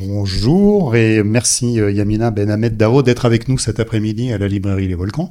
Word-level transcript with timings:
Bonjour 0.00 0.96
et 0.96 1.22
merci 1.22 1.80
euh, 1.80 1.92
Yamina 1.92 2.32
Ben 2.32 2.50
Ahmed 2.50 2.76
Dao 2.76 3.04
d'être 3.04 3.26
avec 3.26 3.48
nous 3.48 3.58
cet 3.58 3.78
après-midi 3.78 4.32
à 4.32 4.38
la 4.38 4.48
librairie 4.48 4.88
Les 4.88 4.96
Volcans 4.96 5.30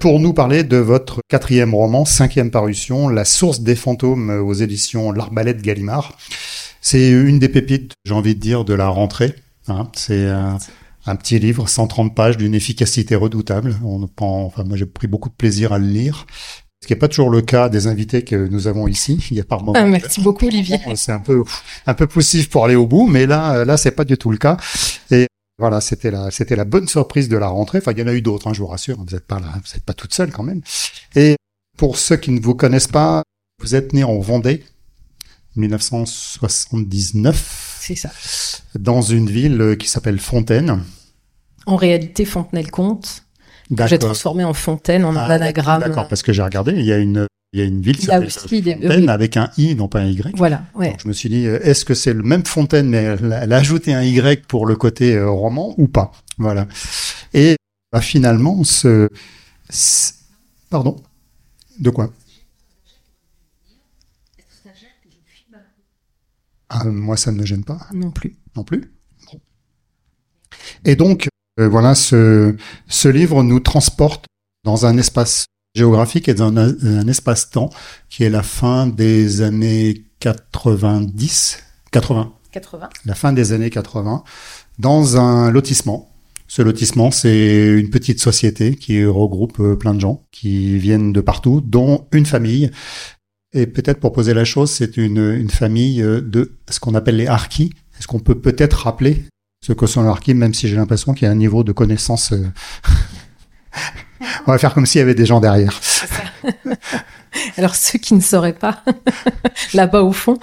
pour 0.00 0.18
nous 0.18 0.32
parler 0.32 0.64
de 0.64 0.78
votre 0.78 1.20
quatrième 1.28 1.74
roman, 1.74 2.06
cinquième 2.06 2.50
parution, 2.50 3.08
La 3.08 3.26
source 3.26 3.60
des 3.60 3.74
fantômes 3.74 4.30
aux 4.30 4.54
éditions 4.54 5.12
L'Arbalète 5.12 5.60
Gallimard. 5.60 6.16
C'est 6.80 7.10
une 7.10 7.38
des 7.38 7.50
pépites, 7.50 7.92
j'ai 8.06 8.14
envie 8.14 8.34
de 8.34 8.40
dire, 8.40 8.64
de 8.64 8.72
la 8.72 8.88
rentrée. 8.88 9.34
Hein. 9.68 9.90
C'est 9.94 10.26
un, 10.26 11.16
petit 11.16 11.38
livre, 11.38 11.68
130 11.68 12.14
pages, 12.14 12.38
d'une 12.38 12.54
efficacité 12.54 13.14
redoutable. 13.14 13.76
Enfin, 14.18 14.64
moi 14.64 14.76
j'ai 14.76 14.86
pris 14.86 15.06
beaucoup 15.06 15.28
de 15.28 15.34
plaisir 15.34 15.72
à 15.72 15.78
le 15.78 15.86
lire. 15.86 16.26
Ce 16.82 16.86
qui 16.86 16.92
n'est 16.92 16.98
pas 16.98 17.08
toujours 17.08 17.30
le 17.30 17.42
cas 17.42 17.68
des 17.68 17.86
invités 17.86 18.22
que 18.22 18.48
nous 18.48 18.66
avons 18.66 18.86
ici. 18.86 19.24
Il 19.30 19.36
y 19.36 19.40
a 19.40 19.44
par 19.44 19.60
moments. 19.60 19.74
Ah, 19.76 19.84
merci 19.84 20.20
beaucoup, 20.20 20.46
Olivier. 20.46 20.78
C'est 20.94 21.12
un 21.12 21.20
peu, 21.20 21.42
un 21.86 21.94
peu 21.94 22.06
poussif 22.06 22.50
pour 22.50 22.64
aller 22.64 22.76
au 22.76 22.86
bout, 22.86 23.06
mais 23.06 23.26
là, 23.26 23.64
là, 23.64 23.76
c'est 23.76 23.92
pas 23.92 24.04
du 24.04 24.16
tout 24.16 24.30
le 24.30 24.38
cas. 24.38 24.56
Et 25.10 25.26
voilà, 25.58 25.80
c'était 25.80 26.10
la, 26.10 26.30
c'était 26.30 26.56
la 26.56 26.64
bonne 26.64 26.86
surprise 26.86 27.28
de 27.28 27.36
la 27.36 27.48
rentrée. 27.48 27.78
Enfin, 27.78 27.92
il 27.92 27.98
y 27.98 28.02
en 28.02 28.06
a 28.06 28.12
eu 28.12 28.22
d'autres, 28.22 28.48
hein, 28.48 28.52
je 28.52 28.60
vous 28.60 28.66
rassure. 28.66 28.98
Vous 28.98 29.04
n'êtes 29.04 29.26
pas 29.26 29.40
là, 29.40 29.52
vous 29.52 29.74
n'êtes 29.74 29.84
pas 29.84 29.94
toute 29.94 30.12
seule 30.12 30.30
quand 30.30 30.42
même. 30.42 30.60
Et 31.14 31.36
pour 31.78 31.98
ceux 31.98 32.16
qui 32.16 32.30
ne 32.30 32.40
vous 32.40 32.54
connaissent 32.54 32.88
pas, 32.88 33.22
vous 33.62 33.74
êtes 33.74 33.94
né 33.94 34.04
en 34.04 34.18
Vendée, 34.18 34.64
1979. 35.56 37.78
C'est 37.80 37.94
ça. 37.94 38.10
Dans 38.78 39.02
une 39.02 39.30
ville 39.30 39.76
qui 39.78 39.88
s'appelle 39.88 40.18
Fontaine. 40.18 40.82
En 41.66 41.76
réalité, 41.76 42.24
Fontenay-le-Comte. 42.24 43.25
J'ai 43.86 43.98
transformé 43.98 44.44
en 44.44 44.54
Fontaine 44.54 45.04
en 45.04 45.16
ah, 45.16 45.24
anagramme. 45.24 45.80
D'accord, 45.80 46.08
parce 46.08 46.22
que 46.22 46.32
j'ai 46.32 46.42
regardé, 46.42 46.72
il 46.72 46.84
y 46.84 46.92
a 46.92 46.98
une, 46.98 47.26
il 47.52 47.60
y 47.60 47.62
a 47.62 47.66
une 47.66 47.80
ville 47.80 47.96
qui 47.96 48.06
s'appelle 48.06 48.30
Fontaine 48.30 48.78
oui. 48.82 49.08
avec 49.08 49.36
un 49.36 49.50
i, 49.58 49.74
non 49.74 49.88
pas 49.88 50.00
un 50.00 50.06
y. 50.06 50.22
Voilà. 50.34 50.64
Ouais. 50.74 50.90
Donc 50.90 51.00
je 51.02 51.08
me 51.08 51.12
suis 51.12 51.28
dit, 51.28 51.46
euh, 51.46 51.58
est-ce 51.62 51.84
que 51.84 51.94
c'est 51.94 52.12
le 52.12 52.22
même 52.22 52.44
Fontaine, 52.44 52.88
mais 52.88 52.98
elle, 52.98 53.38
elle, 53.42 53.52
a 53.52 53.56
ajouté 53.56 53.94
un 53.94 54.02
y 54.02 54.36
pour 54.48 54.66
le 54.66 54.76
côté 54.76 55.16
euh, 55.16 55.30
roman 55.30 55.74
ou 55.78 55.88
pas? 55.88 56.12
Voilà. 56.38 56.68
Et 57.34 57.56
bah, 57.92 58.00
finalement, 58.00 58.62
ce, 58.62 59.08
ce, 59.70 60.12
pardon, 60.70 60.96
de 61.80 61.90
quoi? 61.90 62.12
Ah, 66.68 66.84
Moi, 66.84 67.16
ça 67.16 67.32
ne 67.32 67.38
me 67.38 67.46
gêne 67.46 67.64
pas. 67.64 67.86
Non 67.94 68.10
plus. 68.10 68.36
Non 68.56 68.64
plus? 68.64 68.92
Bon. 69.32 69.40
Et 70.84 70.96
donc, 70.96 71.28
euh, 71.58 71.68
voilà, 71.68 71.94
ce, 71.94 72.54
ce 72.88 73.08
livre 73.08 73.42
nous 73.42 73.60
transporte 73.60 74.26
dans 74.64 74.86
un 74.86 74.98
espace 74.98 75.46
géographique 75.74 76.28
et 76.28 76.34
dans 76.34 76.56
un, 76.56 76.74
un 76.84 77.06
espace-temps 77.08 77.70
qui 78.08 78.24
est 78.24 78.30
la 78.30 78.42
fin 78.42 78.86
des 78.86 79.42
années 79.42 80.04
90, 80.20 81.62
80. 81.92 82.32
80. 82.52 82.88
La 83.04 83.14
fin 83.14 83.32
des 83.32 83.52
années 83.52 83.70
80, 83.70 84.24
dans 84.78 85.16
un 85.18 85.50
lotissement. 85.50 86.10
Ce 86.48 86.62
lotissement, 86.62 87.10
c'est 87.10 87.66
une 87.78 87.90
petite 87.90 88.20
société 88.20 88.76
qui 88.76 89.04
regroupe 89.04 89.58
euh, 89.60 89.76
plein 89.76 89.94
de 89.94 90.00
gens 90.00 90.24
qui 90.30 90.78
viennent 90.78 91.12
de 91.12 91.20
partout, 91.20 91.60
dont 91.60 92.06
une 92.12 92.26
famille. 92.26 92.70
Et 93.52 93.66
peut-être 93.66 94.00
pour 94.00 94.12
poser 94.12 94.32
la 94.32 94.44
chose, 94.44 94.70
c'est 94.70 94.96
une, 94.96 95.32
une 95.32 95.50
famille 95.50 96.02
euh, 96.02 96.20
de 96.20 96.52
ce 96.70 96.78
qu'on 96.80 96.94
appelle 96.94 97.16
les 97.16 97.26
harkis. 97.26 97.72
Est-ce 97.98 98.06
qu'on 98.06 98.20
peut 98.20 98.38
peut-être 98.38 98.84
rappeler 98.84 99.24
ce 99.74 99.98
harkis, 100.00 100.34
même 100.34 100.54
si 100.54 100.68
j'ai 100.68 100.76
l'impression 100.76 101.14
qu'il 101.14 101.26
y 101.26 101.28
a 101.28 101.32
un 101.32 101.36
niveau 101.36 101.64
de 101.64 101.72
connaissance 101.72 102.32
euh, 102.32 102.46
on 104.46 104.52
va 104.52 104.58
faire 104.58 104.74
comme 104.74 104.86
s'il 104.86 105.00
y 105.00 105.02
avait 105.02 105.14
des 105.14 105.26
gens 105.26 105.40
derrière. 105.40 105.78
Alors 107.56 107.74
ceux 107.74 107.98
qui 107.98 108.14
ne 108.14 108.20
sauraient 108.20 108.52
pas, 108.52 108.82
là-bas 109.74 110.02
au 110.02 110.12
fond. 110.12 110.38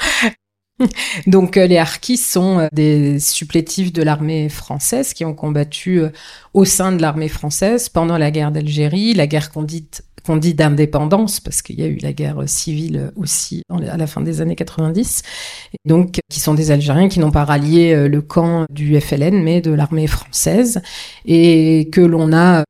Donc 1.27 1.55
les 1.55 1.77
Harkis 1.77 2.17
sont 2.17 2.67
des 2.71 3.19
supplétifs 3.19 3.93
de 3.93 4.01
l'armée 4.01 4.49
française 4.49 5.13
qui 5.13 5.25
ont 5.25 5.33
combattu 5.33 6.01
au 6.53 6.65
sein 6.65 6.91
de 6.91 7.01
l'armée 7.01 7.29
française 7.29 7.89
pendant 7.89 8.17
la 8.17 8.31
guerre 8.31 8.51
d'Algérie, 8.51 9.13
la 9.13 9.27
guerre 9.27 9.51
qu'on 9.51 9.63
dit, 9.63 9.87
qu'on 10.25 10.37
dit 10.37 10.53
d'indépendance, 10.53 11.39
parce 11.39 11.61
qu'il 11.61 11.79
y 11.79 11.83
a 11.83 11.87
eu 11.87 11.97
la 11.97 12.13
guerre 12.13 12.43
civile 12.47 13.11
aussi 13.15 13.61
à 13.69 13.97
la 13.97 14.07
fin 14.07 14.21
des 14.21 14.41
années 14.41 14.55
90. 14.55 15.21
Et 15.73 15.89
donc, 15.89 16.19
qui 16.29 16.39
sont 16.39 16.53
des 16.53 16.71
Algériens 16.71 17.09
qui 17.09 17.19
n'ont 17.19 17.31
pas 17.31 17.45
rallié 17.45 18.07
le 18.07 18.21
camp 18.21 18.65
du 18.69 18.99
FLN, 18.99 19.43
mais 19.43 19.61
de 19.61 19.71
l'armée 19.71 20.07
française, 20.07 20.81
et 21.25 21.89
que 21.91 22.01
l'on 22.01 22.33
a 22.33 22.63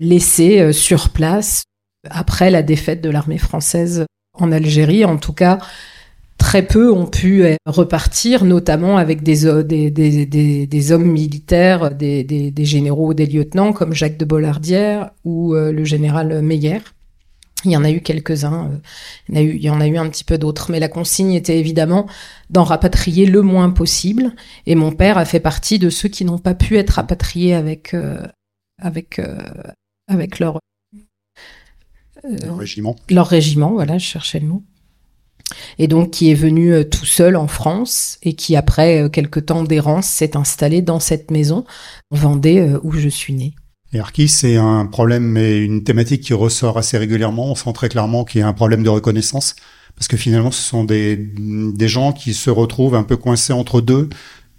laissé 0.00 0.72
sur 0.72 1.10
place 1.10 1.64
après 2.10 2.50
la 2.50 2.62
défaite 2.62 3.00
de 3.00 3.10
l'armée 3.10 3.38
française 3.38 4.06
en 4.34 4.52
Algérie. 4.52 5.04
En 5.04 5.16
tout 5.16 5.32
cas, 5.32 5.58
très 6.38 6.66
peu 6.66 6.92
ont 6.92 7.06
pu 7.06 7.44
repartir, 7.66 8.44
notamment 8.44 8.98
avec 8.98 9.22
des, 9.22 9.62
des, 9.64 9.90
des, 9.90 10.26
des, 10.26 10.66
des 10.66 10.92
hommes 10.92 11.10
militaires, 11.10 11.94
des, 11.94 12.24
des, 12.24 12.50
des, 12.50 12.64
généraux, 12.64 13.14
des 13.14 13.26
lieutenants 13.26 13.72
comme 13.72 13.92
Jacques 13.92 14.18
de 14.18 14.24
Bollardière 14.24 15.10
ou 15.24 15.54
euh, 15.54 15.72
le 15.72 15.84
général 15.84 16.42
Meyer. 16.42 16.80
Il 17.64 17.72
y 17.72 17.76
en 17.76 17.84
a 17.84 17.90
eu 17.90 18.00
quelques-uns, 18.00 18.70
euh, 18.70 18.78
il, 19.28 19.34
y 19.34 19.38
en 19.38 19.40
a 19.40 19.42
eu, 19.42 19.56
il 19.56 19.62
y 19.64 19.70
en 19.70 19.80
a 19.80 19.86
eu 19.86 19.96
un 19.96 20.08
petit 20.08 20.24
peu 20.24 20.38
d'autres, 20.38 20.70
mais 20.70 20.78
la 20.78 20.88
consigne 20.88 21.32
était 21.32 21.58
évidemment 21.58 22.06
d'en 22.50 22.64
rapatrier 22.64 23.26
le 23.26 23.42
moins 23.42 23.70
possible. 23.70 24.32
Et 24.66 24.74
mon 24.74 24.92
père 24.92 25.18
a 25.18 25.24
fait 25.24 25.40
partie 25.40 25.78
de 25.78 25.90
ceux 25.90 26.08
qui 26.08 26.24
n'ont 26.24 26.38
pas 26.38 26.54
pu 26.54 26.76
être 26.76 26.90
rapatriés 26.90 27.54
avec, 27.54 27.94
euh, 27.94 28.24
avec, 28.80 29.18
euh, 29.18 29.38
avec 30.06 30.38
leur, 30.38 30.60
leur 32.22 32.58
régiment. 32.58 32.94
Leur 33.10 33.26
régiment, 33.26 33.72
voilà, 33.72 33.98
je 33.98 34.04
cherchais 34.06 34.38
le 34.38 34.46
mot 34.46 34.62
et 35.78 35.88
donc 35.88 36.10
qui 36.10 36.30
est 36.30 36.34
venu 36.34 36.72
euh, 36.72 36.84
tout 36.84 37.04
seul 37.04 37.36
en 37.36 37.46
France 37.46 38.18
et 38.22 38.34
qui 38.34 38.56
après 38.56 39.02
euh, 39.02 39.08
quelques 39.08 39.46
temps 39.46 39.62
d'errance 39.62 40.06
s'est 40.06 40.36
installé 40.36 40.82
dans 40.82 41.00
cette 41.00 41.30
maison 41.30 41.64
en 42.10 42.16
Vendée 42.16 42.58
euh, 42.58 42.80
où 42.82 42.92
je 42.92 43.08
suis 43.08 43.34
née. 43.34 43.54
Et 43.92 44.00
Arki, 44.00 44.28
c'est 44.28 44.56
un 44.56 44.86
problème 44.86 45.36
et 45.36 45.58
une 45.58 45.84
thématique 45.84 46.22
qui 46.22 46.34
ressort 46.34 46.76
assez 46.76 46.98
régulièrement. 46.98 47.50
On 47.50 47.54
sent 47.54 47.72
très 47.72 47.88
clairement 47.88 48.24
qu'il 48.24 48.40
y 48.40 48.44
a 48.44 48.48
un 48.48 48.52
problème 48.52 48.82
de 48.82 48.88
reconnaissance 48.88 49.54
parce 49.94 50.08
que 50.08 50.16
finalement, 50.16 50.50
ce 50.50 50.62
sont 50.62 50.84
des, 50.84 51.16
des 51.16 51.88
gens 51.88 52.12
qui 52.12 52.34
se 52.34 52.50
retrouvent 52.50 52.96
un 52.96 53.04
peu 53.04 53.16
coincés 53.16 53.52
entre 53.52 53.80
deux, 53.80 54.10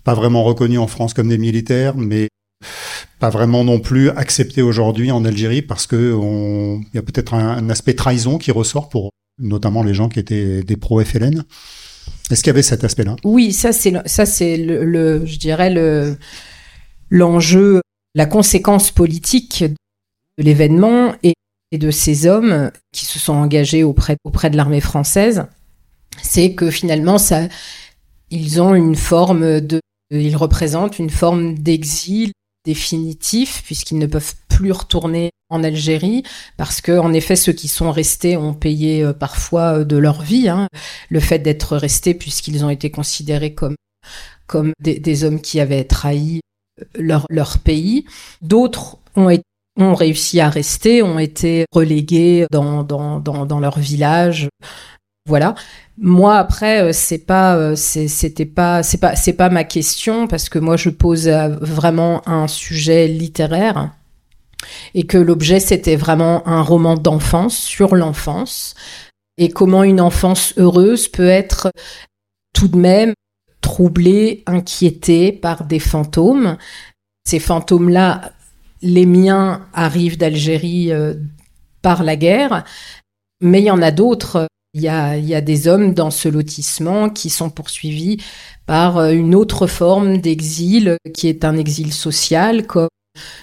pas 0.04 0.16
vraiment 0.16 0.44
reconnus 0.44 0.80
en 0.80 0.88
France 0.88 1.14
comme 1.14 1.28
des 1.28 1.38
militaires, 1.38 1.96
mais 1.96 2.30
pas 3.20 3.30
vraiment 3.30 3.64
non 3.64 3.80
plus 3.80 4.10
acceptés 4.10 4.64
aujourd'hui 4.64 5.12
en 5.12 5.26
Algérie 5.26 5.62
parce 5.62 5.86
que 5.86 6.18
il 6.18 6.96
y 6.96 6.98
a 6.98 7.04
peut-être 7.04 7.34
un 7.36 7.70
aspect 7.70 7.94
trahison 7.94 8.40
qui 8.40 8.52
ressort 8.52 8.90
pour 8.90 9.12
notamment 9.40 9.84
les 9.84 9.94
gens 9.94 10.10
qui 10.10 10.20
étaient 10.20 10.64
des 10.64 10.78
pro 10.78 11.04
FLN. 11.04 11.44
Est-ce 12.30 12.42
qu'il 12.42 12.50
y 12.50 12.52
avait 12.52 12.62
cet 12.62 12.84
aspect-là? 12.84 13.16
Oui, 13.24 13.54
ça 13.54 13.72
c'est 13.72 13.94
ça 14.08 14.26
c'est 14.26 14.58
le, 14.58 14.84
le, 14.84 15.26
je 15.26 15.38
dirais 15.38 15.70
le 15.70 16.18
l'enjeu, 17.10 17.82
la 18.16 18.26
conséquence 18.26 18.92
politique 18.92 19.64
de 20.38 20.44
l'événement 20.44 21.16
et, 21.24 21.34
et, 21.72 21.78
de 21.78 21.90
ces 21.90 22.28
hommes 22.28 22.72
qui 22.92 23.06
se 23.06 23.18
sont 23.18 23.34
engagés 23.34 23.84
auprès 23.84 24.18
auprès 24.24 24.50
de 24.50 24.58
l'armée 24.58 24.82
française, 24.82 25.46
c'est 26.22 26.54
que 26.54 26.70
finalement 26.70 27.18
ça 27.18 27.48
ils 28.30 28.62
ont 28.62 28.76
une 28.76 28.96
forme 28.96 29.62
de 29.62 29.80
ils 30.10 30.36
représentent 30.36 31.00
une 31.00 31.10
forme 31.10 31.58
d'exil 31.58 32.32
définitif 32.66 33.64
puisqu'ils 33.66 33.98
ne 33.98 34.06
peuvent 34.06 34.36
plus 34.50 34.72
retourner 34.72 35.32
en 35.50 35.64
Algérie 35.64 36.24
parce 36.58 36.82
que 36.82 36.98
en 36.98 37.14
effet 37.14 37.36
ceux 37.36 37.54
qui 37.54 37.68
sont 37.68 37.92
restés 37.92 38.38
ont 38.38 38.54
payé 38.54 39.04
euh, 39.04 39.14
parfois 39.14 39.80
euh, 39.80 39.86
de 39.86 39.98
leur 39.98 40.22
vie 40.22 40.50
hein, 40.50 40.68
le 41.10 41.20
fait 41.20 41.40
d'être 41.40 41.78
restés 41.78 42.14
puisqu'ils 42.14 42.66
ont 42.66 42.70
été 42.70 42.92
considérés 42.92 43.54
comme 43.54 43.76
comme 44.46 44.72
des, 44.80 45.00
des, 45.00 45.24
hommes 45.24 45.42
qui 45.42 45.60
avaient 45.60 45.84
trahi 45.84 46.42
euh, 46.82 46.86
leur 46.96 47.26
leur 47.30 47.60
pays 47.60 48.06
d'autres 48.42 48.98
ont 49.16 49.30
été 49.30 49.44
ont 49.80 49.94
réussi 49.94 50.40
à 50.40 50.50
rester, 50.50 51.04
ont 51.04 51.20
été 51.20 51.66
relégués 51.72 52.48
dans, 52.50 52.82
dans, 52.82 53.20
dans, 53.20 53.46
dans 53.46 53.60
leur 53.60 53.78
village. 53.78 54.50
Voilà. 55.28 55.54
Moi 56.00 56.36
après 56.36 56.94
c'est 56.94 57.20
pas 57.20 57.76
c'était 57.76 58.48
pas 58.48 58.82
c'est 58.82 58.98
pas 58.98 59.16
c'est 59.16 59.34
pas 59.34 59.50
ma 59.50 59.64
question 59.66 60.26
parce 60.26 60.50
que 60.50 60.58
moi 60.58 60.78
je 60.78 60.90
pose 60.90 61.28
vraiment 61.28 62.28
un 62.28 62.48
sujet 62.48 63.08
littéraire 63.08 63.92
et 64.94 65.06
que 65.06 65.18
l'objet 65.18 65.60
c'était 65.60 65.96
vraiment 65.96 66.48
un 66.48 66.62
roman 66.62 66.96
d'enfance 66.96 67.58
sur 67.58 67.96
l'enfance 67.96 68.76
et 69.38 69.50
comment 69.50 69.84
une 69.84 70.02
enfance 70.02 70.54
heureuse 70.58 71.08
peut 71.08 71.28
être 71.28 71.72
tout 72.54 72.68
de 72.68 72.78
même 72.78 73.14
troublée, 73.62 74.44
inquiétée 74.46 75.32
par 75.32 75.66
des 75.66 75.80
fantômes. 75.80 76.58
Ces 77.28 77.40
fantômes-là, 77.40 78.32
les 78.82 79.06
miens 79.06 79.68
arrivent 79.74 80.18
d'Algérie 80.18 80.92
euh, 80.92 81.16
par 81.82 82.04
la 82.04 82.16
guerre, 82.16 82.64
mais 83.42 83.62
il 83.62 83.66
y 83.66 83.72
en 83.72 83.82
a 83.82 83.92
d'autres. 83.92 84.48
Il 84.74 84.82
y 84.82 84.88
a, 84.88 85.18
il 85.18 85.26
y 85.26 85.36
a 85.36 85.42
des 85.42 85.68
hommes 85.68 85.94
dans 85.94 86.12
ce 86.12 86.30
lotissement 86.30 87.10
qui 87.10 87.30
sont 87.30 87.50
poursuivis 87.50 88.18
par 88.66 88.98
euh, 88.98 89.12
une 89.12 89.36
autre 89.36 89.68
forme 89.68 90.18
d'exil 90.18 90.98
qui 91.14 91.28
est 91.28 91.46
un 91.46 91.58
exil 91.58 91.94
social, 91.94 92.68
comme 92.68 92.90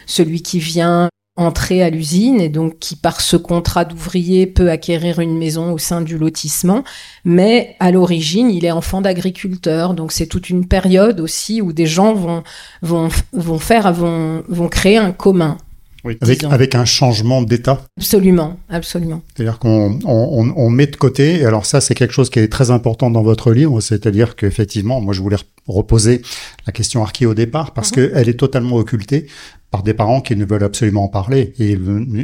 celui 0.07 0.43
qui 0.43 0.59
vient 0.59 1.09
entrer 1.37 1.83
à 1.83 1.91
l'usine 1.91 2.41
et 2.41 2.49
donc 2.49 2.79
qui 2.79 2.95
par 2.95 3.21
ce 3.21 3.37
contrat 3.37 3.85
d'ouvrier 3.85 4.47
peut 4.47 4.71
acquérir 4.71 5.19
une 5.19 5.37
maison 5.37 5.73
au 5.73 5.79
sein 5.79 6.01
du 6.01 6.17
lotissement, 6.17 6.85
mais 7.25 7.75
à 7.81 7.91
l'origine 7.91 8.51
il 8.51 8.65
est 8.65 8.71
enfant 8.71 9.01
d'agriculteur, 9.01 9.95
donc 9.95 10.13
c'est 10.13 10.27
toute 10.27 10.49
une 10.49 10.69
période 10.69 11.21
aussi 11.21 11.61
où 11.61 11.73
des 11.73 11.87
gens 11.87 12.15
vont 12.15 13.59
faire 13.59 13.93
vont 13.93 14.45
vont 14.49 14.69
créer 14.69 14.99
un 14.99 15.11
commun. 15.13 15.59
Oui, 16.05 16.19
avec, 16.21 16.45
avec 16.45 16.75
un 16.75 16.85
changement 16.85 17.41
d'état. 17.41 17.81
Absolument, 17.99 18.59
absolument. 18.69 19.23
C'est-à-dire 19.35 19.59
qu'on 19.59 19.99
on, 20.05 20.53
on, 20.55 20.71
met 20.71 20.87
de 20.87 20.97
côté, 20.97 21.41
et 21.41 21.47
alors 21.47 21.65
ça 21.65 21.81
c'est 21.81 21.95
quelque 21.95 22.13
chose 22.13 22.29
qui 22.29 22.41
est 22.41 22.49
très 22.49 22.71
important 22.71 23.11
dans 23.11 23.23
votre 23.23 23.53
livre, 23.53 23.81
c'est-à-dire 23.81 24.37
qu'effectivement, 24.37 25.01
moi 25.01 25.15
je 25.15 25.23
voulais 25.23 25.39
reposer 25.67 26.21
la 26.67 26.73
question 26.73 27.03
arché 27.03 27.25
au 27.25 27.33
départ, 27.33 27.73
parce 27.73 27.91
mhm. 27.91 28.11
qu'elle 28.11 28.29
est 28.29 28.39
totalement 28.39 28.77
occultée 28.77 29.29
par 29.71 29.83
des 29.83 29.95
parents 29.95 30.21
qui 30.21 30.37
ne 30.37 30.45
veulent 30.45 30.65
absolument 30.65 31.05
en 31.05 31.09
parler. 31.09 31.55
Et, 31.59 31.79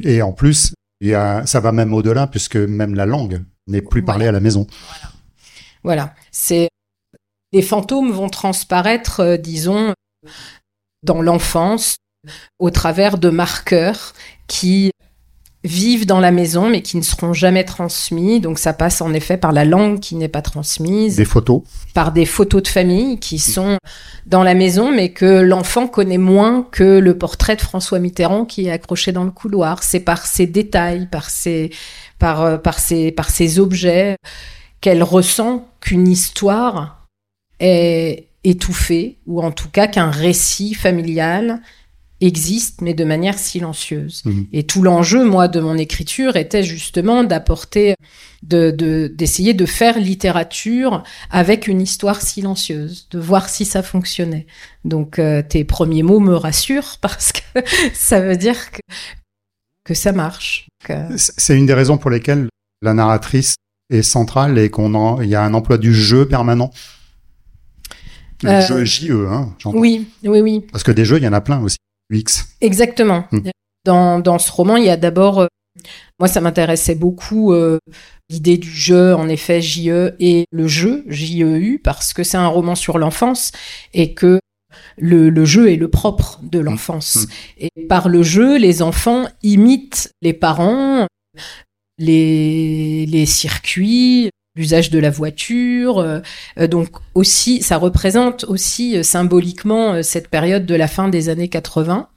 et 0.04 0.22
en 0.22 0.32
plus, 0.32 0.74
il 1.00 1.08
y 1.08 1.14
a, 1.14 1.46
ça 1.46 1.60
va 1.60 1.72
même 1.72 1.94
au-delà, 1.94 2.26
puisque 2.26 2.56
même 2.56 2.94
la 2.94 3.06
langue 3.06 3.42
n'est 3.66 3.82
plus 3.82 4.04
parlée 4.04 4.26
à 4.26 4.32
la 4.32 4.40
maison. 4.40 4.66
Voilà, 4.88 5.12
voilà. 5.82 6.14
c'est... 6.30 6.68
Les 7.52 7.62
fantômes 7.62 8.12
vont 8.12 8.28
transparaître, 8.28 9.20
euh, 9.20 9.36
disons, 9.36 9.92
dans 11.02 11.20
l'enfance, 11.20 11.96
au 12.58 12.70
travers 12.70 13.18
de 13.18 13.30
marqueurs 13.30 14.12
qui 14.46 14.90
vivent 15.62 16.06
dans 16.06 16.20
la 16.20 16.30
maison 16.30 16.70
mais 16.70 16.80
qui 16.80 16.96
ne 16.96 17.02
seront 17.02 17.32
jamais 17.32 17.64
transmis. 17.64 18.40
Donc 18.40 18.58
ça 18.58 18.72
passe 18.72 19.00
en 19.00 19.12
effet 19.12 19.36
par 19.36 19.52
la 19.52 19.64
langue 19.64 20.00
qui 20.00 20.14
n'est 20.14 20.28
pas 20.28 20.42
transmise. 20.42 21.16
Des 21.16 21.24
photos. 21.24 21.62
Par 21.94 22.12
des 22.12 22.24
photos 22.24 22.62
de 22.62 22.68
famille 22.68 23.18
qui 23.18 23.38
sont 23.38 23.76
dans 24.26 24.42
la 24.42 24.54
maison 24.54 24.90
mais 24.90 25.10
que 25.10 25.40
l'enfant 25.40 25.86
connaît 25.86 26.18
moins 26.18 26.66
que 26.70 26.98
le 26.98 27.18
portrait 27.18 27.56
de 27.56 27.60
François 27.60 27.98
Mitterrand 27.98 28.44
qui 28.44 28.66
est 28.66 28.70
accroché 28.70 29.12
dans 29.12 29.24
le 29.24 29.30
couloir. 29.30 29.82
C'est 29.82 30.00
par 30.00 30.24
ces 30.24 30.46
détails, 30.46 31.06
par 31.06 31.28
ces, 31.28 31.70
par, 32.18 32.42
euh, 32.42 32.56
par 32.56 32.78
ces, 32.78 33.12
par 33.12 33.28
ces 33.28 33.58
objets 33.58 34.16
qu'elle 34.80 35.02
ressent 35.02 35.68
qu'une 35.80 36.08
histoire 36.08 37.06
est 37.58 38.28
étouffée 38.44 39.18
ou 39.26 39.42
en 39.42 39.50
tout 39.50 39.68
cas 39.68 39.86
qu'un 39.86 40.10
récit 40.10 40.72
familial 40.72 41.60
existe, 42.20 42.82
mais 42.82 42.94
de 42.94 43.04
manière 43.04 43.38
silencieuse. 43.38 44.22
Mhm. 44.24 44.46
Et 44.52 44.64
tout 44.64 44.82
l'enjeu, 44.82 45.24
moi, 45.24 45.48
de 45.48 45.60
mon 45.60 45.76
écriture 45.76 46.36
était 46.36 46.62
justement 46.62 47.24
d'apporter, 47.24 47.94
de, 48.42 48.70
d'essayer 49.14 49.54
de, 49.54 49.66
faire 49.66 49.98
littérature 49.98 51.02
avec 51.30 51.66
une 51.66 51.80
histoire 51.80 52.20
silencieuse, 52.20 53.08
de 53.10 53.18
voir 53.18 53.48
si 53.48 53.64
ça 53.64 53.82
fonctionnait. 53.82 54.46
Donc, 54.84 55.18
euh, 55.18 55.42
tes 55.42 55.64
premiers 55.64 56.02
mots 56.02 56.20
me 56.20 56.34
rassurent 56.34 56.98
parce 57.00 57.32
que 57.32 57.60
ça 57.94 58.20
veut 58.20 58.36
dire 58.36 58.70
que, 58.70 58.80
que 59.84 59.94
ça 59.94 60.12
marche. 60.12 60.68
Euh, 60.90 61.08
c'est 61.16 61.56
une 61.56 61.66
des 61.66 61.74
raisons 61.74 61.98
pour 61.98 62.10
lesquelles 62.10 62.48
la 62.82 62.94
narratrice 62.94 63.54
est 63.90 64.02
centrale 64.02 64.58
et 64.58 64.70
qu'on 64.70 65.22
y 65.22 65.34
a 65.34 65.42
un 65.42 65.54
emploi 65.54 65.78
du 65.78 65.94
jeu 65.94 66.26
permanent. 66.26 66.70
Le 68.42 68.50
euh, 68.50 68.60
jeu 68.66 68.84
JE, 68.84 69.26
hein, 69.28 69.54
Oui, 69.66 70.08
oui, 70.24 70.40
oui. 70.40 70.60
Parce 70.72 70.82
que 70.82 70.92
des 70.92 71.04
jeux, 71.04 71.18
il 71.18 71.24
y 71.24 71.28
en 71.28 71.32
a 71.32 71.40
plein 71.40 71.60
aussi. 71.60 71.76
Exactement. 72.60 73.24
Hmm. 73.30 73.50
Dans, 73.84 74.18
dans, 74.18 74.38
ce 74.38 74.52
roman, 74.52 74.76
il 74.76 74.84
y 74.84 74.90
a 74.90 74.96
d'abord, 74.96 75.40
euh, 75.40 75.46
moi 76.18 76.28
ça 76.28 76.40
m'intéressait 76.40 76.94
beaucoup 76.94 77.52
euh, 77.52 77.78
l'idée 78.28 78.58
du 78.58 78.70
jeu, 78.70 79.14
en 79.14 79.28
effet, 79.28 79.62
JE, 79.62 80.14
et 80.18 80.44
le 80.50 80.68
jeu, 80.68 81.04
JEU, 81.08 81.78
parce 81.82 82.12
que 82.12 82.22
c'est 82.22 82.36
un 82.36 82.48
roman 82.48 82.74
sur 82.74 82.98
l'enfance 82.98 83.52
et 83.94 84.12
que 84.12 84.40
le, 84.98 85.30
le, 85.30 85.44
jeu 85.44 85.72
est 85.72 85.76
le 85.76 85.88
propre 85.88 86.40
de 86.42 86.60
hmm. 86.60 86.64
l'enfance. 86.64 87.16
Hmm. 87.16 87.26
Et 87.58 87.86
par 87.86 88.08
le 88.08 88.22
jeu, 88.22 88.58
les 88.58 88.82
enfants 88.82 89.26
imitent 89.42 90.12
les 90.20 90.34
parents, 90.34 91.06
les, 91.98 93.06
les 93.06 93.26
circuits, 93.26 94.30
l'usage 94.54 94.90
de 94.90 94.98
la 94.98 95.10
voiture. 95.10 95.98
Euh, 95.98 96.20
euh, 96.58 96.66
donc 96.66 96.88
aussi, 97.14 97.62
ça 97.62 97.76
représente 97.76 98.44
aussi 98.44 98.96
euh, 98.96 99.02
symboliquement 99.02 100.02
cette 100.02 100.28
période 100.28 100.66
de 100.66 100.74
la 100.74 100.88
fin 100.88 101.08
des 101.08 101.28
années 101.28 101.48
80. 101.48 102.08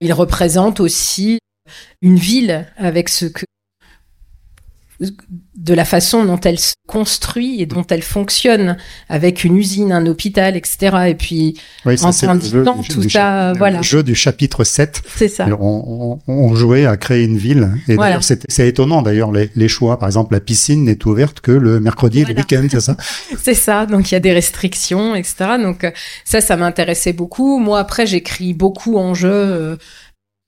Il 0.00 0.12
représente 0.12 0.80
aussi 0.80 1.38
une 2.02 2.16
ville 2.16 2.66
avec 2.76 3.08
ce 3.08 3.26
que 3.26 3.44
de 5.00 5.74
la 5.74 5.84
façon 5.84 6.24
dont 6.24 6.40
elle 6.40 6.58
se 6.58 6.74
construit 6.88 7.62
et 7.62 7.66
dont 7.66 7.84
elle 7.88 8.02
fonctionne 8.02 8.76
avec 9.08 9.44
une 9.44 9.56
usine, 9.56 9.92
un 9.92 10.06
hôpital, 10.06 10.56
etc. 10.56 10.96
Et 11.08 11.14
puis, 11.14 11.60
en 11.84 12.12
s'indiquant 12.12 12.82
tout 12.82 13.08
ça, 13.08 13.52
voilà. 13.56 13.78
Le 13.78 13.82
jeu 13.82 14.02
du 14.02 14.14
chapitre 14.14 14.64
7. 14.64 15.02
C'est 15.14 15.28
ça. 15.28 15.46
On, 15.60 16.18
on, 16.26 16.54
jouait 16.54 16.86
à 16.86 16.96
créer 16.96 17.24
une 17.24 17.38
ville. 17.38 17.70
Et 17.86 17.96
d'ailleurs, 17.96 18.24
c'est 18.24 18.68
étonnant, 18.68 19.02
d'ailleurs, 19.02 19.30
les, 19.30 19.50
les, 19.54 19.68
choix. 19.68 19.98
Par 19.98 20.08
exemple, 20.08 20.34
la 20.34 20.40
piscine 20.40 20.84
n'est 20.84 21.06
ouverte 21.06 21.40
que 21.40 21.52
le 21.52 21.78
mercredi 21.78 22.20
et 22.20 22.24
le 22.24 22.34
week-end, 22.34 22.66
c'est 22.70 22.80
ça? 22.80 22.96
c'est 23.42 23.54
ça. 23.54 23.86
Donc, 23.86 24.10
il 24.10 24.14
y 24.14 24.16
a 24.16 24.20
des 24.20 24.32
restrictions, 24.32 25.14
etc. 25.14 25.58
Donc, 25.62 25.84
euh, 25.84 25.90
ça, 26.24 26.40
ça 26.40 26.56
m'intéressait 26.56 27.12
beaucoup. 27.12 27.58
Moi, 27.58 27.78
après, 27.78 28.06
j'écris 28.06 28.54
beaucoup 28.54 28.96
en 28.96 29.14
jeu 29.14 29.30
euh, 29.30 29.76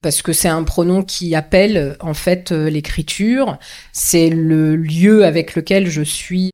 parce 0.01 0.21
que 0.21 0.33
c'est 0.33 0.49
un 0.49 0.63
pronom 0.63 1.03
qui 1.03 1.35
appelle 1.35 1.95
en 1.99 2.13
fait 2.13 2.51
euh, 2.51 2.69
l'écriture. 2.69 3.57
C'est 3.93 4.29
le 4.29 4.75
lieu 4.75 5.25
avec 5.25 5.55
lequel 5.55 5.89
je 5.89 6.01
suis 6.01 6.51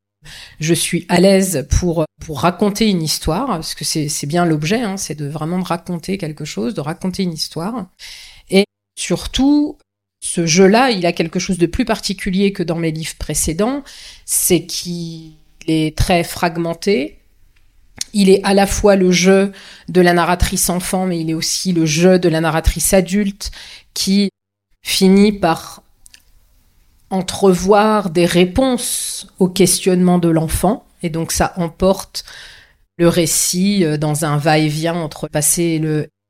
je 0.60 0.74
suis 0.74 1.06
à 1.08 1.20
l'aise 1.20 1.66
pour 1.70 2.06
pour 2.26 2.42
raconter 2.42 2.90
une 2.90 3.02
histoire 3.02 3.48
parce 3.48 3.76
que 3.76 3.86
c'est 3.86 4.26
bien 4.26 4.46
l'objet, 4.46 4.82
hein, 4.82 4.98
c'est 4.98 5.16
de 5.16 5.28
vraiment 5.28 5.60
de 5.60 5.66
raconter 5.66 6.18
quelque 6.18 6.46
chose, 6.46 6.74
de 6.74 6.82
raconter 6.82 7.24
une 7.24 7.34
histoire. 7.34 7.88
Et 8.50 8.66
surtout, 8.98 9.78
ce 10.20 10.46
jeu-là, 10.46 10.92
il 10.92 11.06
a 11.06 11.14
quelque 11.14 11.40
chose 11.40 11.58
de 11.58 11.68
plus 11.68 11.86
particulier 11.86 12.52
que 12.52 12.64
dans 12.64 12.76
mes 12.76 12.92
livres 12.92 13.16
précédents, 13.18 13.84
c'est 14.26 14.66
qu'il 14.66 15.36
est 15.68 15.98
très 15.98 16.24
fragmenté, 16.24 17.17
il 18.14 18.30
est 18.30 18.42
à 18.44 18.54
la 18.54 18.68
fois 18.68 18.96
le 18.96 19.12
jeu 19.12 19.52
de 19.90 20.02
la 20.02 20.14
narratrice 20.14 20.70
enfant, 20.70 21.06
mais 21.06 21.20
il 21.20 21.30
est 21.30 21.36
aussi 21.36 21.74
le 21.74 21.86
jeu 21.86 22.20
de 22.20 22.30
la 22.30 22.42
narratrice 22.42 22.94
adulte 22.94 23.52
qui 23.94 24.30
finit 24.84 25.34
par 25.34 25.84
entrevoir 27.10 28.10
des 28.10 28.26
réponses 28.26 29.28
aux 29.40 29.50
questionnements 29.50 30.20
de 30.20 30.30
l'enfant. 30.30 30.86
Et 31.04 31.10
donc 31.10 31.32
ça 31.32 31.54
emporte 31.58 32.26
le 32.98 33.08
récit 33.08 33.86
euh, 33.86 33.98
dans 33.98 34.26
un 34.26 34.38
va-et-vient 34.38 34.96
entre 34.96 35.28
passé 35.28 35.80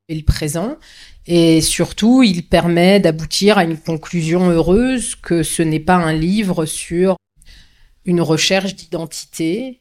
et 0.08 0.14
le 0.14 0.22
présent. 0.24 0.76
Et 1.26 1.60
surtout, 1.60 2.22
il 2.22 2.42
permet 2.46 3.00
d'aboutir 3.00 3.58
à 3.58 3.64
une 3.64 3.76
conclusion 3.76 4.48
heureuse 4.48 5.14
que 5.14 5.42
ce 5.42 5.62
n'est 5.62 5.78
pas 5.78 5.96
un 5.96 6.14
livre 6.14 6.64
sur 6.64 7.16
une 8.06 8.22
recherche 8.22 8.74
d'identité, 8.74 9.80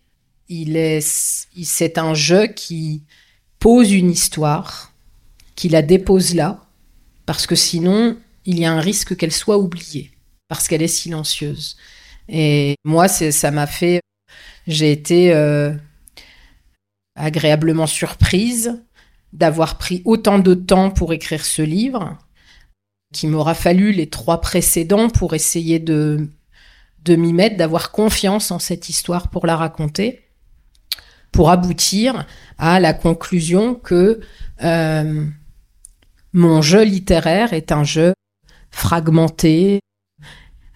il 0.49 0.77
est, 0.77 1.01
c'est 1.01 1.97
un 1.97 2.13
jeu 2.13 2.47
qui 2.47 3.03
pose 3.59 3.91
une 3.91 4.11
histoire, 4.11 4.93
qui 5.55 5.69
la 5.69 5.81
dépose 5.81 6.35
là, 6.35 6.65
parce 7.25 7.47
que 7.47 7.55
sinon, 7.55 8.17
il 8.45 8.59
y 8.59 8.65
a 8.65 8.71
un 8.71 8.79
risque 8.79 9.17
qu'elle 9.17 9.31
soit 9.31 9.57
oubliée, 9.57 10.11
parce 10.47 10.67
qu'elle 10.67 10.81
est 10.81 10.87
silencieuse. 10.87 11.77
Et 12.29 12.75
moi, 12.83 13.07
ça 13.07 13.51
m'a 13.51 13.67
fait, 13.67 14.01
j'ai 14.67 14.91
été 14.91 15.33
euh, 15.33 15.73
agréablement 17.15 17.87
surprise 17.87 18.81
d'avoir 19.33 19.77
pris 19.77 20.01
autant 20.05 20.39
de 20.39 20.53
temps 20.53 20.89
pour 20.89 21.13
écrire 21.13 21.45
ce 21.45 21.61
livre, 21.61 22.17
qu'il 23.13 23.29
m'aura 23.29 23.53
fallu 23.53 23.91
les 23.91 24.07
trois 24.07 24.41
précédents 24.41 25.09
pour 25.09 25.33
essayer 25.33 25.79
de, 25.79 26.29
de 27.03 27.15
m'y 27.15 27.33
mettre, 27.33 27.57
d'avoir 27.57 27.91
confiance 27.91 28.51
en 28.51 28.59
cette 28.59 28.89
histoire 28.89 29.29
pour 29.29 29.45
la 29.45 29.55
raconter 29.55 30.26
pour 31.31 31.49
aboutir 31.49 32.25
à 32.57 32.79
la 32.79 32.93
conclusion 32.93 33.75
que 33.75 34.19
euh, 34.63 35.25
mon 36.33 36.61
jeu 36.61 36.83
littéraire 36.83 37.53
est 37.53 37.71
un 37.71 37.83
jeu 37.83 38.13
fragmenté, 38.71 39.79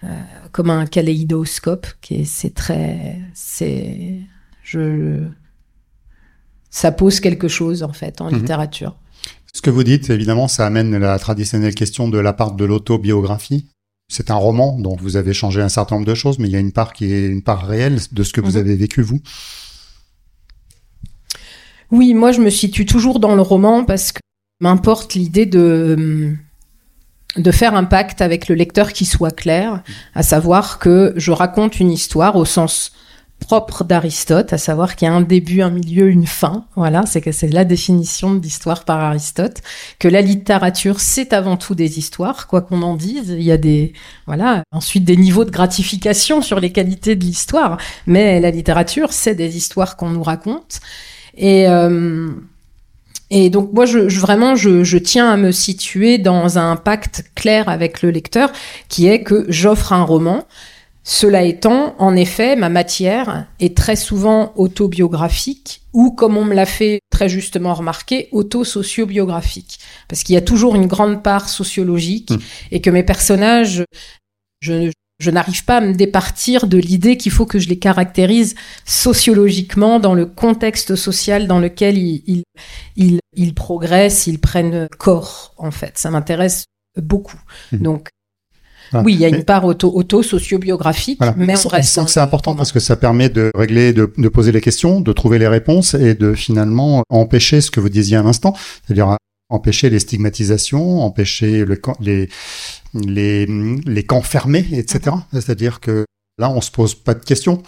euh, 0.04 0.08
comme 0.50 0.70
un 0.70 0.86
kaléidoscope, 0.86 1.86
qui 2.00 2.26
c'est 2.26 2.54
très, 2.54 3.20
c'est, 3.34 4.20
je, 4.62 5.24
ça 6.70 6.90
pose 6.90 7.20
quelque 7.20 7.48
chose 7.48 7.82
en 7.82 7.92
fait 7.92 8.20
en 8.20 8.30
mhm. 8.30 8.38
littérature. 8.38 8.96
Ce 9.54 9.60
que 9.60 9.70
vous 9.70 9.84
dites, 9.84 10.10
évidemment, 10.10 10.48
ça 10.48 10.66
amène 10.66 10.96
la 10.96 11.18
traditionnelle 11.18 11.74
question 11.74 12.08
de 12.08 12.18
la 12.18 12.32
part 12.32 12.52
de 12.52 12.64
l'autobiographie. 12.64 13.66
C'est 14.10 14.30
un 14.30 14.36
roman 14.36 14.78
dont 14.78 14.96
vous 14.96 15.16
avez 15.16 15.34
changé 15.34 15.60
un 15.60 15.68
certain 15.68 15.96
nombre 15.96 16.06
de 16.06 16.14
choses, 16.14 16.38
mais 16.38 16.48
il 16.48 16.52
y 16.52 16.56
a 16.56 16.60
une 16.60 16.72
part 16.72 16.92
qui 16.92 17.12
est 17.12 17.26
une 17.26 17.42
part 17.42 17.66
réelle 17.66 17.98
de 18.10 18.22
ce 18.22 18.32
que 18.32 18.40
vous 18.40 18.52
mhm. 18.52 18.58
avez 18.60 18.76
vécu 18.76 19.02
vous. 19.02 19.20
Oui, 21.92 22.14
moi 22.14 22.32
je 22.32 22.40
me 22.40 22.48
situe 22.48 22.86
toujours 22.86 23.20
dans 23.20 23.34
le 23.34 23.42
roman 23.42 23.84
parce 23.84 24.12
que 24.12 24.20
m'importe 24.60 25.14
l'idée 25.14 25.46
de 25.46 26.34
de 27.36 27.50
faire 27.50 27.74
un 27.74 27.84
pacte 27.84 28.20
avec 28.20 28.48
le 28.48 28.54
lecteur 28.54 28.92
qui 28.92 29.06
soit 29.06 29.30
clair, 29.30 29.82
à 30.14 30.22
savoir 30.22 30.78
que 30.78 31.14
je 31.16 31.30
raconte 31.30 31.80
une 31.80 31.90
histoire 31.90 32.36
au 32.36 32.44
sens 32.44 32.92
propre 33.40 33.84
d'Aristote, 33.84 34.52
à 34.52 34.58
savoir 34.58 34.96
qu'il 34.96 35.06
y 35.06 35.10
a 35.10 35.14
un 35.14 35.22
début, 35.22 35.62
un 35.62 35.70
milieu, 35.70 36.08
une 36.08 36.26
fin. 36.26 36.66
Voilà, 36.76 37.06
c'est 37.06 37.20
que 37.20 37.32
c'est 37.32 37.48
la 37.48 37.64
définition 37.64 38.34
de 38.34 38.40
l'histoire 38.40 38.84
par 38.84 39.00
Aristote. 39.00 39.62
Que 39.98 40.08
la 40.08 40.20
littérature, 40.20 41.00
c'est 41.00 41.32
avant 41.32 41.56
tout 41.56 41.74
des 41.74 41.98
histoires, 41.98 42.46
quoi 42.46 42.60
qu'on 42.60 42.82
en 42.82 42.96
dise. 42.96 43.30
Il 43.30 43.42
y 43.42 43.50
a 43.50 43.56
des, 43.56 43.94
voilà, 44.26 44.62
ensuite 44.70 45.04
des 45.04 45.16
niveaux 45.16 45.44
de 45.44 45.50
gratification 45.50 46.40
sur 46.40 46.60
les 46.60 46.70
qualités 46.70 47.16
de 47.16 47.24
l'histoire. 47.24 47.78
Mais 48.06 48.40
la 48.40 48.50
littérature, 48.50 49.12
c'est 49.12 49.34
des 49.34 49.56
histoires 49.56 49.96
qu'on 49.96 50.10
nous 50.10 50.22
raconte. 50.22 50.80
Et, 51.36 51.68
euh, 51.68 52.30
et 53.30 53.50
donc 53.50 53.72
moi, 53.72 53.86
je, 53.86 54.08
je 54.08 54.20
vraiment, 54.20 54.54
je, 54.54 54.84
je, 54.84 54.98
tiens 54.98 55.30
à 55.30 55.36
me 55.36 55.52
situer 55.52 56.18
dans 56.18 56.58
un 56.58 56.76
pacte 56.76 57.24
clair 57.34 57.68
avec 57.68 58.02
le 58.02 58.10
lecteur, 58.10 58.52
qui 58.88 59.06
est 59.08 59.22
que 59.22 59.46
j'offre 59.48 59.92
un 59.92 60.02
roman 60.02 60.46
cela 61.04 61.42
étant, 61.42 61.96
en 61.98 62.14
effet, 62.14 62.54
ma 62.54 62.68
matière 62.68 63.46
est 63.58 63.76
très 63.76 63.96
souvent 63.96 64.52
autobiographique 64.54 65.82
ou, 65.92 66.12
comme 66.12 66.36
on 66.36 66.44
me 66.44 66.54
l'a 66.54 66.66
fait 66.66 67.00
très 67.10 67.28
justement 67.28 67.74
remarquer, 67.74 68.28
auto-sociobiographique. 68.30 69.80
Parce 70.08 70.22
qu'il 70.22 70.34
y 70.34 70.38
a 70.38 70.42
toujours 70.42 70.76
une 70.76 70.86
grande 70.86 71.22
part 71.22 71.48
sociologique 71.48 72.30
hmm. 72.30 72.38
et 72.70 72.80
que 72.80 72.90
mes 72.90 73.02
personnages, 73.02 73.84
je, 74.60 74.92
je 75.22 75.30
n'arrive 75.30 75.64
pas 75.64 75.78
à 75.78 75.80
me 75.80 75.94
départir 75.94 76.66
de 76.66 76.78
l'idée 76.78 77.16
qu'il 77.16 77.30
faut 77.32 77.46
que 77.46 77.58
je 77.58 77.68
les 77.68 77.78
caractérise 77.78 78.54
sociologiquement 78.84 80.00
dans 80.00 80.14
le 80.14 80.26
contexte 80.26 80.96
social 80.96 81.46
dans 81.46 81.60
lequel 81.60 81.96
ils, 81.96 82.44
ils, 82.96 83.20
ils, 83.36 83.54
progressent, 83.54 84.26
ils 84.26 84.40
prennent 84.40 84.88
corps, 84.98 85.54
en 85.58 85.70
fait. 85.70 85.96
Ça 85.96 86.10
m'intéresse 86.10 86.64
beaucoup. 87.00 87.40
Hmm. 87.70 87.78
Donc, 87.78 88.08
oui, 89.04 89.14
il 89.14 89.20
y 89.20 89.24
a 89.24 89.28
une 89.28 89.44
part 89.44 89.64
auto-sociobiographique, 89.64 91.20
mais 91.36 91.54
on 91.64 91.68
reste. 91.68 92.00
C'est 92.08 92.20
important 92.20 92.54
parce 92.54 92.72
que 92.72 92.80
ça 92.80 92.96
permet 92.96 93.30
de 93.30 93.50
régler, 93.54 93.92
de, 93.92 94.12
de, 94.18 94.28
poser 94.28 94.52
les 94.52 94.60
questions, 94.60 95.00
de 95.00 95.12
trouver 95.12 95.38
les 95.38 95.48
réponses 95.48 95.94
et 95.94 96.14
de 96.14 96.34
finalement 96.34 97.02
empêcher 97.08 97.60
ce 97.62 97.70
que 97.70 97.80
vous 97.80 97.88
disiez 97.88 98.18
à 98.18 98.22
l'instant, 98.22 98.54
c'est-à-dire 98.84 99.16
empêcher 99.52 99.90
les 99.90 99.98
stigmatisations, 99.98 101.02
empêcher 101.02 101.64
le, 101.64 101.80
les, 102.00 102.28
les, 102.94 103.46
les 103.46 104.02
camps 104.04 104.22
fermés, 104.22 104.66
etc. 104.72 105.16
C'est-à-dire 105.32 105.80
que 105.80 106.04
là, 106.38 106.50
on 106.50 106.60
se 106.60 106.70
pose 106.70 106.94
pas 106.94 107.14
de 107.14 107.24
questions. 107.24 107.62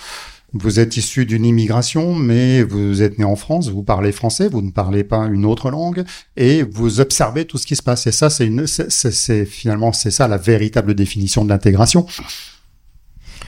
Vous 0.52 0.78
êtes 0.78 0.96
issu 0.96 1.26
d'une 1.26 1.44
immigration, 1.44 2.14
mais 2.14 2.62
vous 2.62 3.02
êtes 3.02 3.18
né 3.18 3.24
en 3.24 3.34
France, 3.34 3.70
vous 3.70 3.82
parlez 3.82 4.12
français, 4.12 4.48
vous 4.48 4.62
ne 4.62 4.70
parlez 4.70 5.02
pas 5.02 5.24
une 5.26 5.44
autre 5.44 5.68
langue, 5.70 6.04
et 6.36 6.62
vous 6.62 7.00
observez 7.00 7.44
tout 7.44 7.58
ce 7.58 7.66
qui 7.66 7.74
se 7.74 7.82
passe. 7.82 8.06
Et 8.06 8.12
ça, 8.12 8.30
c'est 8.30 8.46
une, 8.46 8.66
c'est 8.66 9.44
finalement, 9.46 9.92
c'est 9.92 10.12
ça 10.12 10.28
la 10.28 10.38
véritable 10.38 10.94
définition 10.94 11.44
de 11.44 11.48
l'intégration. 11.48 12.06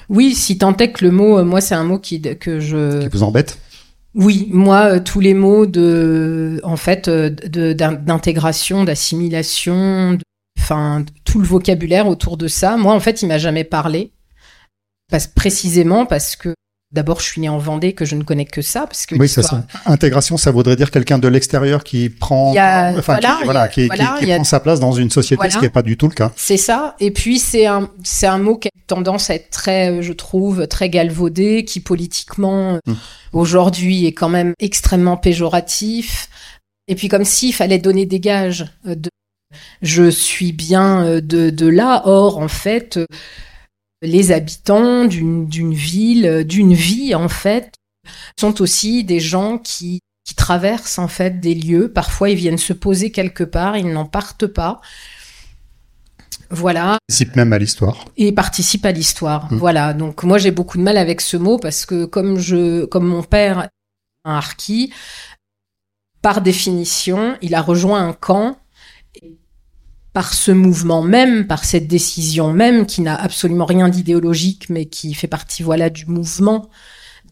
Oui, 0.09 0.35
si 0.35 0.59
tant 0.59 0.77
est 0.77 0.93
que 0.93 1.05
le 1.05 1.13
mot, 1.13 1.39
euh, 1.39 1.45
moi, 1.45 1.61
c'est 1.61 1.75
un 1.75 1.85
mot 1.85 1.99
qui 1.99 2.21
que 2.21 2.61
je. 2.61 3.03
Qui 3.03 3.09
vous 3.09 3.23
embête. 3.23 3.59
Oui, 4.17 4.49
moi, 4.51 4.95
euh, 4.95 5.01
tous 5.01 5.21
les 5.21 5.35
mots 5.35 5.67
de, 5.67 6.59
en 6.65 6.77
fait, 6.77 7.07
euh, 7.09 7.29
d'intégration, 7.29 8.83
d'assimilation, 8.83 10.17
enfin, 10.59 11.05
tout 11.25 11.39
le 11.39 11.45
vocabulaire 11.45 12.09
autour 12.09 12.39
de 12.39 12.49
ça, 12.49 12.79
moi, 12.79 12.95
en 12.95 13.01
fait, 13.01 13.21
il 13.21 13.29
m'a 13.29 13.37
jamais 13.37 13.65
parlé. 13.65 14.13
Parce, 15.11 15.27
précisément 15.27 16.07
parce 16.07 16.35
que 16.35 16.55
D'abord, 16.97 17.21
je 17.21 17.27
suis 17.27 17.43
né 17.43 17.51
en 17.51 17.59
Vendée, 17.59 17.93
que 17.93 18.07
je 18.07 18.17
ne 18.17 18.23
connais 18.23 18.47
que 18.47 18.63
ça, 18.63 18.87
parce 18.87 19.05
que 19.05 19.17
oui, 19.17 19.29
ça, 19.29 19.43
ça. 19.43 19.67
Intégration, 19.85 20.39
ça 20.39 20.51
voudrait 20.51 20.77
dire 20.77 20.91
quelqu'un 20.91 21.19
de 21.19 21.29
l'extérieur 21.29 21.85
qui 21.85 22.09
prend, 22.09 22.53
enfin, 22.97 23.19
voilà, 23.45 23.69
qui, 23.69 23.87
qui, 23.91 24.27
prend 24.27 24.45
sa 24.45 24.61
place 24.61 24.81
dans 24.81 24.93
une 24.93 25.11
société, 25.11 25.51
ce 25.51 25.59
qui 25.59 25.65
n'est 25.65 25.69
pas 25.69 25.83
du 25.83 25.99
tout 25.99 26.09
le 26.09 26.15
cas. 26.15 26.33
C'est 26.37 26.57
ça. 26.57 26.97
Et 26.99 27.11
puis 27.11 27.39
c'est 27.39 27.67
un, 27.67 27.91
c'est 28.03 28.27
un 28.27 28.39
mot 28.39 28.57
qui 28.57 28.69
a 28.69 28.71
tendance 28.87 29.29
à 29.29 29.35
être 29.35 29.51
très, 29.51 30.03
je 30.03 30.15
trouve, 30.15 30.67
très 30.69 30.89
galvaudé, 30.89 31.67
qui 31.67 31.81
politiquement 31.81 32.79
hmm. 32.87 32.95
aujourd'hui 33.35 34.07
est 34.07 34.15
quand 34.15 34.31
même 34.31 34.55
extrêmement 34.59 35.19
péjoratif. 35.19 36.31
Et 36.89 36.95
puis 36.95 37.09
comme 37.09 37.25
s'il 37.25 37.53
fallait 37.53 37.79
donner 37.79 38.07
des 38.07 38.21
gages 38.21 38.65
de, 38.87 39.11
je 39.83 40.09
suis 40.09 40.53
bien 40.53 41.05
euh, 41.05 41.21
de, 41.21 41.51
de 41.51 41.67
là. 41.67 42.01
Or, 42.07 42.39
en 42.39 42.49
fait 42.49 42.99
les 44.03 44.33
habitants 44.33 45.05
d'une 45.05 45.75
ville, 45.75 46.45
d'une 46.45 46.75
vie 46.75 47.15
en 47.15 47.29
fait, 47.29 47.73
sont 48.39 48.61
aussi 48.61 49.05
des 49.05 49.21
gens 49.21 49.59
qui, 49.59 50.01
qui 50.25 50.35
traversent 50.35 50.99
en 50.99 51.09
fait 51.09 51.41
des 51.41 51.55
lieux. 51.55 51.93
Parfois, 51.93 52.31
ils 52.31 52.37
viennent 52.37 52.59
se 52.59 52.73
poser 52.73 53.11
quelque 53.11 53.45
part, 53.45 53.77
ils 53.77 53.93
n'en 53.93 54.07
partent 54.07 54.47
pas. 54.47 54.81
Voilà. 56.51 56.99
Participent 57.09 57.37
même 57.37 57.53
à 57.53 57.59
l'histoire. 57.59 58.05
Et 58.17 58.33
participent 58.33 58.87
à 58.87 58.93
l'histoire. 58.93 59.53
Mmh. 59.53 59.57
Voilà. 59.57 59.95
Donc 59.95 60.23
moi 60.23 60.39
j'ai 60.39 60.51
beaucoup 60.51 60.79
de 60.79 60.83
mal 60.83 60.97
avec 60.97 61.21
ce 61.21 61.37
mot 61.37 61.59
parce 61.59 61.87
que 61.87 62.05
comme 62.05 62.39
je, 62.39 62.85
comme 62.85 63.07
mon 63.07 63.23
père 63.23 63.65
est 63.65 63.71
un 64.25 64.37
harki, 64.37 64.93
par 66.23 66.41
définition, 66.41 67.37
il 67.43 67.55
a 67.55 67.63
rejoint 67.63 68.07
un 68.07 68.13
camp 68.13 68.59
par 70.17 70.33
ce 70.33 70.51
mouvement 70.51 71.03
même, 71.03 71.47
par 71.47 71.67
cette 71.67 71.89
décision 71.89 72.51
même, 72.51 72.87
qui 72.87 73.03
n'a 73.03 73.15
absolument 73.15 73.67
rien 73.67 73.91
d'idéologique, 73.91 74.71
mais 74.71 74.87
qui 74.87 75.13
fait 75.13 75.27
partie, 75.27 75.63
voilà, 75.63 75.91
du 75.91 76.07
mouvement 76.07 76.71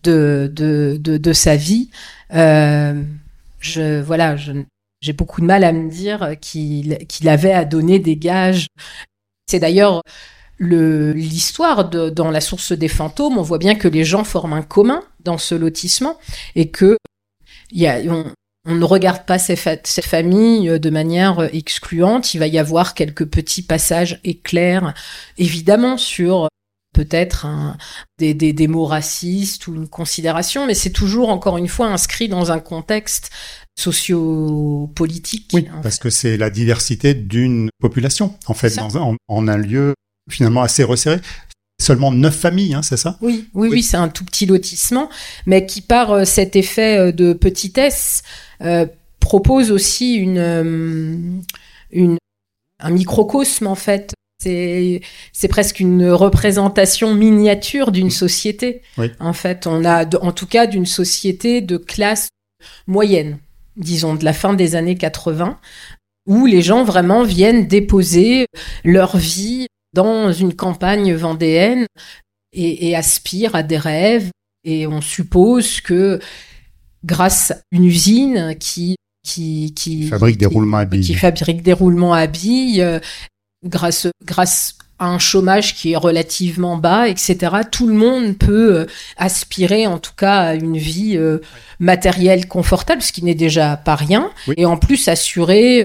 de, 0.03 0.53
de, 0.55 0.99
de, 1.01 1.33
sa 1.33 1.57
vie. 1.57 1.89
Euh, 2.35 3.03
je, 3.59 4.03
voilà, 4.03 4.37
j'ai 4.37 5.13
beaucoup 5.15 5.41
de 5.41 5.47
mal 5.47 5.65
à 5.65 5.73
me 5.73 5.89
dire 5.89 6.35
qu'il 6.43 6.99
qu'il 7.07 7.27
avait 7.31 7.55
à 7.55 7.65
donner 7.65 8.01
des 8.01 8.19
gages. 8.19 8.67
C'est 9.47 9.61
d'ailleurs 9.61 10.03
l'histoire 10.59 11.89
dans 11.89 12.31
la 12.31 12.43
source 12.43 12.73
des 12.73 12.89
fantômes. 12.89 13.39
On 13.39 13.43
voit 13.43 13.57
bien 13.57 13.77
que 13.77 13.89
les 13.89 14.05
gens 14.05 14.25
forment 14.25 14.53
un 14.53 14.63
commun 14.63 15.03
dans 15.21 15.39
ce 15.39 15.55
lotissement 15.55 16.19
et 16.55 16.69
que 16.69 16.99
il 17.71 17.81
y 17.81 17.87
a, 17.87 18.01
on 18.13 18.27
ne 18.67 18.85
regarde 18.85 19.27
pas 19.27 19.39
ces, 19.39 19.57
ces, 19.57 20.03
familles 20.03 20.71
euh, 20.71 20.79
de 20.79 20.91
manière 20.91 21.41
euh, 21.41 21.49
excluante. 21.53 22.35
Il 22.35 22.39
va 22.39 22.47
y 22.47 22.59
avoir 22.59 22.95
quelques 22.95 23.27
petits 23.27 23.63
passages 23.63 24.21
éclairs, 24.25 24.95
évidemment, 25.37 25.99
sur 25.99 26.45
euh, 26.45 26.49
peut-être 26.95 27.47
des, 28.19 28.35
des, 28.35 28.53
des, 28.53 28.69
mots 28.69 28.87
racistes 28.87 29.67
ou 29.67 29.75
une 29.75 29.89
considération, 29.89 30.67
mais 30.67 30.75
c'est 30.75 30.91
toujours, 30.91 31.29
encore 31.29 31.59
une 31.59 31.69
fois, 31.69 31.89
inscrit 31.89 32.29
dans 32.29 32.53
un 32.53 32.61
contexte 32.61 33.31
sociopolitique. 33.77 35.51
Oui, 35.53 35.69
parce 35.83 35.99
que 35.99 36.09
c'est 36.09 36.37
la 36.37 36.51
diversité 36.51 37.15
d'une 37.15 37.69
population, 37.81 38.39
en 38.47 38.55
fait, 38.55 38.77
dans 38.77 38.97
un, 38.97 39.17
en, 39.27 39.49
un 39.49 39.57
lieu 39.57 39.95
finalement 40.31 40.63
assez 40.63 40.85
resserré 40.85 41.21
seulement 41.81 42.13
neuf 42.13 42.37
familles, 42.37 42.75
hein, 42.75 42.83
c'est 42.83 42.97
ça? 42.97 43.19
Oui, 43.21 43.49
oui, 43.55 43.69
oui, 43.71 43.83
c'est 43.83 43.97
un 43.97 44.09
tout 44.09 44.25
petit 44.25 44.47
lotissement, 44.47 45.09
mais 45.47 45.67
qui 45.67 45.81
par 45.81 46.27
cet 46.27 46.57
effet 46.57 47.13
de 47.13 47.33
petitesse 47.33 48.23
euh, 48.63 48.87
propose 49.21 49.73
aussi 49.73 50.15
une, 50.15 50.39
euh, 50.39 51.17
une, 51.91 52.19
un 52.81 52.91
microcosme 52.91 53.67
en 53.67 53.75
fait. 53.75 54.13
C'est, 54.43 55.01
c'est 55.33 55.49
presque 55.49 55.81
une 55.81 56.11
représentation 56.11 57.15
miniature 57.15 57.93
d'une 57.93 58.11
société. 58.11 58.83
En 59.19 59.33
fait, 59.33 59.67
on 59.67 59.85
a, 59.85 60.05
en 60.19 60.33
tout 60.33 60.47
cas, 60.47 60.67
d'une 60.67 60.85
société 60.85 61.63
de 61.63 61.79
classe 61.79 62.29
moyenne, 62.87 63.39
disons, 63.77 64.15
de 64.15 64.25
la 64.25 64.35
fin 64.35 64.53
des 64.53 64.77
années 64.77 64.97
80, 64.97 65.59
où 66.27 66.45
les 66.45 66.61
gens 66.61 66.85
vraiment 66.85 67.23
viennent 67.23 67.67
déposer 67.67 68.47
leur 68.85 69.17
vie 69.17 69.67
dans 69.95 70.33
une 70.33 70.55
campagne 70.55 71.15
vendéenne 71.15 71.87
et, 72.53 72.89
et 72.89 72.97
aspirent 72.97 73.55
à 73.55 73.63
des 73.63 73.79
rêves. 73.79 74.31
Et 74.65 74.87
on 74.87 75.01
suppose 75.01 75.81
que 75.81 76.21
grâce 77.05 77.51
à 77.51 77.57
une 77.73 77.85
usine 77.85 78.57
qui 78.59 78.97
qui, 79.25 79.73
qui 79.75 80.09
fabrique 80.09 80.39
des 80.39 80.47
roulements 80.47 80.77
à 80.77 80.85
billes, 80.85 81.01
qui 81.01 81.15
fabrique 81.15 81.63
des 81.63 81.73
roulements 81.73 82.13
à 82.13 82.27
billes, 82.27 82.83
euh, 82.83 83.01
grâce 83.65 84.07
grâce 84.25 84.77
à 84.99 85.09
un 85.09 85.19
chômage 85.19 85.75
qui 85.75 85.93
est 85.93 85.97
relativement 85.97 86.77
bas, 86.77 87.09
etc. 87.09 87.37
Tout 87.69 87.89
le 87.89 87.95
monde 87.95 88.39
peut 88.39 88.77
euh, 88.77 88.87
aspirer, 89.17 89.89
en 89.89 89.99
tout 89.99 90.13
cas, 90.17 90.41
à 90.41 90.55
une 90.55 90.77
vie 90.77 91.17
euh, 91.17 91.39
matérielle 91.81 92.47
confortable, 92.47 93.03
ce 93.03 93.13
qui 93.13 93.25
n'est 93.25 93.35
déjà 93.35 93.77
pas 93.77 93.97
rien, 93.97 94.31
et 94.57 94.67
en 94.67 94.77
plus 94.77 95.09
assurer 95.09 95.85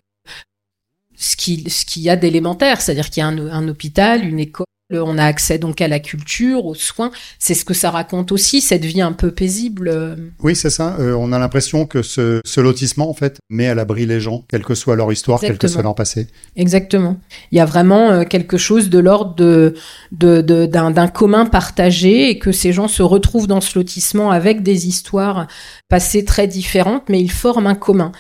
ce 1.20 1.36
qui 1.36 1.70
ce 1.70 1.86
qu'il 1.86 2.02
y 2.02 2.10
a 2.10 2.16
d'élémentaire, 2.16 2.82
c'est-à-dire 2.82 3.10
qu'il 3.10 3.22
y 3.22 3.24
a 3.24 3.28
un, 3.28 3.38
un 3.38 3.68
hôpital, 3.68 4.26
une 4.26 4.40
école 4.40 4.66
on 4.92 5.18
a 5.18 5.26
accès 5.26 5.60
donc 5.60 5.82
à 5.82 5.88
la 5.88 6.00
culture, 6.00 6.66
aux 6.66 6.76
soins. 6.76 7.12
C'est 7.38 7.54
ce 7.54 7.64
que 7.64 7.74
ça 7.74 7.92
raconte 7.92 8.32
aussi, 8.32 8.60
cette 8.62 8.86
vie 8.86 9.02
un 9.02 9.12
peu 9.12 9.32
paisible. 9.32 10.18
Oui, 10.42 10.56
c'est 10.56 10.72
ça. 10.72 10.96
Euh, 11.00 11.14
on 11.14 11.32
a 11.32 11.40
l'impression 11.40 11.86
que 11.86 12.02
ce, 12.02 12.60
lotissement, 12.60 13.10
en 13.10 13.14
fait, 13.14 13.38
met 13.50 13.68
à 13.68 13.76
l'abri 13.76 14.06
les 14.06 14.20
gens, 14.20 14.44
quelle 14.50 14.64
que 14.64 14.74
soit 14.74 14.96
leur 14.96 15.12
histoire, 15.12 15.40
quel 15.40 15.58
que 15.58 15.68
soit 15.68 15.84
leur 15.84 15.96
passé. 15.96 16.28
Exactement. 16.56 17.18
Il 17.52 17.58
y 17.58 17.62
a 17.62 17.66
vraiment 17.66 18.10
euh, 18.10 18.24
quelque 18.24 18.58
chose 18.58 18.90
de 18.90 19.00
l'ordre 19.00 19.36
de, 19.36 19.76
d'un, 20.12 21.08
commun 21.08 21.46
partagé 21.46 22.30
et 22.30 22.40
que 22.40 22.52
ces 22.52 22.74
gens 22.74 22.88
se 22.88 23.04
retrouvent 23.04 23.48
dans 23.48 23.62
ce 23.62 23.78
lotissement 23.78 24.32
avec 24.32 24.64
des 24.64 24.88
histoires 24.88 25.48
passées 25.88 26.26
très 26.26 26.48
différentes, 26.48 27.10
mais 27.10 27.22
ils 27.22 27.32
forment 27.32 27.68
un 27.68 27.76
commun. 27.76 28.12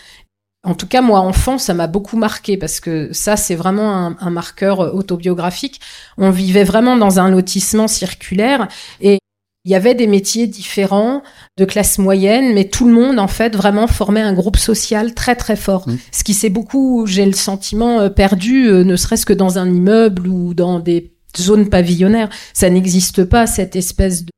En 0.63 0.75
tout 0.75 0.87
cas, 0.87 1.01
moi, 1.01 1.19
enfant, 1.21 1.57
ça 1.57 1.73
m'a 1.73 1.87
beaucoup 1.87 2.17
marqué 2.17 2.57
parce 2.57 2.81
que 2.81 3.13
ça, 3.13 3.37
c'est 3.37 3.55
vraiment 3.55 4.17
un, 4.19 4.29
marqueur 4.29 4.93
autobiographique. 4.93 5.79
On 6.17 6.31
vivait 6.31 6.65
vraiment 6.65 6.97
dans 6.97 7.19
un 7.19 7.29
lotissement 7.29 7.87
circulaire 7.87 8.67
et 8.99 9.19
il 9.65 9.71
y 9.71 9.75
avait 9.75 9.95
des 9.95 10.07
métiers 10.07 10.47
différents 10.47 11.21
de 11.57 11.65
classe 11.65 11.97
moyenne, 11.97 12.53
mais 12.53 12.65
tout 12.65 12.87
le 12.87 12.93
monde, 12.93 13.19
en 13.19 13.27
fait, 13.27 13.55
vraiment 13.55 13.87
formait 13.87 14.21
un 14.21 14.33
groupe 14.33 14.57
social 14.57 15.13
très, 15.13 15.35
très 15.35 15.55
fort. 15.55 15.87
Mm. 15.87 15.97
Ce 16.11 16.23
qui 16.23 16.33
s'est 16.33 16.49
beaucoup, 16.49 17.05
j'ai 17.05 17.25
le 17.25 17.33
sentiment, 17.33 17.99
euh, 17.99 18.09
perdu, 18.09 18.67
euh, 18.67 18.83
ne 18.83 18.95
serait-ce 18.95 19.25
que 19.25 19.33
dans 19.33 19.59
un 19.59 19.69
immeuble 19.69 20.27
ou 20.27 20.53
dans 20.53 20.79
des 20.79 21.13
zones 21.37 21.69
pavillonnaires. 21.69 22.29
Ça 22.53 22.69
n'existe 22.69 23.25
pas, 23.25 23.47
cette 23.47 23.75
espèce 23.75 24.23
de, 24.25 24.31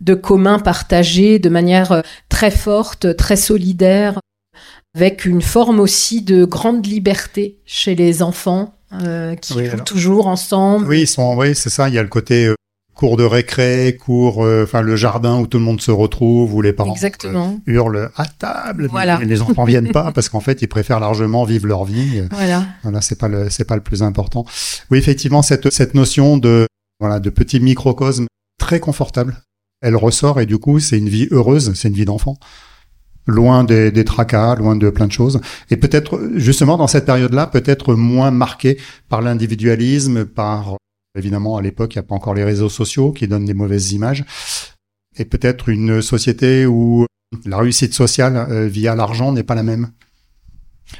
de 0.00 0.14
commun 0.14 0.60
partagé 0.60 1.38
de 1.38 1.48
manière 1.48 1.92
euh, 1.92 2.02
très 2.28 2.50
forte, 2.50 3.16
très 3.16 3.36
solidaire, 3.36 4.20
avec 4.96 5.24
une 5.26 5.42
forme 5.42 5.78
aussi 5.78 6.22
de 6.22 6.44
grande 6.44 6.86
liberté 6.86 7.58
chez 7.66 7.94
les 7.94 8.22
enfants. 8.22 8.72
euh, 9.02 9.34
qui 9.34 9.52
Oui, 9.54 9.64
jouent 9.66 9.72
alors- 9.72 9.84
toujours 9.84 10.26
ensemble. 10.28 10.86
Oui, 10.86 11.00
ils 11.02 11.06
sont, 11.08 11.36
oui, 11.36 11.54
c'est 11.56 11.70
ça. 11.70 11.88
Il 11.88 11.94
y 11.94 11.98
a 11.98 12.02
le 12.04 12.08
côté 12.08 12.46
euh, 12.46 12.54
cours 12.94 13.16
de 13.16 13.24
récré, 13.24 13.98
cours, 14.00 14.44
euh, 14.44 14.62
enfin 14.62 14.80
le 14.80 14.94
jardin 14.94 15.40
où 15.40 15.46
tout 15.48 15.58
le 15.58 15.64
monde 15.64 15.80
se 15.80 15.90
retrouve, 15.90 16.54
où 16.54 16.62
les 16.62 16.72
parents 16.72 16.92
Exactement. 16.94 17.58
euh, 17.68 17.72
hurlent 17.72 18.10
à 18.16 18.24
table, 18.26 18.86
Voilà. 18.90 19.18
mais 19.18 19.24
les 19.26 19.42
enfants 19.42 19.64
viennent 19.72 19.90
pas 19.90 20.12
parce 20.12 20.28
qu'en 20.28 20.38
fait 20.40 20.62
ils 20.62 20.68
préfèrent 20.68 21.00
largement 21.00 21.42
vivre 21.44 21.66
leur 21.66 21.84
vie. 21.84 22.22
Voilà. 22.30 22.64
Voilà, 22.84 23.00
c'est 23.00 23.18
pas 23.18 23.26
le, 23.28 23.50
c'est 23.50 23.64
pas 23.64 23.74
le 23.74 23.82
plus 23.82 24.04
important. 24.04 24.46
Oui, 24.92 24.98
effectivement, 24.98 25.42
cette 25.42 25.70
cette 25.72 25.94
notion 25.94 26.36
de 26.38 26.66
voilà 27.00 27.18
de 27.18 27.28
petit 27.28 27.58
microcosme 27.58 28.26
très 28.58 28.78
confortable, 28.78 29.36
elle 29.82 29.96
ressort 29.96 30.40
et 30.40 30.46
du 30.46 30.58
coup 30.58 30.78
c'est 30.78 30.96
une 30.96 31.08
vie 31.08 31.26
heureuse, 31.32 31.72
c'est 31.74 31.88
une 31.88 31.94
vie 31.94 32.04
d'enfant. 32.06 32.38
Loin 33.26 33.64
des, 33.64 34.04
tracas, 34.04 34.54
loin 34.54 34.76
de 34.76 34.88
plein 34.88 35.06
de 35.06 35.12
choses. 35.12 35.40
Et 35.70 35.76
peut-être, 35.76 36.30
justement, 36.36 36.76
dans 36.76 36.86
cette 36.86 37.06
période-là, 37.06 37.48
peut-être 37.48 37.94
moins 37.94 38.30
marquée 38.30 38.78
par 39.08 39.20
l'individualisme, 39.20 40.24
par, 40.24 40.76
évidemment, 41.18 41.56
à 41.56 41.62
l'époque, 41.62 41.94
il 41.94 41.98
n'y 41.98 42.04
a 42.04 42.04
pas 42.04 42.14
encore 42.14 42.34
les 42.34 42.44
réseaux 42.44 42.68
sociaux 42.68 43.10
qui 43.10 43.26
donnent 43.26 43.44
des 43.44 43.54
mauvaises 43.54 43.92
images. 43.92 44.24
Et 45.18 45.24
peut-être 45.24 45.68
une 45.68 46.02
société 46.02 46.66
où 46.66 47.06
la 47.44 47.58
réussite 47.58 47.94
sociale 47.94 48.36
euh, 48.36 48.68
via 48.68 48.94
l'argent 48.94 49.32
n'est 49.32 49.42
pas 49.42 49.56
la 49.56 49.64
même. 49.64 49.90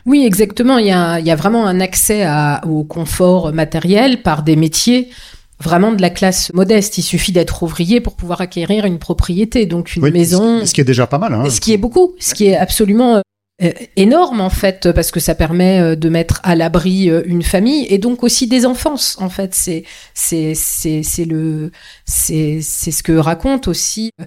Oui, 0.04 0.25
exactement. 0.25 0.78
Il 0.78 0.87
y 0.87 0.90
a, 0.90 1.37
vraiment 1.37 1.66
un 1.66 1.80
accès 1.80 2.26
au 2.64 2.83
confort 2.83 3.52
matériel 3.52 4.23
par 4.23 4.42
des 4.42 4.56
métiers 4.56 5.11
vraiment 5.60 5.92
de 5.92 6.02
la 6.02 6.10
classe 6.10 6.52
modeste. 6.52 6.98
Il 6.98 7.02
suffit 7.02 7.32
d'être 7.32 7.62
ouvrier 7.62 8.00
pour 8.00 8.14
pouvoir 8.14 8.40
acquérir 8.40 8.84
une 8.84 8.98
propriété, 8.98 9.66
donc 9.66 9.96
une 9.96 10.02
Oui, 10.02 10.12
maison. 10.12 10.64
Ce 10.64 10.72
qui 10.72 10.80
est 10.80 10.84
déjà 10.84 11.06
pas 11.06 11.18
mal. 11.18 11.34
Hein. 11.34 11.50
Ce 11.50 11.60
qui 11.60 11.72
est 11.72 11.78
beaucoup, 11.78 12.14
ce 12.18 12.34
qui 12.34 12.46
est 12.46 12.56
absolument 12.56 13.22
euh, 13.62 13.72
énorme 13.96 14.42
en 14.42 14.50
fait, 14.50 14.92
parce 14.92 15.10
que 15.10 15.20
ça 15.20 15.34
permet 15.34 15.80
euh, 15.80 15.96
de 15.96 16.08
mettre 16.10 16.40
à 16.42 16.54
l'abri 16.54 17.08
euh, 17.08 17.22
une 17.25 17.42
famille 17.42 17.86
et 17.88 17.96
donc 17.96 18.22
aussi 18.22 18.46
des 18.46 18.66
enfants. 18.66 18.96
En 19.18 19.30
fait, 19.30 19.54
c'est 19.54 19.84
c'est 20.12 20.52
c'est 20.54 21.02
c'est 21.02 21.25
le 21.25 21.72
c'est 22.04 22.60
c'est 22.60 22.90
ce 22.90 23.02
que 23.02 23.12
raconte 23.12 23.66
aussi 23.66 24.10
euh, 24.20 24.25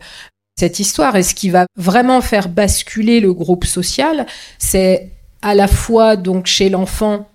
cette 0.57 0.79
histoire. 0.79 1.15
Et 1.15 1.23
ce 1.23 1.35
qui 1.35 1.51
va 1.51 1.67
vraiment 1.77 2.21
faire 2.21 2.49
basculer 2.49 3.19
le 3.19 3.31
groupe 3.33 3.65
social, 3.65 4.25
c'est 4.57 5.11
à 5.43 5.53
la 5.53 5.67
fois 5.67 6.15
donc 6.15 6.47
chez 6.47 6.69
l'enfant. 6.69 7.29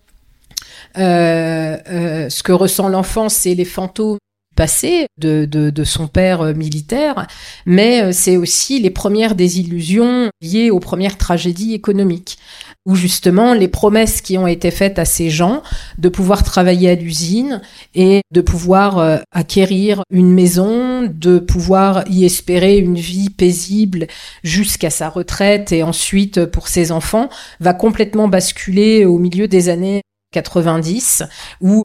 Euh, 0.98 1.76
euh, 1.88 2.28
ce 2.28 2.42
que 2.42 2.52
ressent 2.52 2.88
l'enfant, 2.88 3.28
c'est 3.28 3.54
les 3.54 3.64
fantômes 3.64 4.18
passé 4.56 5.06
de, 5.18 5.46
de, 5.46 5.84
son 5.84 6.06
père 6.06 6.42
euh, 6.42 6.54
militaire, 6.54 7.26
mais 7.66 8.12
c'est 8.12 8.36
aussi 8.36 8.78
les 8.78 8.90
premières 8.90 9.34
désillusions 9.34 10.30
liées 10.40 10.70
aux 10.70 10.78
premières 10.78 11.18
tragédies 11.18 11.74
économiques, 11.74 12.38
où 12.86 12.94
justement 12.94 13.52
les 13.52 13.66
promesses 13.66 14.20
qui 14.20 14.38
ont 14.38 14.46
été 14.46 14.70
faites 14.70 15.00
à 15.00 15.04
ces 15.04 15.28
gens 15.28 15.64
de 15.98 16.08
pouvoir 16.08 16.44
travailler 16.44 16.88
à 16.88 16.94
l'usine 16.94 17.62
et 17.96 18.20
de 18.32 18.40
pouvoir 18.40 19.22
acquérir 19.32 20.04
une 20.10 20.32
maison, 20.32 21.02
de 21.02 21.40
pouvoir 21.40 22.04
y 22.08 22.24
espérer 22.24 22.78
une 22.78 22.94
vie 22.94 23.30
paisible 23.30 24.06
jusqu'à 24.44 24.90
sa 24.90 25.08
retraite 25.08 25.72
et 25.72 25.82
ensuite 25.82 26.44
pour 26.44 26.68
ses 26.68 26.92
enfants, 26.92 27.28
va 27.58 27.74
complètement 27.74 28.28
basculer 28.28 29.04
au 29.04 29.18
milieu 29.18 29.48
des 29.48 29.68
années 29.68 30.03
90, 30.34 31.22
où 31.60 31.82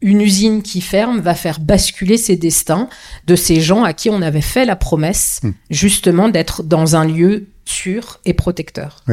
une 0.00 0.20
usine 0.20 0.62
qui 0.62 0.80
ferme 0.80 1.20
va 1.20 1.34
faire 1.34 1.58
basculer 1.60 2.16
ces 2.16 2.36
destins 2.36 2.88
de 3.26 3.34
ces 3.34 3.60
gens 3.60 3.82
à 3.82 3.92
qui 3.92 4.10
on 4.10 4.22
avait 4.22 4.40
fait 4.40 4.64
la 4.64 4.76
promesse 4.76 5.40
Hmm. 5.42 5.50
justement 5.70 6.28
d'être 6.28 6.62
dans 6.62 6.96
un 6.96 7.04
lieu 7.04 7.48
sûr 7.64 8.20
et 8.24 8.34
protecteur. 8.34 9.04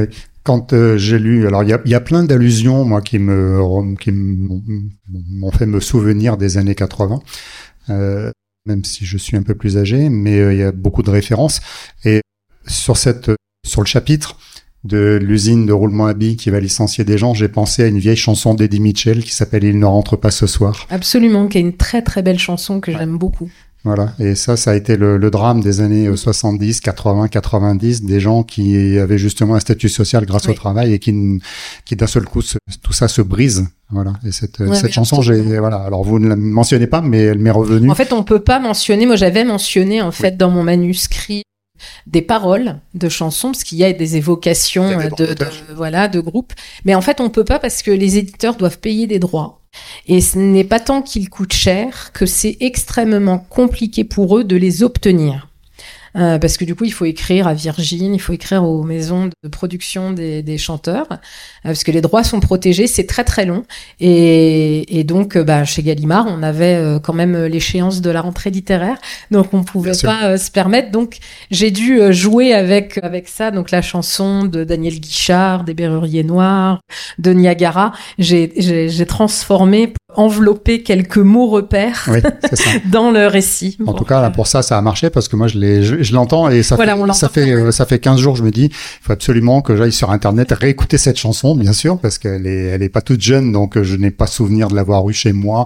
Quand 0.43 0.73
euh, 0.73 0.97
j'ai 0.97 1.19
lu, 1.19 1.47
alors 1.47 1.63
il 1.63 1.69
y 1.69 1.73
a, 1.73 1.81
il 1.85 1.91
y 1.91 1.95
a 1.95 2.01
plein 2.01 2.23
d'allusions, 2.23 2.83
moi, 2.85 3.01
qui 3.01 3.17
me 3.17 3.95
qui 3.95 4.11
m'ont 4.11 4.61
m'ont 5.09 5.51
fait 5.51 5.65
me 5.65 5.79
souvenir 5.79 6.37
des 6.37 6.57
années 6.57 6.75
80, 6.75 7.19
euh, 7.89 8.31
même 8.65 8.83
si 8.83 9.05
je 9.05 9.17
suis 9.17 9.37
un 9.37 9.43
peu 9.43 9.55
plus 9.55 9.77
âgé, 9.77 10.09
mais 10.09 10.39
euh, 10.39 10.53
il 10.53 10.59
y 10.59 10.63
a 10.63 10.71
beaucoup 10.71 11.01
de 11.01 11.09
références. 11.09 11.61
Et 12.05 12.21
sur 12.67 12.97
cette, 12.97 13.31
sur 13.65 13.81
le 13.81 13.87
chapitre 13.87 14.37
de 14.83 15.17
l'usine 15.21 15.65
de 15.65 15.71
roulement 15.73 16.07
à 16.07 16.13
billes 16.13 16.35
qui 16.35 16.49
va 16.49 16.59
licencier 16.59 17.03
des 17.05 17.17
gens, 17.17 17.33
j'ai 17.33 17.47
pensé 17.47 17.83
à 17.83 17.87
une 17.87 17.99
vieille 17.99 18.17
chanson 18.17 18.53
d'Eddie 18.53 18.79
Mitchell 18.81 19.23
qui 19.23 19.33
s'appelle 19.33 19.63
Il 19.63 19.79
ne 19.79 19.85
rentre 19.85 20.17
pas 20.17 20.31
ce 20.31 20.45
soir. 20.47 20.87
Absolument, 20.89 21.47
qui 21.47 21.57
est 21.57 21.61
une 21.61 21.77
très 21.77 22.01
très 22.01 22.21
belle 22.21 22.39
chanson 22.39 22.79
que 22.79 22.91
j'aime 22.91 23.17
beaucoup. 23.17 23.49
Voilà. 23.85 24.13
Et 24.17 24.35
ça, 24.35 24.55
ça 24.55 24.71
a 24.71 24.75
été 24.75 24.95
le, 24.95 25.17
le 25.17 25.29
drame 25.29 25.59
des 25.59 25.81
années 25.81 26.07
euh, 26.07 26.15
70, 26.15 26.79
80, 26.79 27.27
90, 27.27 28.03
des 28.03 28.21
gens 28.21 28.43
qui 28.43 28.97
avaient 28.97 29.17
justement 29.17 29.55
un 29.55 29.59
statut 29.59 29.89
social 29.89 30.25
grâce 30.25 30.47
au 30.47 30.53
travail 30.53 30.93
et 30.93 30.99
qui, 30.99 31.13
qui 31.83 31.97
d'un 31.97 32.07
seul 32.07 32.23
coup, 32.23 32.41
se- 32.41 32.57
tout 32.81 32.93
ça 32.93 33.09
se 33.09 33.21
brise. 33.21 33.65
Voilà. 33.89 34.13
Et 34.25 34.31
cette, 34.31 34.59
Ouais, 34.59 34.73
cette 34.75 34.93
chanson, 34.93 35.21
j'ai, 35.21 35.59
voilà. 35.59 35.77
Alors 35.77 36.03
vous 36.05 36.17
ne 36.19 36.29
la 36.29 36.37
mentionnez 36.37 36.87
pas, 36.87 37.01
mais 37.01 37.23
elle 37.23 37.39
m'est 37.39 37.51
revenue. 37.51 37.91
En 37.91 37.95
fait, 37.95 38.13
on 38.13 38.23
peut 38.23 38.39
pas 38.39 38.59
mentionner. 38.59 39.05
Moi, 39.05 39.17
j'avais 39.17 39.43
mentionné 39.43 40.01
en 40.01 40.11
fait 40.11 40.37
dans 40.37 40.49
mon 40.49 40.63
manuscrit 40.63 41.43
des 42.07 42.21
paroles 42.21 42.79
de 42.93 43.09
chansons 43.09 43.51
parce 43.51 43.63
qu'il 43.63 43.77
y 43.77 43.83
a 43.83 43.93
des 43.93 44.17
évocations 44.17 44.99
a 44.99 45.09
des 45.09 45.35
de, 45.35 45.45
voilà 45.75 46.07
de 46.07 46.19
groupes. 46.19 46.53
Mais 46.85 46.95
en 46.95 47.01
fait, 47.01 47.21
on 47.21 47.29
peut 47.29 47.43
pas 47.43 47.59
parce 47.59 47.81
que 47.81 47.91
les 47.91 48.17
éditeurs 48.17 48.55
doivent 48.55 48.79
payer 48.79 49.07
des 49.07 49.19
droits. 49.19 49.61
Et 50.05 50.21
ce 50.21 50.37
n'est 50.37 50.63
pas 50.63 50.79
tant 50.79 51.01
qu'ils 51.01 51.29
coûtent 51.29 51.53
cher 51.53 52.11
que 52.13 52.25
c'est 52.25 52.57
extrêmement 52.59 53.39
compliqué 53.39 54.03
pour 54.03 54.37
eux 54.37 54.43
de 54.43 54.55
les 54.55 54.83
obtenir. 54.83 55.47
Euh, 56.15 56.37
parce 56.37 56.57
que 56.57 56.65
du 56.65 56.75
coup, 56.75 56.83
il 56.85 56.93
faut 56.93 57.05
écrire 57.05 57.47
à 57.47 57.53
Virgin, 57.53 58.13
il 58.13 58.19
faut 58.19 58.33
écrire 58.33 58.63
aux 58.63 58.83
maisons 58.83 59.29
de 59.43 59.49
production 59.49 60.11
des, 60.11 60.43
des 60.43 60.57
chanteurs, 60.57 61.07
euh, 61.11 61.17
parce 61.63 61.83
que 61.83 61.91
les 61.91 62.01
droits 62.01 62.23
sont 62.23 62.39
protégés, 62.39 62.87
c'est 62.87 63.05
très 63.07 63.23
très 63.23 63.45
long. 63.45 63.63
Et, 63.99 64.99
et 64.99 65.03
donc, 65.03 65.35
euh, 65.35 65.43
bah, 65.43 65.65
chez 65.65 65.81
Gallimard, 65.81 66.27
on 66.27 66.43
avait 66.43 66.75
euh, 66.75 66.99
quand 66.99 67.13
même 67.13 67.45
l'échéance 67.45 68.01
de 68.01 68.09
la 68.09 68.21
rentrée 68.21 68.51
littéraire, 68.51 68.97
donc 69.31 69.53
on 69.53 69.63
pouvait 69.63 69.91
Bien 69.91 69.99
sûr. 69.99 70.09
pas 70.09 70.37
se 70.37 70.51
permettre. 70.51 70.91
Donc, 70.91 71.17
j'ai 71.51 71.71
dû 71.71 71.99
euh, 71.99 72.11
jouer 72.11 72.53
avec 72.53 72.99
avec 73.01 73.27
ça, 73.27 73.51
donc 73.51 73.71
la 73.71 73.81
chanson 73.81 74.45
de 74.45 74.63
Daniel 74.63 74.99
Guichard, 74.99 75.63
des 75.63 75.73
Berruriers 75.73 76.23
Noirs, 76.23 76.79
de 77.17 77.31
Niagara. 77.33 77.93
J'ai 78.19 79.05
transformé, 79.07 79.93
enveloppé 80.15 80.83
quelques 80.83 81.17
mots 81.17 81.47
repères 81.49 82.05
Oui, 82.11 82.19
c'est 82.49 82.55
ça. 82.55 82.69
dans 82.91 83.11
le 83.11 83.27
récit. 83.27 83.77
En 83.85 83.93
tout 83.93 84.05
cas, 84.05 84.21
là, 84.21 84.29
pour 84.29 84.47
ça, 84.47 84.61
ça 84.61 84.77
a 84.77 84.81
marché 84.81 85.09
parce 85.09 85.27
que 85.27 85.35
moi, 85.35 85.47
je 85.47 85.57
l'ai, 85.57 85.83
je, 85.83 86.01
je 86.03 86.13
l'entends 86.13 86.49
et 86.49 86.63
ça 86.63 86.75
Voilà, 86.75 86.95
fait, 86.95 87.13
ça 87.13 87.29
fait, 87.29 87.51
euh, 87.51 87.71
ça 87.71 87.85
fait 87.85 87.99
15 87.99 88.19
jours, 88.19 88.35
je 88.35 88.43
me 88.43 88.51
dis, 88.51 88.65
il 88.65 88.71
faut 89.01 89.13
absolument 89.13 89.61
que 89.61 89.75
j'aille 89.75 89.91
sur 89.91 90.11
Internet 90.11 90.51
réécouter 90.51 90.97
cette 90.97 91.17
chanson, 91.17 91.55
bien 91.55 91.73
sûr, 91.73 91.97
parce 91.99 92.17
qu'elle 92.17 92.47
est, 92.47 92.65
elle 92.65 92.83
est 92.83 92.89
pas 92.89 93.01
toute 93.01 93.21
jeune, 93.21 93.51
donc 93.51 93.81
je 93.81 93.95
n'ai 93.95 94.11
pas 94.11 94.27
souvenir 94.27 94.67
de 94.67 94.75
l'avoir 94.75 95.07
eue 95.09 95.13
chez 95.13 95.33
moi, 95.33 95.65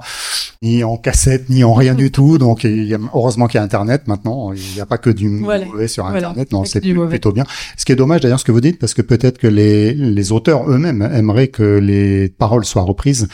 ni 0.62 0.84
en 0.84 0.98
cassette, 0.98 1.50
ni 1.50 1.64
en 1.64 1.74
rien 1.74 1.94
du 1.94 2.12
tout. 2.18 2.38
Donc, 2.38 2.64
il 2.64 2.86
y 2.86 2.94
a, 2.94 3.00
heureusement 3.14 3.48
qu'il 3.48 3.58
y 3.58 3.62
a 3.62 3.64
Internet 3.64 4.08
maintenant. 4.08 4.52
Il 4.54 4.62
n'y 4.76 4.82
a 4.82 4.86
pas 4.86 4.98
que 4.98 5.10
du 5.10 5.40
Voilà. 5.44 5.66
mauvais 5.66 5.88
sur 5.88 6.04
Voilà. 6.06 6.30
Internet. 6.30 6.52
Non, 6.52 6.66
c'est 6.66 6.82
plutôt 6.82 7.32
bien. 7.32 7.44
Ce 7.78 7.86
qui 7.86 7.92
est 7.92 7.96
dommage, 7.96 8.22
d'ailleurs, 8.22 8.40
ce 8.40 8.46
que 8.46 8.52
vous 8.52 8.62
dites, 8.62 8.80
parce 8.80 8.94
que 8.94 9.02
peut-être 9.02 9.38
que 9.38 9.48
les, 9.48 9.94
les 9.94 10.32
auteurs 10.32 10.70
eux-mêmes 10.70 11.02
aimeraient 11.14 11.48
que 11.50 11.78
les 11.78 12.30
paroles 12.30 12.66
soient 12.66 12.84
reprises 12.84 13.28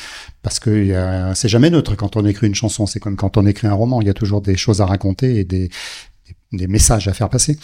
parce 0.44 0.60
que 0.60 1.34
c'est 1.34 1.50
jamais 1.50 1.70
neutre 1.72 1.96
quand 1.96 2.16
on 2.16 2.26
écrit 2.26 2.48
une 2.48 2.56
chanson. 2.56 2.86
C'est 2.86 3.00
comme 3.00 3.16
quand 3.16 3.38
on 3.38 3.46
écrit 3.48 3.68
un 3.68 3.74
roman. 3.74 4.02
Il 4.02 4.08
y 4.08 4.12
a 4.12 4.14
toujours 4.14 4.42
des 4.42 4.56
choses 4.58 4.82
à 4.82 4.86
raconter 4.86 5.38
et 5.40 5.44
des, 5.46 5.70
des, 6.28 6.58
des 6.58 6.68
messages 6.68 7.08
à 7.08 7.14
faire 7.14 7.30
passer. 7.30 7.58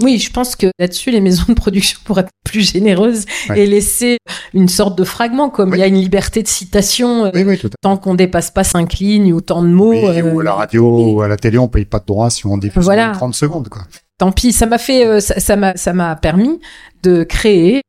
Oui, 0.00 0.18
je 0.18 0.30
pense 0.32 0.56
que 0.56 0.66
là-dessus, 0.80 1.12
les 1.12 1.20
maisons 1.22 1.44
de 1.48 1.54
production 1.54 2.00
pourraient 2.04 2.22
être 2.22 2.30
plus 2.44 2.68
généreuses 2.72 3.24
Ouais. 3.48 3.60
et 3.60 3.66
laisser 3.66 4.18
une 4.52 4.68
sorte 4.68 4.98
de 4.98 5.04
fragment, 5.04 5.48
comme 5.50 5.70
Oui. 5.70 5.78
il 5.78 5.80
y 5.80 5.84
a 5.84 5.86
une 5.86 5.94
liberté 6.00 6.42
de 6.42 6.48
citation, 6.48 7.26
euh, 7.26 7.30
Oui, 7.34 7.44
oui, 7.44 7.58
tout 7.58 7.68
à 7.68 7.76
tant 7.80 7.96
qu'on 7.96 8.14
dépasse 8.14 8.50
pas 8.50 8.64
cinq 8.64 8.94
lignes 8.94 9.32
ou 9.32 9.40
tant 9.40 9.62
de 9.62 9.68
mots. 9.68 9.92
euh, 9.94 10.22
ou 10.32 10.40
à 10.40 10.44
la 10.44 10.54
radio 10.54 11.12
ou 11.14 11.22
à 11.22 11.28
la 11.28 11.36
télé, 11.36 11.58
on 11.58 11.68
paye 11.68 11.84
pas 11.84 12.00
de 12.00 12.06
droits 12.06 12.30
si 12.30 12.44
on 12.46 12.58
diffuse 12.58 12.82
Voilà. 12.84 13.04
moins 13.04 13.12
de 13.12 13.18
30 13.18 13.34
secondes, 13.34 13.68
quoi. 13.68 13.82
Tant 14.18 14.32
pis, 14.32 14.52
ça 14.52 14.66
m'a 14.66 14.78
fait, 14.78 15.06
euh, 15.06 15.20
ça 15.20 15.56
m'a, 15.56 15.76
ça 15.76 15.92
m'a 15.92 16.14
permis 16.16 16.60
de 17.04 17.22
créer 17.24 17.82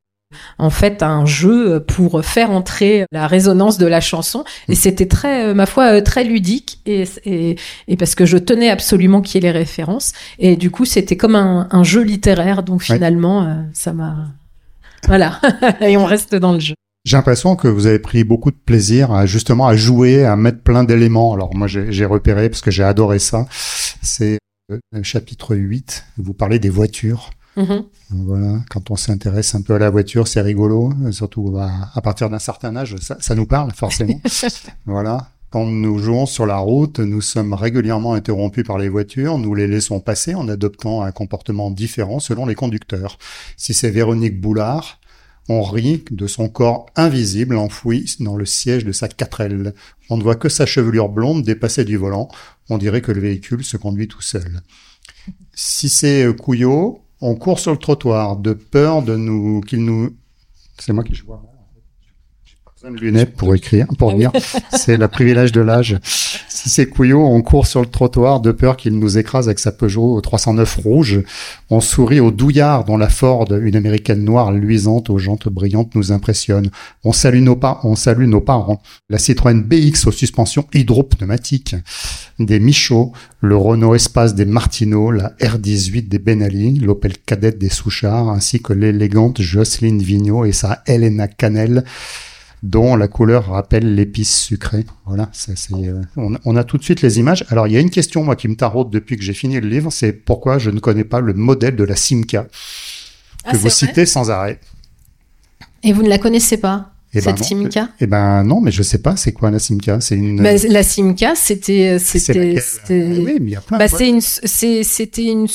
en 0.57 0.69
fait 0.69 1.03
un 1.03 1.25
jeu 1.25 1.83
pour 1.85 2.23
faire 2.23 2.51
entrer 2.51 3.05
la 3.11 3.27
résonance 3.27 3.77
de 3.77 3.85
la 3.87 4.01
chanson 4.01 4.43
et 4.69 4.75
Mm. 4.75 4.75
c'était 4.75 5.05
très, 5.07 5.47
euh, 5.47 5.53
ma 5.53 5.65
foi, 5.65 5.97
euh, 5.97 6.01
très 6.01 6.23
ludique 6.23 6.79
et, 6.85 7.03
et, 7.25 7.55
et 7.87 7.97
parce 7.97 8.15
que 8.15 8.25
je 8.25 8.37
tenais 8.37 8.69
absolument 8.69 9.21
qu'il 9.21 9.43
y 9.43 9.45
ait 9.45 9.51
les 9.51 9.57
références 9.57 10.13
et 10.39 10.55
du 10.55 10.71
coup 10.71 10.85
c'était 10.85 11.17
comme 11.17 11.35
un, 11.35 11.67
un 11.71 11.83
jeu 11.83 12.01
littéraire 12.01 12.63
donc 12.63 12.83
finalement 12.83 13.43
euh, 13.43 13.55
ça 13.73 13.93
m'a, 13.93 14.27
voilà 15.07 15.39
et 15.81 15.97
on 15.97 16.05
reste 16.05 16.35
dans 16.35 16.53
le 16.53 16.59
jeu. 16.59 16.75
J'ai 17.05 17.17
l'impression 17.17 17.55
que 17.55 17.67
vous 17.67 17.85
avez 17.85 17.99
pris 17.99 18.23
beaucoup 18.23 18.49
de 18.49 18.57
plaisir 18.57 19.11
à 19.11 19.27
justement 19.27 19.67
à 19.67 19.75
jouer, 19.75 20.25
à 20.25 20.35
mettre 20.35 20.61
plein 20.61 20.83
d'éléments. 20.83 21.33
Alors 21.33 21.55
moi 21.55 21.67
j'ai 21.67 22.05
repéré 22.05 22.49
parce 22.49 22.61
que 22.61 22.71
j'ai 22.71 22.83
adoré 22.83 23.19
ça. 23.19 23.45
C'est 24.01 24.39
chapitre 25.03 25.55
8, 25.55 26.03
vous 26.17 26.33
parlez 26.33 26.57
des 26.57 26.71
voitures. 26.71 27.29
Mhm. 27.57 27.85
Voilà, 28.09 28.59
quand 28.69 28.91
on 28.91 28.95
s'intéresse 28.95 29.55
un 29.55 29.61
peu 29.61 29.75
à 29.75 29.79
la 29.79 29.89
voiture, 29.89 30.27
c'est 30.27 30.41
rigolo, 30.41 30.93
surtout 31.11 31.57
à, 31.57 31.71
à 31.93 32.01
partir 32.01 32.29
d'un 32.29 32.39
certain 32.39 32.75
âge, 32.75 32.95
ça, 32.97 33.17
ça 33.19 33.35
nous 33.35 33.45
parle 33.45 33.71
forcément. 33.71 34.19
voilà, 34.85 35.29
quand 35.55 35.65
nous 35.65 35.99
jouons 35.99 36.25
sur 36.25 36.45
la 36.45 36.57
route, 36.57 36.99
nous 36.99 37.21
sommes 37.21 37.53
régulièrement 37.53 38.13
interrompus 38.13 38.65
par 38.65 38.77
les 38.77 38.89
voitures, 38.89 39.37
nous 39.37 39.55
les 39.55 39.67
laissons 39.67 40.01
passer 40.01 40.35
en 40.35 40.49
adoptant 40.49 41.01
un 41.01 41.13
comportement 41.13 41.71
différent 41.71 42.19
selon 42.19 42.45
les 42.45 42.55
conducteurs. 42.55 43.17
Si 43.55 43.73
c'est 43.73 43.89
Véronique 43.89 44.41
Boulard, 44.41 44.99
on 45.47 45.61
rit 45.61 46.03
de 46.11 46.27
son 46.27 46.49
corps 46.49 46.87
invisible 46.97 47.55
enfoui 47.55 48.17
dans 48.19 48.35
le 48.35 48.45
siège 48.45 48.83
de 48.83 48.91
sa 48.91 49.07
4L. 49.07 49.73
On 50.09 50.17
ne 50.17 50.23
voit 50.23 50.35
que 50.35 50.49
sa 50.49 50.65
chevelure 50.65 51.07
blonde 51.07 51.43
dépasser 51.43 51.85
du 51.85 51.95
volant. 51.95 52.27
On 52.69 52.77
dirait 52.77 53.01
que 53.01 53.13
le 53.13 53.21
véhicule 53.21 53.63
se 53.63 53.77
conduit 53.77 54.09
tout 54.09 54.21
seul. 54.21 54.61
Si 55.53 55.87
c'est 55.87 56.35
Couillot, 56.35 57.04
on 57.25 57.35
court 57.35 57.59
sur 57.59 57.71
le 57.71 57.77
trottoir 57.77 58.37
de 58.37 58.53
peur 58.53 59.01
de 59.01 59.15
nous 59.15 59.61
qu'il 59.61 59.83
nous. 59.83 60.15
C'est 60.79 60.93
moi 60.93 61.03
qui 61.03 61.15
je 61.15 61.23
de 62.91 62.97
lunettes 62.97 63.35
pour 63.35 63.55
écrire, 63.55 63.87
pour 63.97 64.11
lire. 64.11 64.31
c'est 64.73 64.97
le 64.97 65.07
privilège 65.07 65.51
de 65.51 65.61
l'âge. 65.61 65.97
Si 66.49 66.69
c'est 66.69 66.87
Couillot, 66.87 67.25
on 67.25 67.41
court 67.41 67.67
sur 67.67 67.81
le 67.81 67.87
trottoir 67.87 68.39
de 68.39 68.51
peur 68.51 68.77
qu'il 68.77 68.97
nous 68.97 69.17
écrase 69.17 69.47
avec 69.47 69.59
sa 69.59 69.71
Peugeot 69.71 70.19
309 70.21 70.75
rouge. 70.77 71.21
On 71.69 71.81
sourit 71.81 72.19
au 72.19 72.31
douillard 72.31 72.85
dont 72.85 72.97
la 72.97 73.09
Ford, 73.09 73.47
une 73.51 73.75
américaine 73.75 74.23
noire 74.23 74.51
luisante 74.51 75.09
aux 75.09 75.17
jantes 75.17 75.49
brillantes, 75.49 75.95
nous 75.95 76.11
impressionne. 76.11 76.69
On 77.03 77.11
salue 77.11 77.41
nos 77.41 77.55
pas, 77.55 77.79
on 77.83 77.95
salue 77.95 78.27
nos 78.27 78.41
parents. 78.41 78.81
La 79.09 79.17
Citroën 79.17 79.61
BX 79.61 80.07
aux 80.07 80.11
suspensions 80.11 80.65
hydropneumatiques. 80.73 81.75
Des 82.39 82.59
Michaud, 82.59 83.13
le 83.41 83.55
Renault 83.57 83.95
Espace 83.95 84.35
des 84.35 84.45
Martineau, 84.45 85.11
la 85.11 85.29
R18 85.39 86.07
des 86.07 86.19
Benali, 86.19 86.79
l'Opel 86.79 87.17
Cadette 87.17 87.57
des 87.57 87.69
Souchard, 87.69 88.29
ainsi 88.29 88.61
que 88.61 88.73
l'élégante 88.73 89.41
Jocelyne 89.41 90.01
Vigneault 90.01 90.45
et 90.45 90.51
sa 90.51 90.83
Helena 90.85 91.27
Canel 91.27 91.83
dont 92.63 92.95
la 92.95 93.07
couleur 93.07 93.47
rappelle 93.47 93.95
l'épice 93.95 94.41
sucrée. 94.41 94.85
Voilà, 95.05 95.29
c'est, 95.33 95.55
euh, 95.73 96.01
on, 96.15 96.55
a 96.55 96.63
tout 96.63 96.77
de 96.77 96.83
suite 96.83 97.01
les 97.01 97.19
images. 97.19 97.45
Alors, 97.49 97.67
il 97.67 97.73
y 97.73 97.77
a 97.77 97.79
une 97.79 97.89
question, 97.89 98.23
moi, 98.23 98.35
qui 98.35 98.47
me 98.47 98.55
taraude 98.55 98.89
depuis 98.89 99.17
que 99.17 99.23
j'ai 99.23 99.33
fini 99.33 99.59
le 99.59 99.67
livre, 99.67 99.91
c'est 99.91 100.13
pourquoi 100.13 100.57
je 100.57 100.71
ne 100.71 100.79
connais 100.79 101.03
pas 101.03 101.19
le 101.19 101.33
modèle 101.33 101.75
de 101.75 101.83
la 101.83 101.95
Simca 101.95 102.47
ah, 103.43 103.51
que 103.51 103.57
vous 103.57 103.69
citez 103.69 104.05
sans 104.05 104.31
arrêt. 104.31 104.59
Et 105.83 105.93
vous 105.93 106.01
ne 106.01 106.09
la 106.09 106.17
connaissez 106.17 106.57
pas? 106.57 106.94
Eh 107.15 107.21
ben 107.21 107.35
cette 107.35 107.45
Simca? 107.45 107.89
Eh 107.99 108.07
ben 108.07 108.43
non, 108.43 108.61
mais 108.61 108.71
je 108.71 108.83
sais 108.83 108.97
pas, 108.97 109.15
c'est 109.15 109.31
quoi 109.31 109.51
la 109.51 109.59
Simca? 109.59 110.01
C'est 110.01 110.15
une. 110.15 110.43
Bah, 110.43 110.51
la 110.67 110.83
Simca, 110.83 111.33
c'était, 111.35 111.97
c'était, 111.99 112.59
oui, 112.89 113.37
mais 113.39 113.45
il 113.45 113.49
y 113.51 113.55
a 113.55 113.61
plein. 113.61 113.77
Bah, 113.77 113.87
c'est 113.87 114.09
une, 114.09 114.21
c'est, 114.21 114.83
c'était 114.83 115.23
une, 115.25 115.47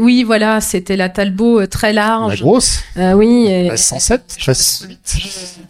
oui, 0.00 0.22
voilà, 0.24 0.60
c'était 0.60 0.96
la 0.96 1.08
Talbot 1.08 1.60
euh, 1.60 1.66
très 1.66 1.92
large. 1.92 2.40
La 2.40 2.44
grosse? 2.44 2.80
Euh, 2.96 3.12
oui. 3.14 3.46
La 3.68 3.76
107. 3.76 4.36
Je, 4.38 4.52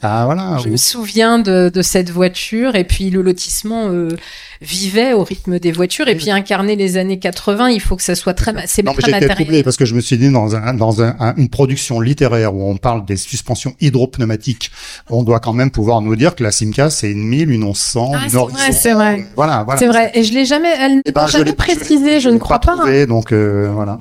ah 0.03 0.25
voilà. 0.27 0.59
Je 0.62 0.68
me 0.68 0.77
souviens 0.77 1.38
de, 1.38 1.71
de, 1.73 1.83
cette 1.83 2.11
voiture 2.11 2.75
et 2.75 2.85
puis 2.85 3.11
le 3.11 3.23
lotissement. 3.23 3.88
Euh, 3.88 4.16
vivait 4.62 5.12
au 5.12 5.25
rythme 5.25 5.59
des 5.59 5.72
voitures 5.72 6.09
et 6.09 6.14
puis 6.14 6.31
incarner 6.31 6.77
les 6.77 6.96
années 6.96 7.18
80, 7.18 7.70
il 7.70 7.81
faut 7.81 7.96
que 7.96 8.03
ça 8.03 8.14
soit 8.14 8.35
très, 8.35 8.55
c'est 8.66 8.83
non, 8.83 8.94
très 8.94 9.29
troublé 9.29 9.62
parce 9.62 9.77
que 9.77 9.85
je 9.85 9.94
me 9.94 10.01
suis 10.01 10.16
dit 10.16 10.31
dans 10.31 10.55
un, 10.55 10.75
dans 10.75 11.03
un, 11.03 11.35
une 11.37 11.48
production 11.48 12.01
littéraire 12.01 12.55
où 12.55 12.68
on 12.68 12.77
parle 12.77 13.05
des 13.05 13.16
suspensions 13.16 13.75
hydropneumatiques, 13.81 14.70
on 15.11 15.22
doit 15.22 15.40
quand 15.40 15.53
même 15.53 15.70
pouvoir 15.70 16.01
nous 16.01 16.16
dire 16.16 16.35
que 16.35 16.44
la 16.44 16.53
Simca 16.53 16.90
c'est 16.90 17.11
une 17.11 17.25
1000, 17.25 17.51
une 17.51 17.64
1100, 17.64 18.12
ah, 18.14 18.25
une 18.25 18.31
C'est 18.31 18.37
vrai, 18.37 18.72
c'est 18.72 18.92
vrai. 18.92 19.27
Voilà, 19.37 19.64
voilà. 19.64 19.79
C'est 19.79 19.88
vrai. 19.88 20.11
Et 20.14 20.22
je 20.22 20.33
l'ai 20.33 20.44
jamais, 20.44 20.72
elle 20.79 21.03
eh 21.05 21.12
ben, 21.12 21.27
jamais 21.27 21.53
précisé, 21.53 22.20
je, 22.20 22.29
ne 22.29 22.38
crois 22.38 22.61
pas. 22.61 22.77
Trouvé, 22.77 23.07
donc 23.07 23.33
euh, 23.33 23.70
voilà. 23.72 24.01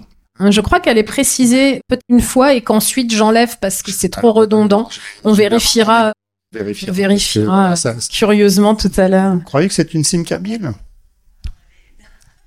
Je 0.50 0.62
crois 0.62 0.80
qu'elle 0.80 0.97
est 0.97 1.04
précisée 1.04 1.82
peut-être 1.88 2.04
une 2.10 2.21
fois 2.21 2.54
et 2.54 2.62
qu'ensuite 2.62 3.13
j'enlève 3.13 3.58
parce 3.60 3.84
que 3.84 3.91
c'est 3.91 4.10
trop 4.10 4.32
redondant. 4.32 4.89
On 5.24 5.34
vérifiera 5.34 6.13
vérifiera, 6.51 6.91
vérifiera 6.91 7.73
curieusement 8.11 8.75
tout 8.75 8.91
à 8.97 9.07
l'heure. 9.07 9.35
Vous 9.35 9.41
croyez 9.41 9.67
que 9.67 9.73
c'est 9.73 9.93
une 9.93 10.03
SIM 10.03 10.23
cabine 10.23 10.73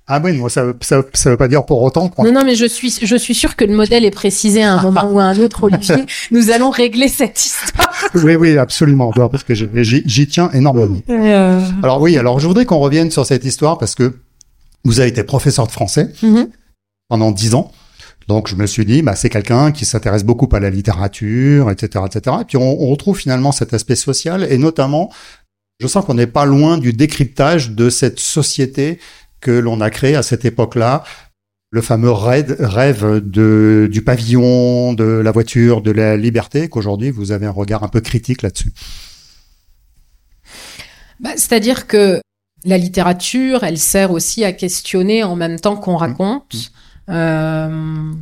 ah 0.07 0.21
oui, 0.23 0.33
moi 0.33 0.51
ça, 0.51 0.65
ça, 0.81 1.01
ça 1.13 1.31
veut 1.31 1.37
pas 1.37 1.47
dire 1.47 1.65
pour 1.65 1.81
autant. 1.81 2.11
Non, 2.19 2.31
non, 2.31 2.45
mais 2.45 2.53
je 2.53 2.67
suis, 2.67 2.95
je 3.01 3.15
suis 3.15 3.33
sûr 3.33 3.55
que 3.55 3.65
le 3.65 3.75
modèle 3.75 4.05
est 4.05 4.11
précisé 4.11 4.61
à 4.61 4.73
un 4.73 4.81
moment 4.83 5.11
ou 5.11 5.19
à 5.19 5.23
un 5.23 5.39
autre, 5.39 5.63
Olivier. 5.63 6.05
Nous 6.31 6.51
allons 6.51 6.69
régler 6.69 7.07
cette 7.07 7.43
histoire. 7.43 7.91
oui, 8.13 8.35
oui, 8.35 8.55
absolument, 8.57 9.11
parce 9.11 9.43
que 9.43 9.55
j'y 9.55 10.27
tiens 10.27 10.51
énormément. 10.53 10.99
Euh... 11.09 11.59
Alors 11.81 12.01
oui, 12.01 12.17
alors 12.17 12.39
je 12.39 12.45
voudrais 12.47 12.65
qu'on 12.65 12.77
revienne 12.77 13.09
sur 13.09 13.25
cette 13.25 13.45
histoire 13.45 13.79
parce 13.79 13.95
que 13.95 14.13
vous 14.83 14.99
avez 14.99 15.09
été 15.09 15.23
professeur 15.23 15.65
de 15.65 15.71
français 15.71 16.11
mm-hmm. 16.21 16.49
pendant 17.09 17.31
dix 17.31 17.55
ans. 17.55 17.71
Donc 18.27 18.47
je 18.47 18.55
me 18.55 18.65
suis 18.65 18.85
dit, 18.85 19.01
bah, 19.01 19.15
c'est 19.15 19.29
quelqu'un 19.29 19.71
qui 19.71 19.85
s'intéresse 19.85 20.23
beaucoup 20.23 20.49
à 20.51 20.59
la 20.59 20.69
littérature, 20.69 21.69
etc., 21.69 22.05
etc. 22.07 22.37
Et 22.41 22.45
puis 22.45 22.57
on, 22.57 22.81
on 22.81 22.87
retrouve 22.87 23.17
finalement 23.17 23.51
cet 23.51 23.73
aspect 23.73 23.95
social, 23.95 24.47
et 24.49 24.57
notamment, 24.57 25.11
je 25.79 25.87
sens 25.87 26.05
qu'on 26.05 26.15
n'est 26.15 26.27
pas 26.27 26.45
loin 26.45 26.77
du 26.77 26.93
décryptage 26.93 27.71
de 27.71 27.89
cette 27.89 28.19
société 28.19 28.99
que 29.41 29.51
l'on 29.51 29.81
a 29.81 29.89
créée 29.89 30.15
à 30.15 30.23
cette 30.23 30.45
époque-là, 30.45 31.03
le 31.71 31.81
fameux 31.81 32.11
rêve 32.11 33.19
de, 33.19 33.89
du 33.91 34.01
pavillon, 34.01 34.93
de 34.93 35.03
la 35.03 35.31
voiture, 35.31 35.81
de 35.81 35.91
la 35.91 36.15
liberté, 36.15 36.69
qu'aujourd'hui 36.69 37.11
vous 37.11 37.31
avez 37.31 37.45
un 37.45 37.51
regard 37.51 37.83
un 37.83 37.89
peu 37.89 38.01
critique 38.01 38.41
là-dessus. 38.41 38.71
Bah, 41.19 41.31
C'est-à-dire 41.35 41.85
que 41.85 42.21
la 42.63 42.77
littérature, 42.77 43.63
elle 43.63 43.77
sert 43.77 44.11
aussi 44.11 44.45
à 44.45 44.53
questionner 44.53 45.23
en 45.23 45.35
même 45.35 45.59
temps 45.59 45.75
qu'on 45.75 45.97
raconte. 45.97 46.53
Mmh. 46.53 46.84
Euh, 47.09 48.13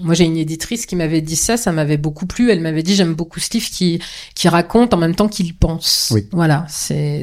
moi, 0.00 0.14
j'ai 0.14 0.24
une 0.24 0.36
éditrice 0.36 0.86
qui 0.86 0.96
m'avait 0.96 1.20
dit 1.20 1.36
ça, 1.36 1.56
ça 1.56 1.72
m'avait 1.72 1.96
beaucoup 1.96 2.26
plu. 2.26 2.50
Elle 2.50 2.60
m'avait 2.60 2.82
dit 2.82 2.94
j'aime 2.94 3.14
beaucoup 3.14 3.40
ce 3.40 3.52
livre 3.52 3.68
qui 3.70 4.02
qui 4.34 4.48
raconte 4.48 4.94
en 4.94 4.98
même 4.98 5.14
temps 5.14 5.28
qu'il 5.28 5.56
pense. 5.56 6.14
Voilà, 6.32 6.66
c'est 6.68 7.22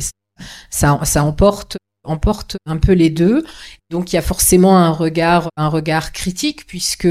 ça, 0.69 0.99
ça 1.03 1.23
emporte 1.23 1.77
emporte 2.05 2.57
un 2.65 2.77
peu 2.77 2.93
les 2.93 3.09
deux. 3.09 3.45
Donc 3.89 4.11
il 4.11 4.15
y 4.15 4.19
a 4.19 4.23
forcément 4.23 4.77
un 4.77 4.89
regard 4.89 5.49
un 5.55 5.69
regard 5.69 6.11
critique 6.11 6.65
puisque 6.65 7.07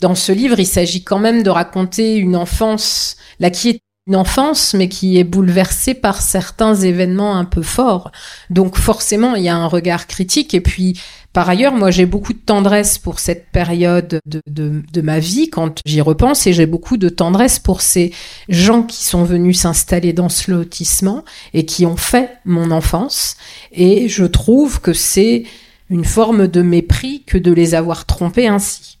dans 0.00 0.14
ce 0.14 0.32
livre, 0.32 0.58
il 0.58 0.66
s'agit 0.66 1.02
quand 1.02 1.18
même 1.18 1.42
de 1.42 1.50
raconter 1.50 2.16
une 2.16 2.36
enfance 2.36 3.16
là 3.40 3.50
qui 3.50 3.70
est 3.70 3.80
une 4.06 4.16
enfance, 4.16 4.74
mais 4.74 4.88
qui 4.88 5.18
est 5.18 5.24
bouleversée 5.24 5.94
par 5.94 6.20
certains 6.20 6.74
événements 6.74 7.36
un 7.36 7.46
peu 7.46 7.62
forts. 7.62 8.12
Donc 8.50 8.76
forcément, 8.76 9.34
il 9.34 9.44
y 9.44 9.48
a 9.48 9.56
un 9.56 9.66
regard 9.66 10.06
critique. 10.06 10.52
Et 10.52 10.60
puis, 10.60 11.00
par 11.32 11.48
ailleurs, 11.48 11.74
moi, 11.74 11.90
j'ai 11.90 12.04
beaucoup 12.04 12.34
de 12.34 12.38
tendresse 12.38 12.98
pour 12.98 13.18
cette 13.18 13.50
période 13.50 14.20
de, 14.26 14.40
de, 14.46 14.82
de 14.92 15.00
ma 15.00 15.20
vie 15.20 15.48
quand 15.48 15.80
j'y 15.86 16.02
repense, 16.02 16.46
et 16.46 16.52
j'ai 16.52 16.66
beaucoup 16.66 16.98
de 16.98 17.08
tendresse 17.08 17.58
pour 17.58 17.80
ces 17.80 18.12
gens 18.50 18.82
qui 18.82 19.04
sont 19.04 19.24
venus 19.24 19.60
s'installer 19.60 20.12
dans 20.12 20.28
ce 20.28 20.50
lotissement 20.50 21.24
et 21.54 21.64
qui 21.64 21.86
ont 21.86 21.96
fait 21.96 22.30
mon 22.44 22.70
enfance. 22.70 23.36
Et 23.72 24.08
je 24.08 24.24
trouve 24.24 24.80
que 24.82 24.92
c'est 24.92 25.44
une 25.88 26.04
forme 26.04 26.46
de 26.46 26.60
mépris 26.60 27.22
que 27.26 27.38
de 27.38 27.52
les 27.52 27.74
avoir 27.74 28.04
trompés 28.04 28.48
ainsi, 28.48 28.98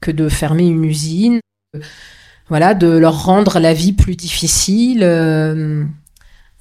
que 0.00 0.12
de 0.12 0.28
fermer 0.28 0.66
une 0.66 0.84
usine 0.84 1.40
voilà, 2.48 2.74
de 2.74 2.88
leur 2.88 3.24
rendre 3.24 3.58
la 3.58 3.74
vie 3.74 3.92
plus 3.92 4.16
difficile. 4.16 5.02
Euh, 5.02 5.84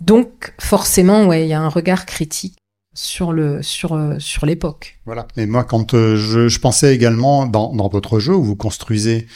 donc 0.01 0.53
forcément, 0.59 1.25
ouais, 1.25 1.45
il 1.45 1.49
y 1.49 1.53
a 1.53 1.61
un 1.61 1.69
regard 1.69 2.05
critique 2.05 2.57
sur 2.93 3.31
le 3.31 3.61
sur 3.61 3.93
euh, 3.93 4.15
sur 4.19 4.45
l'époque. 4.45 4.99
Voilà. 5.05 5.27
Et 5.37 5.45
moi, 5.45 5.63
quand 5.63 5.93
euh, 5.93 6.15
je, 6.15 6.47
je, 6.47 6.59
pensais 6.59 6.93
également 6.93 7.45
dans, 7.45 7.73
dans 7.73 7.89
votre 7.89 8.19
jeu 8.19 8.35
où 8.35 8.43
vous 8.43 8.55
construisez 8.55 9.27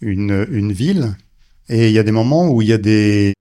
une 0.00 0.46
une 0.50 0.72
ville, 0.72 1.14
et 1.68 1.88
il 1.88 1.92
y 1.92 1.98
a 1.98 2.02
des 2.02 2.12
moments 2.12 2.48
où 2.48 2.62
il 2.62 2.68
y 2.68 2.72
a 2.72 2.78
des 2.78 3.34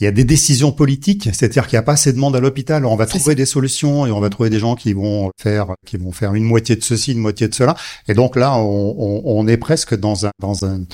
il 0.00 0.04
y 0.04 0.06
a 0.06 0.12
des 0.12 0.24
décisions 0.24 0.72
politiques, 0.72 1.28
c'est-à-dire 1.32 1.66
qu'il 1.66 1.76
n'y 1.76 1.80
a 1.80 1.82
pas 1.82 1.92
assez 1.92 2.14
de 2.14 2.18
monde 2.18 2.34
à 2.34 2.40
l'hôpital. 2.40 2.86
On 2.86 2.96
va 2.96 3.04
trouver 3.04 3.34
des 3.34 3.44
solutions 3.44 4.06
et 4.06 4.10
on 4.10 4.18
va 4.18 4.30
trouver 4.30 4.48
des 4.48 4.58
gens 4.58 4.74
qui 4.74 4.94
vont 4.94 5.30
faire, 5.38 5.74
qui 5.86 5.98
vont 5.98 6.10
faire 6.10 6.34
une 6.34 6.44
moitié 6.44 6.74
de 6.74 6.82
ceci, 6.82 7.12
une 7.12 7.18
moitié 7.18 7.48
de 7.48 7.54
cela. 7.54 7.76
Et 8.08 8.14
donc 8.14 8.34
là, 8.34 8.56
on, 8.56 8.94
on, 8.98 9.22
on 9.26 9.46
est 9.46 9.58
presque 9.58 9.94
dans 9.94 10.24
un, 10.24 10.30
dans 10.40 10.64
un, 10.64 10.84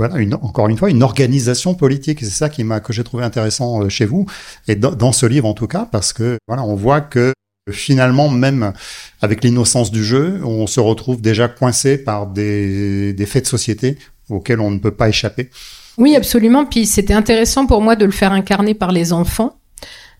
voilà, 0.00 0.16
une, 0.16 0.32
encore 0.32 0.68
une 0.68 0.78
fois, 0.78 0.88
une 0.88 1.02
organisation 1.02 1.74
politique. 1.74 2.20
C'est 2.20 2.30
ça 2.30 2.48
qui 2.48 2.64
m'a 2.64 2.80
que 2.80 2.90
j'ai 2.90 3.04
trouvé 3.04 3.22
intéressant 3.22 3.82
euh, 3.82 3.90
chez 3.90 4.06
vous 4.06 4.24
et 4.66 4.74
dans, 4.74 5.12
ce 5.12 5.26
livre 5.26 5.46
en 5.46 5.52
tout 5.52 5.66
cas, 5.66 5.86
parce 5.92 6.14
que 6.14 6.38
voilà, 6.48 6.62
on 6.62 6.74
voit 6.74 7.02
que 7.02 7.34
finalement, 7.70 8.30
même 8.30 8.72
avec 9.20 9.44
l'innocence 9.44 9.90
du 9.90 10.02
jeu, 10.02 10.40
on 10.42 10.66
se 10.66 10.80
retrouve 10.80 11.20
déjà 11.20 11.48
coincé 11.48 11.98
par 11.98 12.26
des, 12.26 13.12
des 13.12 13.26
faits 13.26 13.44
de 13.44 13.48
société 13.48 13.98
auxquels 14.30 14.60
on 14.60 14.70
ne 14.70 14.78
peut 14.78 14.90
pas 14.90 15.10
échapper. 15.10 15.50
Oui, 15.98 16.16
absolument. 16.16 16.64
Puis 16.64 16.86
c'était 16.86 17.12
intéressant 17.12 17.66
pour 17.66 17.82
moi 17.82 17.94
de 17.94 18.06
le 18.06 18.10
faire 18.10 18.32
incarner 18.32 18.72
par 18.72 18.92
les 18.92 19.12
enfants 19.12 19.59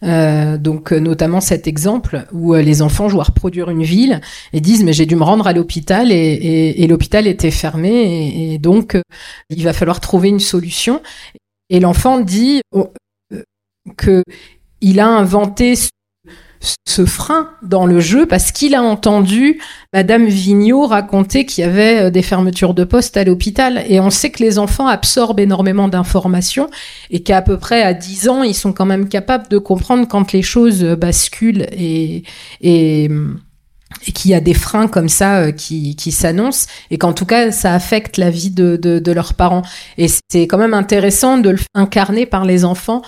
euh, 0.02 0.56
donc 0.56 0.92
euh, 0.92 0.98
notamment 0.98 1.40
cet 1.40 1.66
exemple 1.66 2.26
où 2.32 2.54
euh, 2.54 2.62
les 2.62 2.80
enfants 2.80 3.08
jouent 3.08 3.20
à 3.20 3.24
reproduire 3.24 3.68
une 3.68 3.82
ville 3.82 4.22
et 4.54 4.60
disent 4.60 4.82
mais 4.82 4.94
j'ai 4.94 5.04
dû 5.04 5.14
me 5.14 5.24
rendre 5.24 5.46
à 5.46 5.52
l'hôpital 5.52 6.10
et, 6.10 6.14
et, 6.14 6.82
et 6.82 6.86
l'hôpital 6.86 7.26
était 7.26 7.50
fermé 7.50 7.90
et, 7.90 8.54
et 8.54 8.58
donc 8.58 8.96
il 9.50 9.62
va 9.62 9.72
falloir 9.72 10.00
trouver 10.00 10.28
une 10.28 10.40
solution. 10.40 11.02
Et 11.68 11.80
l'enfant 11.80 12.20
dit 12.20 12.62
oh, 12.72 12.92
que 13.96 14.24
il 14.80 15.00
a 15.00 15.06
inventé 15.06 15.74
ce 16.60 17.06
frein 17.06 17.50
dans 17.62 17.86
le 17.86 18.00
jeu 18.00 18.26
parce 18.26 18.52
qu'il 18.52 18.74
a 18.74 18.82
entendu 18.82 19.60
Madame 19.92 20.26
Vigneault 20.26 20.86
raconter 20.86 21.46
qu'il 21.46 21.64
y 21.64 21.66
avait 21.66 22.02
euh, 22.02 22.10
des 22.10 22.22
fermetures 22.22 22.74
de 22.74 22.84
poste 22.84 23.16
à 23.16 23.24
l'hôpital. 23.24 23.82
Et 23.88 24.00
on 24.00 24.10
sait 24.10 24.30
que 24.30 24.42
les 24.42 24.58
enfants 24.58 24.86
absorbent 24.86 25.40
énormément 25.40 25.88
d'informations 25.88 26.68
et 27.10 27.22
qu'à 27.22 27.42
peu 27.42 27.56
près 27.56 27.82
à 27.82 27.94
10 27.94 28.28
ans, 28.28 28.42
ils 28.42 28.54
sont 28.54 28.72
quand 28.72 28.86
même 28.86 29.08
capables 29.08 29.48
de 29.48 29.58
comprendre 29.58 30.06
quand 30.06 30.32
les 30.32 30.42
choses 30.42 30.84
basculent 30.84 31.66
et, 31.72 32.24
et, 32.60 33.08
et 34.06 34.12
qu'il 34.12 34.30
y 34.30 34.34
a 34.34 34.40
des 34.40 34.54
freins 34.54 34.88
comme 34.88 35.08
ça 35.08 35.38
euh, 35.38 35.52
qui, 35.52 35.96
qui 35.96 36.12
s'annoncent 36.12 36.66
et 36.90 36.98
qu'en 36.98 37.12
tout 37.12 37.26
cas 37.26 37.50
ça 37.52 37.74
affecte 37.74 38.16
la 38.16 38.30
vie 38.30 38.50
de, 38.50 38.76
de, 38.76 38.98
de 38.98 39.12
leurs 39.12 39.34
parents. 39.34 39.62
Et 39.98 40.08
c'est 40.08 40.46
quand 40.46 40.58
même 40.58 40.74
intéressant 40.74 41.38
de 41.38 41.50
le 41.50 41.58
incarner 41.74 42.26
par 42.26 42.44
les 42.44 42.64
enfants 42.64 43.02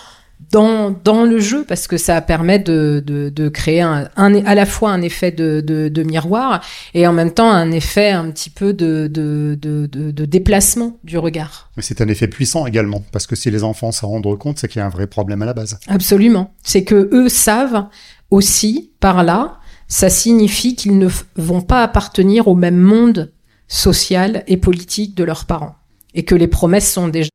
dans, 0.50 0.90
dans 0.90 1.24
le 1.24 1.38
jeu 1.38 1.64
parce 1.66 1.86
que 1.86 1.96
ça 1.96 2.20
permet 2.20 2.58
de, 2.58 3.02
de, 3.04 3.28
de 3.28 3.48
créer 3.48 3.82
un, 3.82 4.08
un, 4.16 4.34
à 4.44 4.54
la 4.54 4.66
fois 4.66 4.90
un 4.90 5.02
effet 5.02 5.30
de, 5.30 5.60
de, 5.60 5.88
de, 5.88 6.02
miroir 6.02 6.64
et 6.94 7.06
en 7.06 7.12
même 7.12 7.32
temps 7.32 7.50
un 7.50 7.70
effet 7.70 8.10
un 8.10 8.30
petit 8.30 8.50
peu 8.50 8.72
de, 8.72 9.06
de, 9.06 9.58
de, 9.60 9.86
de 9.86 10.24
déplacement 10.24 10.98
du 11.04 11.18
regard. 11.18 11.70
Mais 11.76 11.82
c'est 11.82 12.00
un 12.00 12.08
effet 12.08 12.28
puissant 12.28 12.66
également 12.66 13.02
parce 13.12 13.26
que 13.26 13.36
si 13.36 13.50
les 13.50 13.64
enfants 13.64 13.92
s'en 13.92 14.08
rendent 14.08 14.38
compte, 14.38 14.58
c'est 14.58 14.68
qu'il 14.68 14.80
y 14.80 14.82
a 14.82 14.86
un 14.86 14.90
vrai 14.90 15.06
problème 15.06 15.42
à 15.42 15.46
la 15.46 15.54
base. 15.54 15.78
Absolument. 15.88 16.54
C'est 16.62 16.84
que 16.84 17.08
eux 17.12 17.28
savent 17.28 17.86
aussi 18.30 18.92
par 19.00 19.22
là 19.22 19.58
ça 19.92 20.08
signifie 20.08 20.74
qu'ils 20.74 20.96
ne 20.96 21.06
vont 21.36 21.60
pas 21.60 21.82
appartenir 21.82 22.48
au 22.48 22.54
même 22.54 22.78
monde 22.78 23.30
social 23.68 24.42
et 24.46 24.56
politique 24.56 25.14
de 25.14 25.22
leurs 25.22 25.44
parents. 25.44 25.74
Et 26.14 26.24
que 26.24 26.34
les 26.34 26.48
promesses 26.48 26.90
sont 26.90 27.08
déjà, 27.08 27.28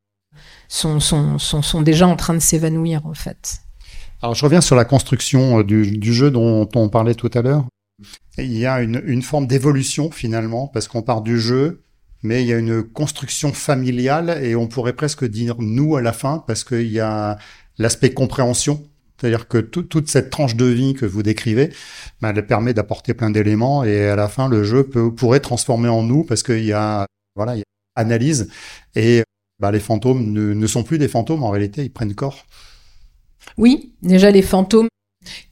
sont, 0.68 1.82
déjà 1.82 2.08
en 2.08 2.16
train 2.16 2.34
de 2.34 2.40
s'évanouir, 2.40 3.06
en 3.06 3.14
fait. 3.14 3.62
Alors, 4.22 4.36
je 4.36 4.44
reviens 4.44 4.62
sur 4.62 4.76
la 4.76 4.86
construction 4.86 5.60
euh, 5.60 5.64
du, 5.64 6.14
jeu 6.14 6.32
dont 6.32 6.68
on 6.76 6.90
parlait 6.90 7.16
tout 7.16 7.32
à 7.34 7.42
l'heure. 7.42 7.66
Il 8.38 8.58
y 8.58 8.66
a 8.66 8.82
une, 8.82 9.22
forme 9.22 9.48
d'évolution, 9.48 10.12
finalement, 10.12 10.68
parce 10.68 10.88
qu'on 10.88 11.02
part 11.02 11.22
du 11.22 11.40
jeu, 11.40 11.84
mais 12.24 12.44
il 12.44 12.48
y 12.48 12.54
a 12.54 12.58
une 12.58 12.84
construction 12.84 13.54
familiale, 13.54 14.40
et 14.44 14.56
on 14.56 14.68
pourrait 14.68 14.94
presque 14.94 15.26
dire 15.26 15.56
nous 15.60 15.96
à 15.96 16.02
la 16.02 16.14
fin, 16.14 16.44
parce 16.46 16.64
qu'il 16.64 16.92
y 16.92 17.00
a 17.00 17.38
l'aspect 17.78 18.14
compréhension 18.14 18.84
c'est-à-dire 19.20 19.48
que 19.48 19.58
toute 19.58 20.10
cette 20.10 20.30
tranche 20.30 20.56
de 20.56 20.66
vie 20.66 20.94
que 20.94 21.06
vous 21.06 21.24
décrivez, 21.24 21.74
ben, 22.22 22.34
elle 22.36 22.46
permet 22.46 22.74
d'apporter 22.74 23.16
plein 23.16 23.32
d'éléments 23.32 23.84
et 23.84 24.08
à 24.08 24.16
la 24.16 24.28
fin, 24.28 24.48
le 24.48 24.64
jeu 24.64 24.84
peut, 24.84 25.14
pourrait 25.14 25.40
transformer 25.40 25.90
en 25.90 26.04
nous 26.04 26.24
parce 26.24 26.44
qu'il 26.44 26.64
y 26.64 26.72
a, 26.72 27.08
voilà, 27.36 27.56
analyse 27.96 28.50
et 28.96 29.24
ben, 29.60 29.72
les 29.72 29.80
fantômes 29.80 30.32
ne, 30.32 30.54
ne, 30.54 30.68
sont 30.68 30.84
plus 30.84 30.98
des 30.98 31.08
fantômes 31.08 31.44
en 31.44 31.50
réalité, 31.50 31.84
ils 31.84 31.92
prennent 31.92 32.14
corps. 32.14 32.46
Oui, 33.58 33.94
déjà 34.02 34.30
les 34.30 34.42
fantômes 34.42 34.88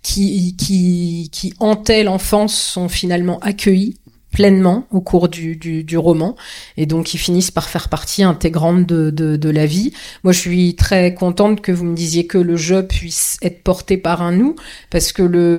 qui, 0.01 0.55
qui, 0.55 1.29
qui 1.31 1.53
hantaient 1.59 2.03
l'enfance 2.03 2.55
sont 2.55 2.87
finalement 2.87 3.39
accueillis 3.39 3.99
pleinement 4.31 4.85
au 4.91 4.99
cours 4.99 5.29
du, 5.29 5.55
du, 5.55 5.97
roman 5.97 6.35
et 6.75 6.85
donc 6.85 7.13
ils 7.13 7.17
finissent 7.17 7.51
par 7.51 7.69
faire 7.69 7.87
partie 7.87 8.21
intégrante 8.21 8.85
de, 8.85 9.09
de, 9.09 9.37
de, 9.37 9.49
la 9.49 9.65
vie. 9.65 9.93
Moi, 10.25 10.33
je 10.33 10.39
suis 10.39 10.75
très 10.75 11.13
contente 11.13 11.61
que 11.61 11.71
vous 11.71 11.85
me 11.85 11.95
disiez 11.95 12.27
que 12.27 12.37
le 12.37 12.57
jeu 12.57 12.85
puisse 12.85 13.37
être 13.41 13.63
porté 13.63 13.97
par 13.97 14.21
un 14.21 14.33
nous 14.33 14.57
parce 14.89 15.13
que 15.13 15.23
le 15.23 15.57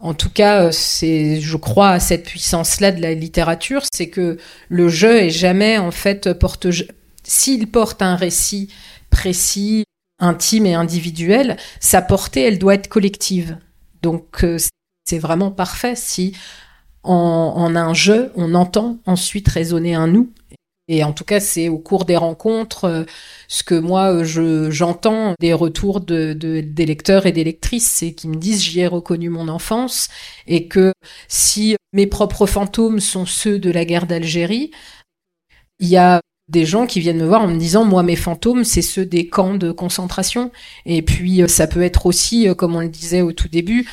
en 0.00 0.14
tout 0.14 0.30
cas, 0.30 0.72
c'est, 0.72 1.40
je 1.40 1.56
crois 1.56 1.90
à 1.90 2.00
cette 2.00 2.24
puissance-là 2.24 2.90
de 2.90 3.00
la 3.00 3.14
littérature, 3.14 3.82
c'est 3.90 4.08
que 4.08 4.38
le 4.68 4.88
jeu 4.88 5.16
est 5.16 5.30
jamais 5.30 5.78
en 5.78 5.90
fait 5.90 6.32
porte. 6.32 6.66
S'il 7.26 7.70
porte 7.70 8.02
un 8.02 8.16
récit 8.16 8.70
précis, 9.10 9.84
intime 10.18 10.66
et 10.66 10.74
individuel, 10.74 11.56
sa 11.80 12.02
portée, 12.02 12.42
elle 12.42 12.58
doit 12.58 12.74
être 12.74 12.88
collective. 12.88 13.58
Donc, 14.02 14.44
euh, 14.44 14.58
c'est 15.04 15.18
vraiment 15.18 15.50
parfait 15.50 15.96
si 15.96 16.36
en, 17.02 17.76
un 17.76 17.94
jeu, 17.94 18.32
on 18.34 18.54
entend 18.54 18.98
ensuite 19.06 19.48
résonner 19.48 19.94
un 19.94 20.06
nous. 20.06 20.32
Et 20.86 21.02
en 21.02 21.12
tout 21.12 21.24
cas, 21.24 21.40
c'est 21.40 21.70
au 21.70 21.78
cours 21.78 22.04
des 22.04 22.16
rencontres 22.16 22.84
euh, 22.84 23.04
ce 23.48 23.62
que 23.62 23.74
moi 23.74 24.12
euh, 24.12 24.24
je 24.24 24.70
j'entends 24.70 25.34
des 25.40 25.54
retours 25.54 26.00
de, 26.02 26.34
des 26.34 26.86
lecteurs 26.86 27.24
et 27.24 27.32
des 27.32 27.44
lectrices, 27.44 27.88
c'est 27.88 28.12
qui 28.12 28.28
me 28.28 28.36
disent 28.36 28.62
j'y 28.62 28.80
ai 28.80 28.86
reconnu 28.86 29.30
mon 29.30 29.48
enfance 29.48 30.08
et 30.46 30.68
que 30.68 30.92
si 31.26 31.76
mes 31.94 32.06
propres 32.06 32.44
fantômes 32.44 33.00
sont 33.00 33.24
ceux 33.24 33.58
de 33.58 33.70
la 33.70 33.86
guerre 33.86 34.06
d'Algérie, 34.06 34.72
il 35.78 35.88
y 35.88 35.96
a 35.96 36.20
des 36.48 36.66
gens 36.66 36.86
qui 36.86 37.00
viennent 37.00 37.18
me 37.18 37.26
voir 37.26 37.42
en 37.42 37.48
me 37.48 37.58
disant 37.58 37.84
moi 37.84 38.02
mes 38.02 38.16
fantômes 38.16 38.64
c'est 38.64 38.82
ceux 38.82 39.06
des 39.06 39.28
camps 39.28 39.54
de 39.54 39.72
concentration 39.72 40.52
et 40.84 41.00
puis 41.00 41.42
euh, 41.42 41.48
ça 41.48 41.66
peut 41.66 41.82
être 41.82 42.04
aussi 42.04 42.46
comme 42.58 42.74
on 42.76 42.80
le 42.80 42.88
disait 42.88 43.22
au 43.22 43.32
tout 43.32 43.48
début 43.48 43.86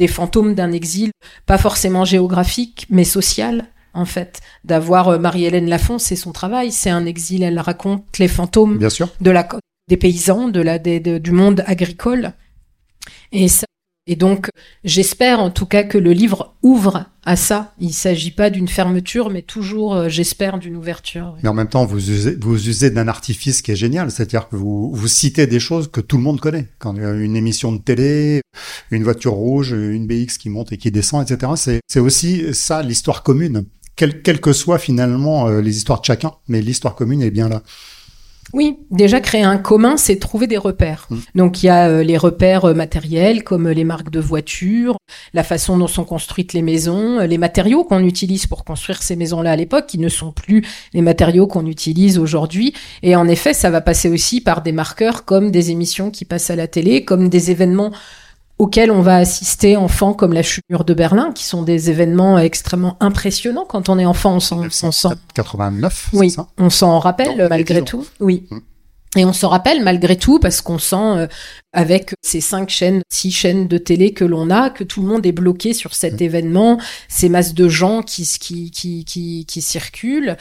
des 0.00 0.08
fantômes 0.08 0.54
d'un 0.54 0.72
exil, 0.72 1.10
pas 1.44 1.58
forcément 1.58 2.06
géographique, 2.06 2.86
mais 2.88 3.04
social, 3.04 3.66
en 3.92 4.06
fait. 4.06 4.40
D'avoir 4.64 5.08
euh, 5.08 5.18
Marie-Hélène 5.18 5.68
Lafont, 5.68 5.98
c'est 5.98 6.16
son 6.16 6.32
travail, 6.32 6.72
c'est 6.72 6.88
un 6.88 7.04
exil, 7.04 7.42
elle 7.42 7.60
raconte 7.60 8.18
les 8.18 8.26
fantômes 8.26 8.78
Bien 8.78 8.88
sûr. 8.88 9.10
De 9.20 9.30
la, 9.30 9.46
des 9.88 9.98
paysans, 9.98 10.48
de 10.48 10.60
la, 10.62 10.78
du 10.78 11.32
monde 11.32 11.62
agricole. 11.66 12.32
Et 13.30 13.48
ça, 13.48 13.66
et 14.06 14.16
donc, 14.16 14.48
j'espère 14.82 15.40
en 15.40 15.50
tout 15.50 15.66
cas 15.66 15.82
que 15.82 15.98
le 15.98 16.12
livre 16.12 16.54
ouvre 16.62 17.06
à 17.24 17.36
ça. 17.36 17.74
Il 17.78 17.88
ne 17.88 17.92
s'agit 17.92 18.30
pas 18.30 18.48
d'une 18.48 18.66
fermeture, 18.66 19.30
mais 19.30 19.42
toujours, 19.42 19.94
euh, 19.94 20.08
j'espère, 20.08 20.58
d'une 20.58 20.74
ouverture. 20.74 21.36
Mais 21.42 21.48
en 21.48 21.54
même 21.54 21.68
temps, 21.68 21.84
vous 21.84 22.10
usez, 22.10 22.34
vous 22.34 22.68
usez 22.68 22.90
d'un 22.90 23.08
artifice 23.08 23.60
qui 23.62 23.72
est 23.72 23.76
génial, 23.76 24.10
c'est-à-dire 24.10 24.48
que 24.48 24.56
vous, 24.56 24.90
vous 24.92 25.08
citez 25.08 25.46
des 25.46 25.60
choses 25.60 25.90
que 25.90 26.00
tout 26.00 26.16
le 26.16 26.22
monde 26.22 26.40
connaît. 26.40 26.66
Quand 26.78 26.94
il 26.96 27.02
y 27.02 27.04
a 27.04 27.12
une 27.12 27.36
émission 27.36 27.72
de 27.72 27.78
télé, 27.78 28.40
une 28.90 29.04
voiture 29.04 29.32
rouge, 29.32 29.72
une 29.72 30.06
BX 30.06 30.38
qui 30.38 30.48
monte 30.48 30.72
et 30.72 30.78
qui 30.78 30.90
descend, 30.90 31.30
etc. 31.30 31.80
C'est 31.86 32.00
aussi 32.00 32.54
ça, 32.54 32.82
l'histoire 32.82 33.22
commune. 33.22 33.66
Quelle 33.96 34.22
quelle 34.22 34.40
que 34.40 34.54
soient 34.54 34.78
finalement 34.78 35.48
euh, 35.48 35.60
les 35.60 35.76
histoires 35.76 36.00
de 36.00 36.06
chacun, 36.06 36.32
mais 36.48 36.62
l'histoire 36.62 36.94
commune 36.94 37.20
est 37.20 37.30
bien 37.30 37.50
là. 37.50 37.62
Oui, 38.52 38.78
déjà 38.90 39.20
créer 39.20 39.42
un 39.42 39.58
commun, 39.58 39.96
c'est 39.96 40.16
trouver 40.16 40.46
des 40.46 40.56
repères. 40.56 41.06
Mmh. 41.10 41.16
Donc 41.34 41.62
il 41.62 41.66
y 41.66 41.68
a 41.68 41.88
euh, 41.88 42.02
les 42.02 42.16
repères 42.16 42.64
euh, 42.64 42.74
matériels 42.74 43.44
comme 43.44 43.68
euh, 43.68 43.72
les 43.72 43.84
marques 43.84 44.10
de 44.10 44.20
voitures, 44.20 44.96
la 45.34 45.44
façon 45.44 45.78
dont 45.78 45.86
sont 45.86 46.04
construites 46.04 46.52
les 46.52 46.62
maisons, 46.62 47.20
les 47.20 47.38
matériaux 47.38 47.84
qu'on 47.84 48.04
utilise 48.04 48.46
pour 48.46 48.64
construire 48.64 49.02
ces 49.02 49.16
maisons-là 49.16 49.52
à 49.52 49.56
l'époque, 49.56 49.86
qui 49.86 49.98
ne 49.98 50.08
sont 50.08 50.32
plus 50.32 50.66
les 50.92 51.02
matériaux 51.02 51.46
qu'on 51.46 51.66
utilise 51.66 52.18
aujourd'hui. 52.18 52.74
Et 53.02 53.14
en 53.14 53.28
effet, 53.28 53.54
ça 53.54 53.70
va 53.70 53.80
passer 53.80 54.08
aussi 54.08 54.40
par 54.40 54.62
des 54.62 54.72
marqueurs 54.72 55.24
comme 55.24 55.50
des 55.50 55.70
émissions 55.70 56.10
qui 56.10 56.24
passent 56.24 56.50
à 56.50 56.56
la 56.56 56.66
télé, 56.66 57.04
comme 57.04 57.28
des 57.28 57.50
événements 57.50 57.92
auxquels 58.60 58.90
on 58.90 59.00
va 59.00 59.16
assister 59.16 59.78
enfant 59.78 60.12
comme 60.12 60.34
la 60.34 60.42
chute 60.42 60.64
de 60.68 60.94
Berlin, 60.94 61.32
qui 61.32 61.44
sont 61.44 61.62
des 61.62 61.88
événements 61.88 62.38
extrêmement 62.38 62.98
impressionnants 63.00 63.64
quand 63.64 63.88
on 63.88 63.98
est 63.98 64.04
enfant. 64.04 64.34
On 64.34 64.40
s'en, 64.40 65.14
89, 65.32 66.10
oui, 66.12 66.30
ça 66.30 66.46
on 66.58 66.68
s'en 66.68 66.98
rappelle 66.98 67.48
malgré 67.48 67.82
tout. 67.82 68.06
Oui. 68.20 68.46
Mmh. 68.50 68.58
Et 69.16 69.24
on 69.24 69.32
s'en 69.32 69.48
rappelle 69.48 69.82
malgré 69.82 70.16
tout 70.16 70.38
parce 70.38 70.60
qu'on 70.60 70.78
sent 70.78 70.96
euh, 70.96 71.26
avec 71.72 72.12
ces 72.20 72.42
cinq 72.42 72.68
chaînes, 72.68 73.00
six 73.10 73.30
chaînes 73.30 73.66
de 73.66 73.78
télé 73.78 74.12
que 74.12 74.26
l'on 74.26 74.50
a, 74.50 74.68
que 74.68 74.84
tout 74.84 75.00
le 75.00 75.08
monde 75.08 75.24
est 75.24 75.32
bloqué 75.32 75.72
sur 75.72 75.94
cet 75.94 76.20
mmh. 76.20 76.24
événement, 76.24 76.80
ces 77.08 77.30
masses 77.30 77.54
de 77.54 77.66
gens 77.66 78.02
qui, 78.02 78.28
qui, 78.38 78.70
qui, 78.70 79.06
qui, 79.06 79.46
qui 79.46 79.62
circulent. 79.62 80.36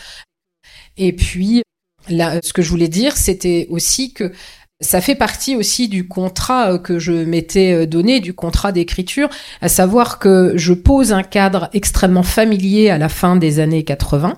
Et 0.97 1.13
puis, 1.13 1.63
là, 2.09 2.41
ce 2.43 2.51
que 2.51 2.61
je 2.61 2.69
voulais 2.69 2.89
dire, 2.89 3.15
c'était 3.15 3.67
aussi 3.69 4.13
que 4.13 4.33
ça 4.81 5.01
fait 5.01 5.15
partie 5.15 5.55
aussi 5.55 5.89
du 5.89 6.07
contrat 6.07 6.73
euh, 6.73 6.77
que 6.77 6.99
je 6.99 7.11
m'étais 7.11 7.73
euh, 7.73 7.85
donné, 7.85 8.19
du 8.19 8.33
contrat 8.33 8.71
d'écriture, 8.71 9.29
à 9.61 9.67
savoir 9.67 10.19
que 10.19 10.53
je 10.55 10.73
pose 10.73 11.11
un 11.11 11.23
cadre 11.23 11.69
extrêmement 11.73 12.23
familier 12.23 12.89
à 12.89 12.97
la 12.97 13.09
fin 13.09 13.35
des 13.35 13.59
années 13.59 13.83
80. 13.83 14.37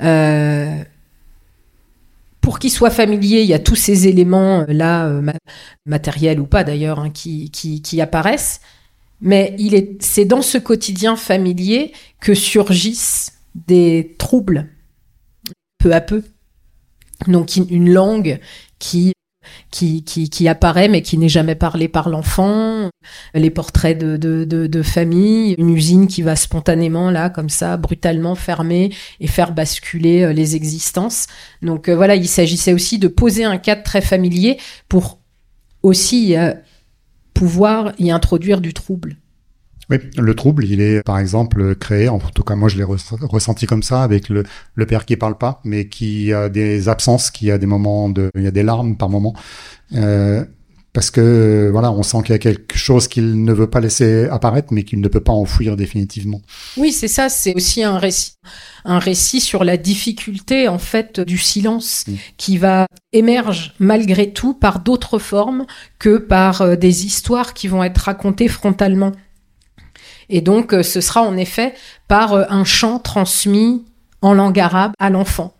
Euh, 0.00 0.82
pour 2.40 2.58
qu'il 2.58 2.70
soit 2.70 2.90
familier, 2.90 3.40
il 3.40 3.46
y 3.46 3.54
a 3.54 3.58
tous 3.58 3.76
ces 3.76 4.08
éléments 4.08 4.60
euh, 4.60 4.64
là, 4.68 5.10
matériels 5.86 6.40
ou 6.40 6.46
pas 6.46 6.64
d'ailleurs, 6.64 7.00
hein, 7.00 7.10
qui, 7.10 7.50
qui, 7.50 7.82
qui, 7.82 8.00
apparaissent. 8.00 8.60
Mais 9.20 9.54
il 9.58 9.74
est, 9.74 10.02
c'est 10.02 10.24
dans 10.24 10.42
ce 10.42 10.58
quotidien 10.58 11.16
familier 11.16 11.92
que 12.20 12.34
surgissent 12.34 13.32
des 13.54 14.14
troubles, 14.18 14.68
peu 15.78 15.92
à 15.94 16.00
peu. 16.00 16.22
Donc 17.28 17.56
une 17.56 17.90
langue 17.90 18.40
qui 18.78 19.14
qui, 19.70 20.04
qui, 20.04 20.30
qui, 20.30 20.48
apparaît 20.48 20.88
mais 20.88 21.02
qui 21.02 21.18
n'est 21.18 21.28
jamais 21.28 21.54
parlé 21.54 21.88
par 21.88 22.08
l'enfant, 22.08 22.90
les 23.34 23.50
portraits 23.50 23.98
de, 23.98 24.16
de, 24.16 24.44
de, 24.44 24.66
de, 24.66 24.82
famille, 24.82 25.54
une 25.58 25.70
usine 25.70 26.06
qui 26.06 26.22
va 26.22 26.36
spontanément 26.36 27.10
là 27.10 27.30
comme 27.30 27.48
ça 27.48 27.76
brutalement 27.76 28.34
fermer 28.34 28.92
et 29.20 29.26
faire 29.26 29.52
basculer 29.52 30.22
euh, 30.22 30.32
les 30.32 30.56
existences. 30.56 31.26
Donc 31.62 31.88
euh, 31.88 31.96
voilà, 31.96 32.16
il 32.16 32.28
s'agissait 32.28 32.72
aussi 32.72 32.98
de 32.98 33.08
poser 33.08 33.44
un 33.44 33.58
cadre 33.58 33.82
très 33.82 34.00
familier 34.00 34.58
pour 34.88 35.18
aussi 35.82 36.36
euh, 36.36 36.52
pouvoir 37.34 37.92
y 37.98 38.10
introduire 38.10 38.60
du 38.60 38.72
trouble. 38.72 39.16
Oui, 39.90 39.98
le 40.16 40.34
trouble, 40.34 40.64
il 40.64 40.80
est 40.80 41.02
par 41.02 41.18
exemple 41.18 41.74
créé, 41.76 42.08
en 42.08 42.18
tout 42.18 42.42
cas 42.42 42.54
moi 42.54 42.68
je 42.68 42.76
l'ai 42.76 42.84
ressenti 42.84 43.66
comme 43.66 43.82
ça, 43.82 44.02
avec 44.02 44.28
le, 44.28 44.44
le, 44.74 44.86
père 44.86 45.04
qui 45.04 45.16
parle 45.16 45.36
pas, 45.36 45.60
mais 45.64 45.88
qui 45.88 46.32
a 46.32 46.48
des 46.48 46.88
absences, 46.88 47.30
qui 47.30 47.50
a 47.50 47.58
des 47.58 47.66
moments 47.66 48.08
de, 48.08 48.30
il 48.34 48.42
y 48.42 48.46
a 48.46 48.50
des 48.50 48.62
larmes 48.62 48.96
par 48.96 49.08
moment. 49.08 49.34
Euh, 49.94 50.44
parce 50.94 51.10
que 51.10 51.70
voilà, 51.72 51.90
on 51.90 52.04
sent 52.04 52.18
qu'il 52.22 52.30
y 52.30 52.36
a 52.36 52.38
quelque 52.38 52.76
chose 52.76 53.08
qu'il 53.08 53.42
ne 53.44 53.52
veut 53.52 53.68
pas 53.68 53.80
laisser 53.80 54.26
apparaître, 54.26 54.68
mais 54.70 54.84
qu'il 54.84 55.00
ne 55.00 55.08
peut 55.08 55.20
pas 55.20 55.32
enfouir 55.32 55.76
définitivement. 55.76 56.40
Oui, 56.76 56.92
c'est 56.92 57.08
ça. 57.08 57.28
C'est 57.28 57.52
aussi 57.56 57.82
un 57.82 57.98
récit, 57.98 58.34
un 58.84 59.00
récit 59.00 59.40
sur 59.40 59.64
la 59.64 59.76
difficulté 59.76 60.68
en 60.68 60.78
fait 60.78 61.18
du 61.18 61.36
silence 61.36 62.04
mm. 62.06 62.12
qui 62.36 62.58
va 62.58 62.86
émerge 63.12 63.74
malgré 63.80 64.32
tout 64.32 64.54
par 64.54 64.78
d'autres 64.78 65.18
formes 65.18 65.66
que 65.98 66.16
par 66.16 66.62
euh, 66.62 66.76
des 66.76 67.04
histoires 67.04 67.54
qui 67.54 67.66
vont 67.66 67.82
être 67.82 67.98
racontées 67.98 68.48
frontalement. 68.48 69.10
Et 70.28 70.40
donc, 70.40 70.72
euh, 70.72 70.82
ce 70.82 71.00
sera 71.00 71.22
en 71.22 71.36
effet 71.36 71.74
par 72.08 72.32
euh, 72.32 72.44
un 72.48 72.64
chant 72.64 72.98
transmis 72.98 73.84
en 74.22 74.34
langue 74.34 74.58
arabe 74.58 74.92
à 74.98 75.10
l'enfant. 75.10 75.54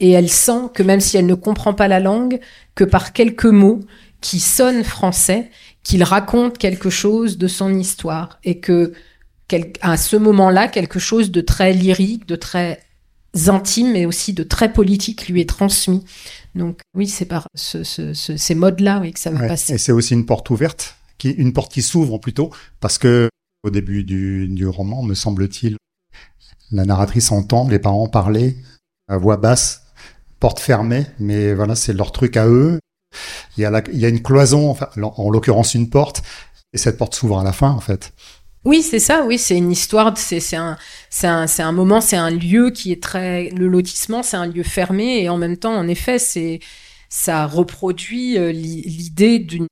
Et 0.00 0.10
elle 0.10 0.28
sent 0.28 0.70
que 0.74 0.82
même 0.82 1.00
si 1.00 1.16
elle 1.16 1.26
ne 1.26 1.34
comprend 1.34 1.74
pas 1.74 1.88
la 1.88 2.00
langue, 2.00 2.40
que 2.74 2.84
par 2.84 3.12
quelques 3.12 3.44
mots, 3.44 3.80
qui 4.20 4.40
sonne 4.40 4.84
français, 4.84 5.50
qu'il 5.82 6.02
raconte 6.02 6.58
quelque 6.58 6.90
chose 6.90 7.38
de 7.38 7.48
son 7.48 7.74
histoire 7.74 8.38
et 8.44 8.58
que 8.58 8.92
à 9.82 9.98
ce 9.98 10.16
moment-là, 10.16 10.66
quelque 10.66 10.98
chose 10.98 11.30
de 11.30 11.42
très 11.42 11.74
lyrique, 11.74 12.26
de 12.26 12.36
très 12.36 12.80
intime, 13.48 13.92
mais 13.92 14.06
aussi 14.06 14.32
de 14.32 14.42
très 14.42 14.72
politique 14.72 15.28
lui 15.28 15.42
est 15.42 15.48
transmis. 15.48 16.04
Donc 16.54 16.80
oui, 16.94 17.06
c'est 17.06 17.26
par 17.26 17.48
ces 17.54 18.54
modes-là 18.54 19.00
oui, 19.00 19.12
que 19.12 19.20
ça 19.20 19.30
va 19.30 19.46
passer. 19.46 19.74
Et 19.74 19.78
c'est 19.78 19.92
aussi 19.92 20.14
une 20.14 20.24
porte 20.24 20.48
ouverte, 20.50 20.96
qui, 21.18 21.30
une 21.30 21.52
porte 21.52 21.72
qui 21.72 21.82
s'ouvre 21.82 22.18
plutôt, 22.18 22.50
parce 22.80 22.96
que 22.96 23.28
au 23.62 23.70
début 23.70 24.04
du, 24.04 24.48
du 24.48 24.66
roman, 24.66 25.02
me 25.02 25.14
semble-t-il, 25.14 25.76
la 26.70 26.84
narratrice 26.84 27.30
entend 27.30 27.68
les 27.68 27.78
parents 27.78 28.08
parler 28.08 28.56
à 29.08 29.16
voix 29.16 29.36
basse, 29.36 29.84
porte 30.40 30.58
fermée, 30.58 31.06
mais 31.18 31.54
voilà, 31.54 31.74
c'est 31.74 31.92
leur 31.92 32.12
truc 32.12 32.36
à 32.36 32.46
eux. 32.48 32.78
Il 33.56 33.60
y 33.60 33.64
a, 33.66 33.82
il 33.92 33.98
y 33.98 34.06
a 34.06 34.08
une 34.08 34.22
cloison, 34.22 34.70
enfin, 34.70 34.88
en 34.96 35.30
l'occurrence 35.30 35.74
une 35.74 35.90
porte, 35.90 36.22
et 36.72 36.78
cette 36.78 36.96
porte 36.96 37.14
s'ouvre 37.14 37.38
à 37.38 37.44
la 37.44 37.52
fin, 37.52 37.70
en 37.70 37.80
fait. 37.80 38.12
Oui, 38.64 38.82
c'est 38.82 39.00
ça. 39.00 39.24
Oui, 39.26 39.38
c'est 39.38 39.56
une 39.56 39.72
histoire. 39.72 40.16
C'est 40.16 40.56
un, 40.56 40.78
un, 41.24 41.46
un 41.58 41.72
moment, 41.72 42.00
c'est 42.00 42.16
un 42.16 42.30
lieu 42.30 42.70
qui 42.70 42.92
est 42.92 43.02
très. 43.02 43.50
Le 43.50 43.66
lotissement, 43.66 44.22
c'est 44.22 44.36
un 44.36 44.46
lieu 44.46 44.62
fermé 44.62 45.22
et 45.22 45.28
en 45.28 45.36
même 45.36 45.56
temps, 45.56 45.74
en 45.74 45.88
effet, 45.88 46.18
c'est 46.18 46.60
ça 47.08 47.46
reproduit 47.46 48.38
euh, 48.38 48.52
l'idée 48.52 49.38
d'une 49.38 49.66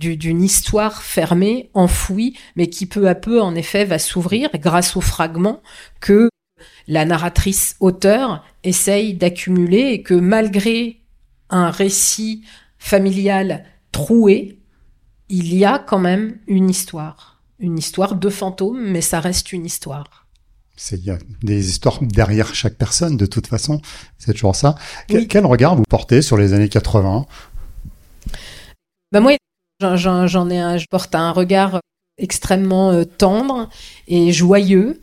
d'une 0.00 0.42
histoire 0.42 1.02
fermée, 1.02 1.70
enfouie, 1.74 2.36
mais 2.56 2.68
qui 2.68 2.86
peu 2.86 3.08
à 3.08 3.14
peu, 3.14 3.40
en 3.40 3.54
effet, 3.54 3.84
va 3.84 3.98
s'ouvrir 3.98 4.50
grâce 4.54 4.96
aux 4.96 5.00
fragments 5.00 5.62
que 6.00 6.28
la 6.88 7.04
narratrice 7.04 7.76
auteur 7.80 8.44
essaye 8.64 9.14
d'accumuler 9.14 9.92
et 9.92 10.02
que 10.02 10.14
malgré 10.14 11.00
un 11.50 11.70
récit 11.70 12.42
familial 12.78 13.64
troué, 13.92 14.58
il 15.28 15.54
y 15.54 15.64
a 15.64 15.78
quand 15.78 15.98
même 15.98 16.38
une 16.46 16.70
histoire. 16.70 17.42
Une 17.58 17.78
histoire 17.78 18.14
de 18.16 18.28
fantômes, 18.30 18.90
mais 18.90 19.02
ça 19.02 19.20
reste 19.20 19.52
une 19.52 19.66
histoire. 19.66 20.26
Il 20.92 21.04
y 21.04 21.10
a 21.10 21.18
des 21.42 21.68
histoires 21.68 21.98
derrière 22.02 22.54
chaque 22.54 22.76
personne, 22.76 23.18
de 23.18 23.26
toute 23.26 23.46
façon. 23.46 23.82
C'est 24.18 24.32
toujours 24.32 24.56
ça. 24.56 24.76
Quel, 25.08 25.44
regard 25.44 25.76
vous 25.76 25.84
portez 25.88 26.22
sur 26.22 26.38
les 26.38 26.54
années 26.54 26.70
80 26.70 27.26
ben 29.12 29.20
Moi, 29.20 29.36
j'en 29.80 30.50
ai 30.50 30.58
un, 30.58 30.76
je 30.76 30.86
porte 30.90 31.14
un 31.14 31.32
regard 31.32 31.80
extrêmement 32.18 32.90
euh, 32.92 33.04
tendre 33.04 33.68
et 34.06 34.32
joyeux 34.32 35.00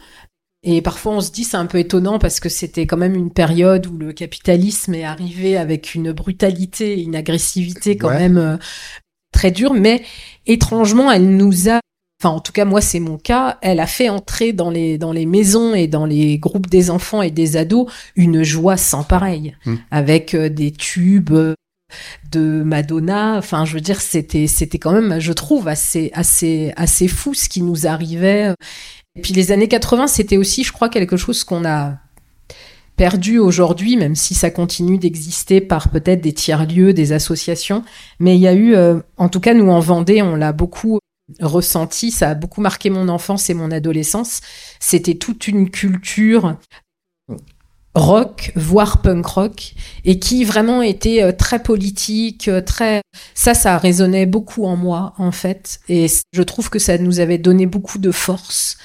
et 0.70 0.82
parfois, 0.82 1.14
on 1.14 1.22
se 1.22 1.32
dit 1.32 1.46
c'est 1.46 1.56
un 1.58 1.66
peu 1.66 1.80
étonnant 1.80 2.20
parce 2.20 2.42
que 2.42 2.50
c'était 2.50 2.86
quand 2.86 2.98
même 2.98 3.16
une 3.16 3.32
période 3.32 3.88
où 3.88 3.98
le 3.98 4.12
capitalisme 4.12 4.94
est 4.96 5.06
arrivé 5.06 5.56
avec 5.56 5.96
une 5.96 6.12
brutalité, 6.12 7.02
une 7.02 7.16
agressivité 7.16 7.96
quand 7.96 8.10
même 8.10 8.38
euh, 8.38 8.58
très 9.32 9.52
dure. 9.52 9.74
Mais 9.74 10.04
étrangement, 10.46 11.10
elle 11.10 11.38
nous 11.38 11.70
a 11.70 11.80
enfin 12.20 12.36
en 12.36 12.40
tout 12.40 12.52
cas 12.52 12.66
moi 12.66 12.82
c'est 12.82 13.00
mon 13.00 13.18
cas, 13.18 13.60
elle 13.62 13.80
a 13.80 13.86
fait 13.86 14.10
entrer 14.10 14.52
dans 14.52 14.72
les 14.72 14.98
dans 14.98 15.14
les 15.14 15.28
maisons 15.28 15.74
et 15.74 15.88
dans 15.88 16.06
les 16.06 16.40
groupes 16.40 16.68
des 16.68 16.90
enfants 16.90 17.22
et 17.22 17.30
des 17.30 17.56
ados 17.56 17.90
une 18.16 18.42
joie 18.42 18.76
sans 18.76 19.04
pareil, 19.04 19.56
hmm. 19.66 19.76
avec 19.92 20.34
euh, 20.34 20.50
des 20.50 20.72
tubes 20.72 21.38
de 22.32 22.64
Madonna. 22.64 23.38
Enfin, 23.38 23.66
je 23.66 23.74
veux 23.74 23.82
dire, 23.82 24.02
c'était 24.02 24.48
c'était 24.48 24.80
quand 24.80 24.92
même, 24.92 25.20
je 25.20 25.34
trouve 25.34 25.68
assez 25.68 26.12
assez 26.14 26.74
assez 26.76 27.08
fou 27.08 27.34
ce 27.34 27.50
qui 27.50 27.62
nous 27.62 27.88
arrivait. 27.88 28.54
Et 29.16 29.22
puis 29.22 29.34
les 29.34 29.52
années 29.52 29.68
80, 29.68 30.08
c'était 30.08 30.38
aussi, 30.38 30.64
je 30.64 30.72
crois, 30.72 30.90
quelque 30.90 31.18
chose 31.18 31.44
qu'on 31.44 31.66
a 31.66 31.98
perdu 32.98 33.38
aujourd'hui, 33.40 33.96
même 33.98 34.16
si 34.16 34.34
ça 34.34 34.50
continue 34.50 34.98
d'exister 34.98 35.62
par 35.62 35.90
peut-être 35.90 36.22
des 36.22 36.34
tiers-lieux, 36.34 36.94
des 36.94 37.14
associations. 37.14 37.84
Mais 38.20 38.36
il 38.36 38.42
y 38.42 38.48
a 38.48 38.54
eu, 38.54 38.76
euh, 38.76 39.00
en 39.18 39.30
tout 39.30 39.40
cas, 39.40 39.54
nous 39.54 39.70
en 39.70 39.80
Vendée, 39.80 40.22
on 40.22 40.36
l'a 40.36 40.52
beaucoup 40.52 41.00
ressenti, 41.42 42.12
ça 42.12 42.30
a 42.30 42.36
beaucoup 42.36 42.62
marqué 42.62 42.90
mon 42.90 43.10
enfance 43.10 43.50
et 43.50 43.54
mon 43.54 43.72
adolescence. 43.72 44.42
C'était 44.80 45.16
toute 45.16 45.48
une 45.48 45.70
culture 45.70 46.58
rock, 47.98 48.52
voire 48.56 49.02
punk 49.02 49.26
rock, 49.26 49.74
et 50.06 50.20
qui 50.20 50.46
vraiment 50.46 50.82
était 50.82 51.24
euh, 51.24 51.32
très 51.32 51.62
politique, 51.62 52.48
euh, 52.48 52.62
très... 52.62 53.02
Ça, 53.34 53.54
ça 53.54 53.78
résonnait 53.78 54.26
beaucoup 54.26 54.66
en 54.66 54.78
moi, 54.78 55.14
en 55.18 55.32
fait. 55.32 55.80
Et 55.90 56.08
je 56.32 56.42
trouve 56.42 56.70
que 56.70 56.80
ça 56.80 56.98
nous 56.98 57.20
avait 57.20 57.38
donné 57.38 57.66
beaucoup 57.66 57.98
de 57.98 58.12
force 58.12 58.78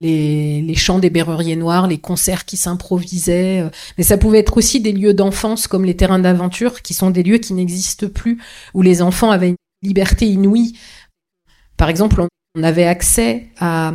les, 0.00 0.74
chants 0.74 0.98
des 0.98 1.10
berruriers 1.10 1.56
noirs, 1.56 1.86
les 1.86 1.98
concerts 1.98 2.44
qui 2.44 2.56
s'improvisaient. 2.56 3.60
Euh, 3.60 3.70
mais 3.96 4.04
ça 4.04 4.18
pouvait 4.18 4.38
être 4.38 4.56
aussi 4.56 4.80
des 4.80 4.92
lieux 4.92 5.14
d'enfance 5.14 5.66
comme 5.66 5.84
les 5.84 5.96
terrains 5.96 6.18
d'aventure, 6.18 6.82
qui 6.82 6.94
sont 6.94 7.10
des 7.10 7.22
lieux 7.22 7.38
qui 7.38 7.54
n'existent 7.54 8.08
plus, 8.08 8.40
où 8.74 8.82
les 8.82 9.02
enfants 9.02 9.30
avaient 9.30 9.50
une 9.50 9.56
liberté 9.82 10.26
inouïe. 10.26 10.78
Par 11.76 11.88
exemple, 11.88 12.24
on 12.56 12.62
avait 12.62 12.86
accès 12.86 13.48
à 13.58 13.92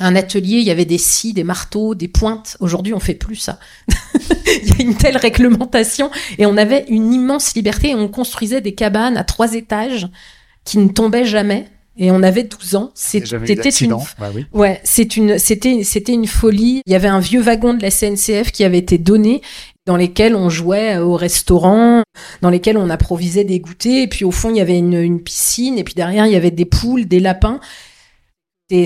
un 0.00 0.16
atelier, 0.16 0.56
il 0.56 0.64
y 0.64 0.70
avait 0.70 0.86
des 0.86 0.98
scies, 0.98 1.32
des 1.32 1.44
marteaux, 1.44 1.94
des 1.94 2.08
pointes. 2.08 2.56
Aujourd'hui, 2.60 2.94
on 2.94 3.00
fait 3.00 3.14
plus 3.14 3.36
ça. 3.36 3.58
il 4.62 4.68
y 4.68 4.72
a 4.72 4.82
une 4.82 4.96
telle 4.96 5.16
réglementation 5.16 6.10
et 6.38 6.46
on 6.46 6.56
avait 6.56 6.86
une 6.88 7.12
immense 7.12 7.54
liberté 7.54 7.90
et 7.90 7.94
on 7.94 8.08
construisait 8.08 8.60
des 8.60 8.74
cabanes 8.74 9.16
à 9.16 9.24
trois 9.24 9.54
étages 9.54 10.08
qui 10.64 10.78
ne 10.78 10.88
tombaient 10.88 11.26
jamais 11.26 11.68
et 11.96 12.10
on 12.10 12.22
avait 12.22 12.44
12 12.44 12.76
ans. 12.76 12.90
C'était 12.94 13.26
une, 13.80 13.90
bah 14.18 14.30
ouais, 14.52 14.80
c'est 14.84 15.16
une, 15.16 15.38
c'était, 15.38 15.84
c'était 15.84 16.14
une 16.14 16.26
folie. 16.26 16.80
Il 16.86 16.92
y 16.92 16.96
avait 16.96 17.08
un 17.08 17.20
vieux 17.20 17.42
wagon 17.42 17.74
de 17.74 17.82
la 17.82 17.90
CNCF 17.90 18.52
qui 18.52 18.64
avait 18.64 18.78
été 18.78 18.96
donné, 18.96 19.42
dans 19.86 19.96
lesquels 19.96 20.34
on 20.34 20.48
jouait 20.48 20.96
au 20.96 21.14
restaurant, 21.14 22.02
dans 22.40 22.48
lesquels 22.48 22.78
on 22.78 22.88
improvisait 22.88 23.44
des 23.44 23.60
goûters. 23.60 24.04
Et 24.04 24.06
puis 24.06 24.24
au 24.24 24.30
fond, 24.30 24.48
il 24.50 24.56
y 24.56 24.60
avait 24.60 24.78
une, 24.78 24.94
une 24.94 25.20
piscine. 25.20 25.76
Et 25.76 25.84
puis 25.84 25.94
derrière, 25.94 26.26
il 26.26 26.32
y 26.32 26.36
avait 26.36 26.50
des 26.50 26.64
poules, 26.64 27.06
des 27.06 27.20
lapins. 27.20 27.60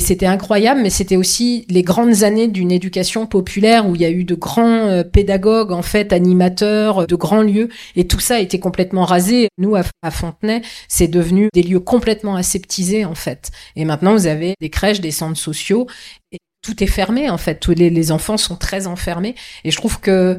C'était 0.00 0.24
incroyable, 0.24 0.80
mais 0.80 0.88
c'était 0.88 1.16
aussi 1.16 1.66
les 1.68 1.82
grandes 1.82 2.22
années 2.22 2.48
d'une 2.48 2.72
éducation 2.72 3.26
populaire 3.26 3.86
où 3.86 3.94
il 3.94 4.00
y 4.00 4.06
a 4.06 4.10
eu 4.10 4.24
de 4.24 4.34
grands 4.34 4.88
euh, 4.88 5.04
pédagogues, 5.04 5.72
en 5.72 5.82
fait, 5.82 6.14
animateurs, 6.14 7.06
de 7.06 7.14
grands 7.16 7.42
lieux, 7.42 7.68
et 7.94 8.06
tout 8.06 8.18
ça 8.18 8.36
a 8.36 8.38
été 8.38 8.58
complètement 8.58 9.04
rasé. 9.04 9.48
Nous, 9.58 9.76
à, 9.76 10.10
Fontenay, 10.10 10.62
c'est 10.88 11.08
devenu 11.08 11.48
des 11.52 11.62
lieux 11.62 11.80
complètement 11.80 12.34
aseptisés, 12.34 13.04
en 13.04 13.14
fait. 13.14 13.50
Et 13.76 13.84
maintenant, 13.84 14.14
vous 14.14 14.26
avez 14.26 14.54
des 14.58 14.70
crèches, 14.70 15.02
des 15.02 15.10
centres 15.10 15.38
sociaux, 15.38 15.86
et 16.32 16.38
tout 16.62 16.82
est 16.82 16.86
fermé, 16.88 17.28
en 17.28 17.36
fait. 17.36 17.56
Tous 17.56 17.72
les, 17.72 17.90
les 17.90 18.10
enfants 18.10 18.38
sont 18.38 18.56
très 18.56 18.86
enfermés, 18.86 19.34
et 19.64 19.70
je 19.70 19.76
trouve 19.76 20.00
que 20.00 20.38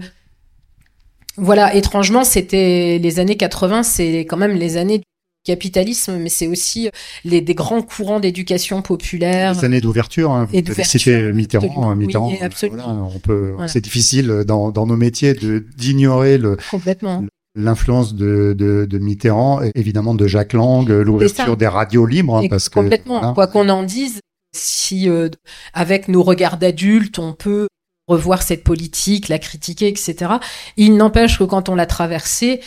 voilà, 1.37 1.75
étrangement, 1.75 2.23
c'était 2.23 2.97
les 2.99 3.19
années 3.19 3.37
80, 3.37 3.83
c'est 3.83 4.19
quand 4.19 4.37
même 4.37 4.55
les 4.55 4.77
années 4.77 5.01
capitalisme, 5.45 6.17
mais 6.17 6.29
c'est 6.29 6.47
aussi 6.47 6.87
euh, 6.87 6.91
les, 7.23 7.41
des 7.41 7.55
grands 7.55 7.81
courants 7.81 8.19
d'éducation 8.19 8.81
populaire. 8.81 9.53
Les 9.53 9.65
années 9.65 9.81
d'ouverture, 9.81 10.31
hein, 10.31 10.47
vous 10.51 10.83
citer 10.83 11.31
Mitterrand. 11.31 11.91
Hein, 11.91 11.95
Mitterrand 11.95 12.31
on 13.15 13.19
peut, 13.19 13.53
c'est 13.67 13.81
difficile 13.81 14.43
dans, 14.45 14.71
dans, 14.71 14.85
nos 14.85 14.97
métiers 14.97 15.33
de 15.33 15.65
d'ignorer 15.77 16.37
le 16.37 16.57
complètement 16.69 17.23
l'influence 17.55 18.15
de, 18.15 18.53
de, 18.57 18.85
de, 18.85 18.97
Mitterrand, 18.97 19.61
évidemment 19.75 20.13
de 20.13 20.27
Jacques 20.27 20.53
Lang, 20.53 20.89
l'ouverture 20.89 21.55
des 21.55 21.67
radios 21.67 22.05
libres, 22.05 22.37
hein, 22.37 22.47
parce 22.49 22.67
complètement. 22.67 23.33
Quoi 23.33 23.47
qu'on 23.47 23.69
en 23.69 23.83
dise, 23.83 24.19
si 24.53 25.09
euh, 25.09 25.29
avec 25.73 26.07
nos 26.07 26.21
regards 26.21 26.57
d'adultes, 26.57 27.19
on 27.19 27.33
peut 27.33 27.67
revoir 28.07 28.43
cette 28.43 28.63
politique, 28.63 29.29
la 29.29 29.39
critiquer, 29.39 29.87
etc. 29.87 30.33
Il 30.77 30.95
n'empêche 30.97 31.39
que 31.39 31.43
quand 31.43 31.69
on 31.69 31.75
l'a 31.75 31.85
traversée, 31.85 32.61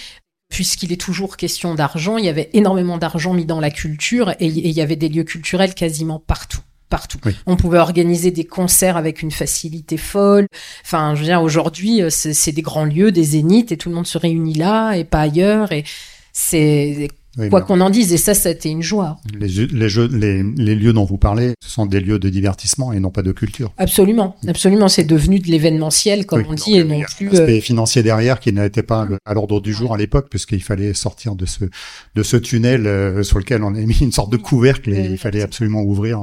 puisqu'il 0.49 0.93
est 0.93 1.01
toujours 1.01 1.37
question 1.37 1.75
d'argent, 1.75 2.17
il 2.17 2.25
y 2.25 2.29
avait 2.29 2.51
énormément 2.53 2.99
d'argent 2.99 3.35
mis 3.35 3.45
dans 3.45 3.61
la 3.61 3.71
culture 3.71 4.31
et, 4.41 4.47
il 4.47 4.71
y 4.71 4.81
avait 4.81 4.97
des 4.97 5.09
lieux 5.09 5.25
culturels 5.25 5.75
quasiment 5.75 6.19
partout 6.19 6.61
partout. 6.89 7.19
On 7.47 7.57
pouvait 7.57 7.79
organiser 7.79 8.31
des 8.31 8.45
concerts 8.45 8.97
avec 8.97 9.21
une 9.21 9.31
facilité 9.31 9.99
folle. 9.99 10.47
Enfin, 10.83 11.15
je 11.15 11.21
veux 11.21 11.27
dire, 11.27 11.43
aujourd'hui, 11.43 12.01
c'est 12.09 12.53
des 12.53 12.63
grands 12.63 12.87
lieux, 12.87 13.13
des 13.13 13.25
zéniths, 13.25 13.73
et 13.73 13.77
tout 13.77 13.91
le 13.91 13.95
monde 13.95 14.07
se 14.07 14.17
réunit 14.17 14.55
là 14.55 14.95
et 14.95 15.05
pas 15.05 15.21
ailleurs. 15.21 15.71
Et 15.71 15.85
c'est 16.33 17.11
quoi 17.51 17.63
qu'on 17.63 17.81
en 17.81 17.91
dise. 17.91 18.13
Et 18.13 18.17
ça, 18.17 18.35
c'était 18.35 18.71
une 18.71 18.83
joie. 18.83 19.19
Les, 19.39 19.49
les, 19.67 19.89
jeux, 19.89 20.09
les, 20.09 20.43
les, 20.43 20.75
lieux 20.75 20.93
dont 20.93 21.05
vous 21.05 21.19
parlez, 21.19 21.55
ce 21.63 21.71
sont 21.71 21.87
des 21.87 22.01
lieux 22.01 22.19
de 22.19 22.29
divertissement 22.29 22.93
et 22.93 23.01
non 23.01 23.11
pas 23.11 23.23
de 23.23 23.33
culture. 23.33 23.73
Absolument, 23.79 24.37
absolument. 24.47 24.89
C'est 24.89 25.05
devenu 25.05 25.39
de 25.39 25.49
l'événementiel, 25.49 26.27
comme 26.27 26.45
on 26.49 26.55
dit, 26.55 26.77
et 26.77 26.85
non 26.85 27.01
plus. 27.17 27.29
L'aspect 27.29 27.61
financier 27.61 28.03
derrière 28.03 28.41
qui 28.41 28.53
n'était 28.53 28.83
pas 28.83 29.07
à 29.25 29.35
l'ordre 29.35 29.61
du 29.61 29.73
jour 29.73 29.95
à 29.95 29.97
l'époque, 29.97 30.29
puisqu'il 30.31 30.63
fallait 30.63 30.95
sortir 30.95 31.35
de 31.35 31.47
ce 31.47 31.65
de 32.15 32.23
ce 32.23 32.37
tunnel 32.37 33.25
sur 33.25 33.39
lequel 33.39 33.63
on 33.63 33.75
a 33.75 33.81
mis 33.81 33.99
une 34.01 34.13
sorte 34.13 34.31
de 34.31 34.37
couvercle 34.37 34.91
et 34.91 35.09
il 35.11 35.19
fallait 35.19 35.43
absolument 35.43 35.83
ouvrir 35.83 36.21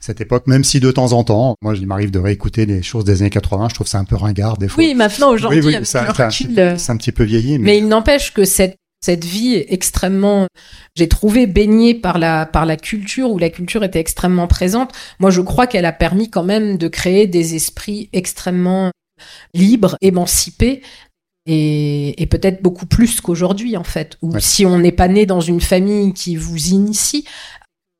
cette 0.00 0.20
époque. 0.20 0.46
Même 0.46 0.64
si 0.64 0.80
de 0.80 0.90
temps 0.90 1.12
en 1.12 1.24
temps, 1.24 1.56
moi, 1.62 1.74
il 1.76 1.86
m'arrive 1.86 2.10
de 2.10 2.18
réécouter 2.18 2.66
les 2.66 2.82
choses 2.82 3.04
des 3.04 3.22
années 3.22 3.30
80, 3.30 3.68
je 3.70 3.74
trouve 3.74 3.86
ça 3.86 3.98
un 3.98 4.04
peu 4.04 4.16
ringard 4.16 4.56
des 4.56 4.68
fois. 4.68 4.82
Oui, 4.82 4.94
maintenant 4.94 5.30
aujourd'hui, 5.30 5.60
oui, 5.64 5.76
c'est 5.82 5.98
un 5.98 6.96
petit 6.96 7.12
peu 7.12 7.24
vieilli. 7.24 7.58
Mais, 7.58 7.64
mais 7.64 7.78
il 7.78 7.88
n'empêche 7.88 8.32
que 8.32 8.44
cette 8.44 8.76
cette 9.04 9.24
vie 9.24 9.62
extrêmement, 9.68 10.46
j'ai 10.96 11.08
trouvé 11.08 11.46
baignée 11.46 11.92
par 11.92 12.18
la 12.18 12.46
par 12.46 12.64
la 12.64 12.78
culture 12.78 13.30
où 13.30 13.38
la 13.38 13.50
culture 13.50 13.84
était 13.84 14.00
extrêmement 14.00 14.46
présente. 14.46 14.92
Moi, 15.18 15.30
je 15.30 15.42
crois 15.42 15.66
qu'elle 15.66 15.84
a 15.84 15.92
permis 15.92 16.30
quand 16.30 16.42
même 16.42 16.78
de 16.78 16.88
créer 16.88 17.26
des 17.26 17.54
esprits 17.54 18.08
extrêmement 18.14 18.92
libres, 19.52 19.96
émancipés. 20.00 20.82
Et, 21.46 22.22
et 22.22 22.24
peut-être 22.24 22.62
beaucoup 22.62 22.86
plus 22.86 23.20
qu'aujourd'hui 23.20 23.76
en 23.76 23.84
fait. 23.84 24.16
Ou 24.22 24.38
si 24.40 24.64
on 24.64 24.78
n'est 24.78 24.92
pas 24.92 25.08
né 25.08 25.26
dans 25.26 25.42
une 25.42 25.60
famille 25.60 26.14
qui 26.14 26.36
vous 26.36 26.68
initie 26.68 27.26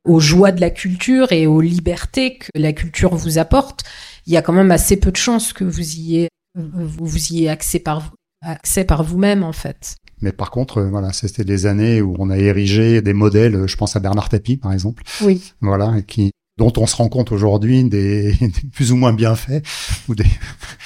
aux 0.07 0.21
joies 0.21 0.53
de 0.53 0.63
la 0.63 0.71
culture 0.71 1.31
et 1.33 1.47
aux 1.47 1.61
libertés 1.61 2.39
que 2.39 2.49
la 2.55 2.73
culture 2.73 3.15
vous 3.15 3.37
apporte, 3.37 3.83
il 4.27 4.33
y 4.33 4.39
a 4.39 4.43
quand 4.43 4.55
même 4.55 4.71
assez 4.71 4.97
peu 4.99 5.13
de 5.13 5.19
chances 5.19 5.53
que 5.53 5.65
vous 5.65 5.97
y 5.97 6.17
ayez, 6.17 6.29
vous 6.55 7.19
y 7.31 7.41
ayez 7.41 7.51
accès 7.51 7.81
par, 7.81 8.15
accès 8.41 8.85
par 8.85 9.03
vous-même 9.05 9.45
en 9.45 9.53
fait. 9.53 9.97
Mais 10.21 10.33
par 10.33 10.51
contre, 10.51 10.79
euh, 10.79 10.89
voilà, 10.89 11.13
c'était 11.13 11.45
des 11.45 11.67
années 11.67 12.01
où 12.01 12.17
on 12.19 12.31
a 12.31 12.39
érigé 12.39 13.03
des 13.03 13.13
modèles. 13.13 13.55
Euh, 13.55 13.67
je 13.67 13.77
pense 13.77 13.97
à 13.97 14.01
Bernard 14.01 14.29
Tapie, 14.29 14.57
par 14.57 14.73
exemple. 14.73 15.03
Oui. 15.23 15.53
Voilà, 15.61 16.03
qui 16.03 16.31
dont 16.57 16.73
on 16.77 16.87
se 16.87 16.97
rend 16.97 17.09
compte 17.09 17.33
aujourd'hui 17.33 17.85
des, 17.85 18.33
des, 18.41 18.51
plus 18.73 18.93
ou 18.93 18.97
moins 18.97 19.13
bien 19.13 19.35
faits 19.35 19.67
ou 20.09 20.15
des 20.15 20.25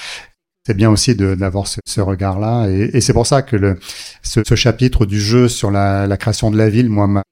c'est 0.66 0.74
bien 0.74 0.90
aussi 0.90 1.14
d'avoir 1.14 1.66
ce, 1.66 1.80
ce 1.86 2.00
regard-là 2.00 2.68
et, 2.68 2.90
et 2.94 3.00
c'est 3.00 3.14
pour 3.14 3.26
ça 3.26 3.42
que 3.42 3.56
le, 3.56 3.78
ce, 4.22 4.40
ce, 4.46 4.54
chapitre 4.54 5.06
du 5.06 5.20
jeu 5.20 5.48
sur 5.48 5.70
la, 5.70 6.06
la 6.06 6.16
création 6.18 6.50
de 6.50 6.58
la 6.58 6.68
ville, 6.68 6.90
moi, 6.90 7.22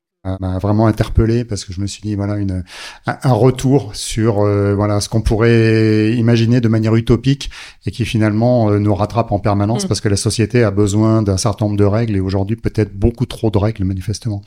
m'a 0.41 0.59
vraiment 0.59 0.87
interpellé 0.87 1.45
parce 1.45 1.65
que 1.65 1.73
je 1.73 1.81
me 1.81 1.87
suis 1.87 2.03
dit 2.03 2.15
voilà 2.15 2.37
une 2.37 2.65
un, 3.07 3.33
retour 3.33 3.95
sur 3.95 4.41
euh, 4.41 4.75
voilà 4.75 5.01
ce 5.01 5.09
qu'on 5.09 5.21
pourrait 5.21 6.13
imaginer 6.17 6.61
de 6.61 6.69
manière 6.69 6.95
utopique 6.95 7.51
et 7.87 7.91
qui 7.91 8.05
finalement 8.05 8.71
euh, 8.71 8.79
nous 8.79 8.95
rattrape 8.95 9.33
en 9.33 9.39
permanence 9.39 9.85
mm. 9.85 9.89
parce 9.89 10.01
que 10.01 10.09
la 10.09 10.17
société 10.17 10.65
a 10.65 10.71
besoin 10.71 11.23
d'un 11.23 11.37
certain 11.37 11.67
nombre 11.67 11.77
de 11.77 11.85
règles 11.85 12.17
et 12.17 12.21
aujourd'hui 12.21 12.57
peut-être 12.57 12.95
beaucoup 12.95 13.27
trop 13.27 13.51
de 13.51 13.59
règles 13.59 13.85
manifestement. 13.85 14.43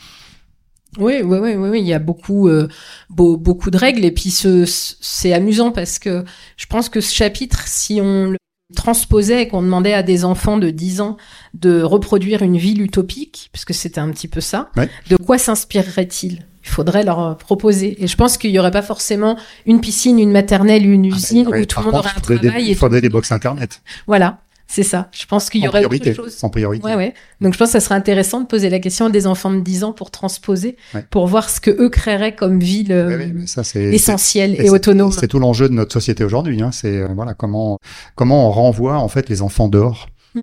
Oui, 0.97 1.21
oui, 1.23 1.37
oui, 1.39 1.53
oui, 1.55 1.79
il 1.79 1.85
y 1.85 1.93
a 1.93 1.99
beaucoup, 1.99 2.47
euh, 2.47 2.67
beaucoup 3.09 3.69
de 3.69 3.77
règles 3.77 4.03
et 4.05 4.11
puis 4.11 4.31
c'est 4.31 5.33
amusant 5.33 5.71
parce 5.71 5.99
que 5.99 6.23
je 6.57 6.65
pense 6.65 6.89
que 6.89 6.99
ce 6.99 7.13
chapitre, 7.13 7.67
si 7.67 8.01
on 8.01 8.31
le 8.31 8.37
transposait 8.75 9.43
et 9.43 9.47
qu'on 9.47 9.61
demandait 9.61 9.93
à 9.93 10.03
des 10.03 10.25
enfants 10.25 10.57
de 10.57 10.69
10 10.69 11.01
ans 11.01 11.17
de 11.53 11.81
reproduire 11.81 12.43
une 12.43 12.57
ville 12.57 12.81
utopique, 12.81 13.49
puisque 13.51 13.73
c'était 13.73 13.99
un 13.99 14.09
petit 14.11 14.27
peu 14.27 14.41
ça, 14.41 14.71
de 15.09 15.15
quoi 15.15 15.37
s'inspirerait-il? 15.37 16.45
Il 16.63 16.69
faudrait 16.69 17.03
leur 17.03 17.37
proposer. 17.37 18.03
Et 18.03 18.07
je 18.07 18.15
pense 18.15 18.37
qu'il 18.37 18.51
n'y 18.51 18.59
aurait 18.59 18.69
pas 18.69 18.81
forcément 18.81 19.37
une 19.65 19.81
piscine, 19.81 20.19
une 20.19 20.31
maternelle, 20.31 20.85
une 20.85 21.05
ah, 21.05 21.15
usine 21.15 21.47
où 21.47 21.65
tout 21.65 21.79
le 21.79 21.85
monde 21.85 21.95
aurait 21.95 22.11
un 22.15 22.19
travail. 22.19 22.65
il 22.67 22.75
faudrait 22.75 23.01
des 23.01 23.09
box 23.09 23.31
internet. 23.31 23.81
Voilà. 24.07 24.39
C'est 24.71 24.83
ça. 24.83 25.09
Je 25.11 25.25
pense 25.25 25.49
qu'il 25.49 25.63
y 25.63 25.67
aurait 25.67 25.83
autre 25.83 26.13
chose. 26.13 26.43
En 26.43 26.49
priorité. 26.51 26.85
Ouais, 26.85 26.93
ouais. 26.93 27.15
Donc 27.41 27.53
je 27.53 27.57
pense 27.57 27.69
que 27.69 27.71
ça 27.71 27.79
serait 27.79 27.95
intéressant 27.95 28.39
de 28.39 28.45
poser 28.45 28.69
la 28.69 28.77
question 28.77 29.07
à 29.07 29.09
des 29.09 29.25
enfants 29.25 29.49
de 29.51 29.61
10 29.61 29.83
ans 29.83 29.93
pour 29.93 30.11
transposer, 30.11 30.77
pour 31.09 31.25
voir 31.25 31.49
ce 31.49 31.59
que 31.59 31.71
eux 31.71 31.89
créeraient 31.89 32.35
comme 32.35 32.59
ville 32.59 32.91
euh, 32.91 33.31
essentielle 33.73 34.61
et, 34.61 34.69
autonome. 34.69 35.11
C'est 35.11 35.27
tout 35.27 35.39
l'enjeu 35.39 35.69
de 35.69 35.73
notre 35.73 35.91
société 35.91 36.23
aujourd'hui. 36.23 36.61
Hein. 36.61 36.71
C'est 36.71 36.97
euh, 36.97 37.07
voilà 37.15 37.33
comment 37.33 37.79
comment 38.13 38.47
on 38.47 38.51
renvoie 38.51 38.99
en 38.99 39.07
fait 39.07 39.27
les 39.27 39.41
enfants 39.41 39.69
dehors. 39.69 40.07
Hmm. 40.35 40.41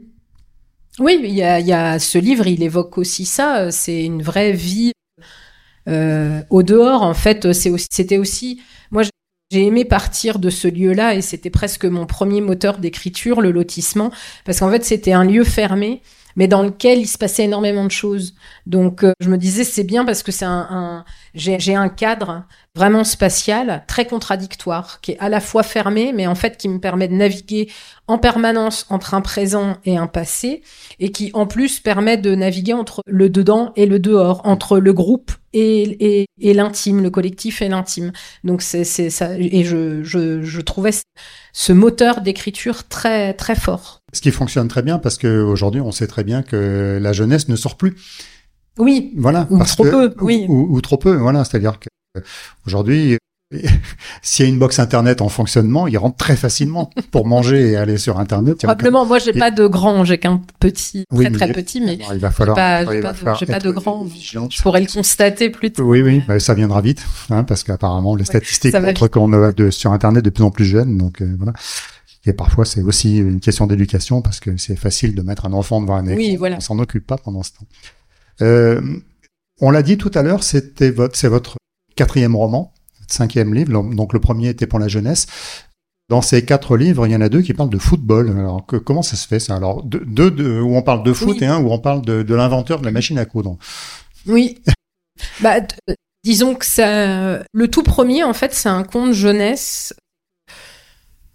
Oui, 0.98 1.20
il 1.22 1.32
y 1.32 1.44
a, 1.44 1.60
y 1.60 1.72
a 1.72 2.00
ce 2.00 2.18
livre, 2.18 2.48
il 2.48 2.64
évoque 2.64 2.98
aussi 2.98 3.26
ça. 3.26 3.58
Euh, 3.58 3.68
c'est 3.70 4.04
une 4.04 4.22
vraie 4.22 4.50
vie 4.50 4.90
euh, 5.86 6.42
au 6.50 6.64
dehors. 6.64 7.02
En 7.02 7.14
fait, 7.14 7.52
c'était 7.52 8.18
aussi 8.18 8.56
moi 8.56 8.66
j'ai 9.50 9.64
aimé 9.64 9.84
partir 9.84 10.38
de 10.38 10.50
ce 10.50 10.66
lieu-là 10.66 11.14
et 11.14 11.22
c'était 11.22 11.50
presque 11.50 11.84
mon 11.84 12.06
premier 12.06 12.40
moteur 12.40 12.78
d'écriture, 12.78 13.40
le 13.40 13.52
lotissement, 13.52 14.10
parce 14.44 14.60
qu'en 14.60 14.70
fait 14.70 14.84
c'était 14.84 15.12
un 15.12 15.24
lieu 15.24 15.44
fermé, 15.44 16.02
mais 16.36 16.48
dans 16.48 16.62
lequel 16.62 17.00
il 17.00 17.06
se 17.08 17.18
passait 17.18 17.44
énormément 17.44 17.84
de 17.84 17.90
choses. 17.90 18.34
Donc 18.66 19.02
euh, 19.02 19.12
je 19.20 19.28
me 19.28 19.38
disais 19.38 19.64
c'est 19.64 19.84
bien 19.84 20.04
parce 20.04 20.22
que 20.22 20.32
c'est 20.32 20.44
un, 20.44 20.66
un 20.70 21.04
j'ai 21.34 21.74
un 21.74 21.88
cadre 21.88 22.44
vraiment 22.74 23.04
spatial, 23.04 23.84
très 23.88 24.06
contradictoire, 24.06 25.00
qui 25.00 25.12
est 25.12 25.18
à 25.18 25.30
la 25.30 25.40
fois 25.40 25.62
fermé, 25.62 26.12
mais 26.14 26.26
en 26.26 26.34
fait 26.34 26.58
qui 26.58 26.68
me 26.68 26.78
permet 26.78 27.08
de 27.08 27.14
naviguer 27.14 27.70
en 28.06 28.18
permanence 28.18 28.86
entre 28.90 29.14
un 29.14 29.22
présent 29.22 29.78
et 29.84 29.96
un 29.96 30.06
passé, 30.06 30.62
et 31.00 31.10
qui 31.10 31.30
en 31.32 31.46
plus 31.46 31.80
permet 31.80 32.18
de 32.18 32.34
naviguer 32.34 32.74
entre 32.74 33.00
le 33.06 33.30
dedans 33.30 33.72
et 33.76 33.86
le 33.86 33.98
dehors, 33.98 34.42
entre 34.44 34.78
le 34.78 34.92
groupe 34.92 35.32
et, 35.54 36.20
et, 36.20 36.26
et 36.38 36.52
l'intime, 36.52 37.02
le 37.02 37.10
collectif 37.10 37.62
et 37.62 37.68
l'intime. 37.68 38.12
Donc 38.44 38.60
c'est 38.60 38.84
ça, 38.84 39.38
et 39.38 39.64
je, 39.64 40.02
je, 40.02 40.42
je 40.42 40.60
trouvais 40.60 40.90
ce 41.52 41.72
moteur 41.72 42.20
d'écriture 42.20 42.86
très 42.88 43.32
très 43.32 43.56
fort. 43.56 44.00
Ce 44.16 44.22
qui 44.22 44.30
fonctionne 44.30 44.68
très 44.68 44.82
bien 44.82 44.98
parce 44.98 45.18
qu'aujourd'hui 45.18 45.82
on 45.82 45.92
sait 45.92 46.06
très 46.06 46.24
bien 46.24 46.42
que 46.42 46.98
la 47.00 47.12
jeunesse 47.12 47.48
ne 47.48 47.56
sort 47.56 47.76
plus. 47.76 47.96
Oui. 48.78 49.12
Voilà. 49.16 49.46
Ou 49.50 49.62
trop 49.62 49.84
peu. 49.84 50.14
Oui. 50.20 50.46
Ou, 50.48 50.68
ou, 50.70 50.80
trop 50.80 50.96
peu. 50.96 51.14
Voilà. 51.16 51.44
C'est-à-dire 51.44 51.78
que 51.78 51.88
Aujourd'hui, 52.66 53.18
s'il 54.22 54.44
y 54.44 54.48
a 54.48 54.50
une 54.50 54.58
box 54.58 54.78
internet 54.78 55.20
en 55.20 55.28
fonctionnement, 55.28 55.86
il 55.86 55.96
rentre 55.98 56.16
très 56.16 56.36
facilement 56.36 56.90
pour 57.10 57.26
manger 57.28 57.70
et 57.70 57.76
aller 57.76 57.98
sur 57.98 58.18
internet. 58.18 58.58
Probablement, 58.58 59.06
moi 59.06 59.18
j'ai 59.18 59.32
pas 59.32 59.50
de 59.50 59.66
grand, 59.66 60.04
j'ai 60.04 60.18
qu'un 60.18 60.40
petit, 60.58 61.04
très 61.14 61.30
très 61.30 61.52
petit, 61.52 61.80
mais 61.80 61.98
il 62.12 62.18
va 62.18 62.30
falloir. 62.30 62.56
J'ai 63.38 63.46
pas, 63.46 63.60
de 63.60 63.70
grand. 63.70 64.06
Je 64.06 64.62
pourrais 64.62 64.80
le 64.80 64.92
constater 64.92 65.50
plus 65.50 65.72
tard. 65.72 65.86
Oui, 65.86 66.02
oui, 66.02 66.22
bah, 66.26 66.40
ça 66.40 66.54
viendra 66.54 66.80
vite, 66.80 67.04
hein, 67.30 67.44
parce 67.44 67.62
qu'apparemment 67.62 68.16
les 68.16 68.24
statistiques 68.24 68.74
montrent 68.74 69.08
qu'on 69.08 69.32
a 69.32 69.52
de, 69.52 69.70
sur 69.70 69.92
internet 69.92 70.24
de 70.24 70.30
plus 70.30 70.44
en 70.44 70.50
plus 70.50 70.64
jeunes, 70.64 70.98
donc 70.98 71.22
euh, 71.22 71.34
voilà. 71.36 71.52
Et 72.26 72.32
parfois, 72.32 72.64
c'est 72.64 72.82
aussi 72.82 73.18
une 73.18 73.38
question 73.38 73.66
d'éducation 73.66 74.20
parce 74.20 74.40
que 74.40 74.56
c'est 74.56 74.76
facile 74.76 75.14
de 75.14 75.22
mettre 75.22 75.46
un 75.46 75.52
enfant 75.52 75.80
devant 75.80 75.94
un 75.94 76.06
écran. 76.06 76.16
Oui, 76.16 76.36
voilà. 76.36 76.56
On 76.56 76.60
s'en 76.60 76.78
occupe 76.80 77.06
pas 77.06 77.16
pendant 77.16 77.44
ce 77.44 77.52
temps. 77.52 77.66
Euh, 78.42 78.80
on 79.60 79.70
l'a 79.70 79.82
dit 79.82 79.96
tout 79.96 80.10
à 80.14 80.22
l'heure, 80.22 80.42
c'était 80.42 80.90
votre, 80.90 81.16
c'est 81.16 81.28
votre 81.28 81.56
quatrième 81.94 82.34
roman, 82.34 82.74
cinquième 83.06 83.54
livre. 83.54 83.70
Donc 83.94 84.12
le 84.12 84.20
premier 84.20 84.48
était 84.48 84.66
pour 84.66 84.80
la 84.80 84.88
jeunesse. 84.88 85.26
Dans 86.08 86.20
ces 86.20 86.44
quatre 86.44 86.76
livres, 86.76 87.06
il 87.06 87.12
y 87.12 87.16
en 87.16 87.20
a 87.20 87.28
deux 87.28 87.42
qui 87.42 87.54
parlent 87.54 87.70
de 87.70 87.78
football. 87.78 88.30
Alors 88.30 88.66
que, 88.66 88.76
comment 88.76 89.02
ça 89.02 89.16
se 89.16 89.26
fait 89.26 89.40
ça? 89.40 89.54
Alors 89.54 89.84
deux, 89.84 90.60
où 90.60 90.76
on 90.76 90.82
parle 90.82 91.04
de 91.04 91.12
foot 91.12 91.40
et 91.42 91.46
un 91.46 91.60
où 91.60 91.70
on 91.70 91.78
parle 91.78 92.02
de, 92.02 92.34
l'inventeur 92.34 92.80
de 92.80 92.84
la 92.84 92.92
machine 92.92 93.18
à 93.18 93.24
coudre. 93.24 93.56
Oui. 94.26 94.58
bah, 95.40 95.60
disons 96.24 96.56
que 96.56 96.66
ça, 96.66 97.44
le 97.52 97.68
tout 97.68 97.84
premier 97.84 98.24
en 98.24 98.34
fait, 98.34 98.52
c'est 98.52 98.68
un 98.68 98.82
conte 98.82 99.12
jeunesse 99.12 99.94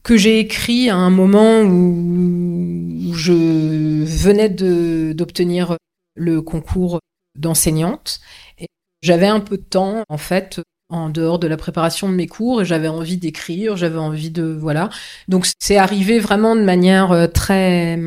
que 0.03 0.17
j'ai 0.17 0.39
écrit 0.39 0.89
à 0.89 0.95
un 0.95 1.09
moment 1.09 1.61
où, 1.61 3.13
je 3.13 3.33
venais 3.33 4.49
d'obtenir 4.49 5.77
le 6.15 6.41
concours 6.41 6.99
d'enseignante 7.37 8.19
j'avais 9.01 9.27
un 9.27 9.39
peu 9.39 9.57
de 9.57 9.63
temps, 9.63 10.03
en 10.09 10.17
fait, 10.17 10.61
en 10.89 11.09
dehors 11.09 11.39
de 11.39 11.47
la 11.47 11.57
préparation 11.57 12.09
de 12.09 12.15
mes 12.15 12.27
cours, 12.27 12.61
et 12.61 12.65
j'avais 12.65 12.87
envie 12.87 13.17
d'écrire, 13.17 13.77
j'avais 13.77 13.97
envie 13.97 14.29
de 14.29 14.43
voilà. 14.43 14.89
Donc 15.27 15.47
c'est 15.59 15.77
arrivé 15.77 16.19
vraiment 16.19 16.55
de 16.55 16.61
manière 16.61 17.11
euh, 17.11 17.27
très 17.27 17.99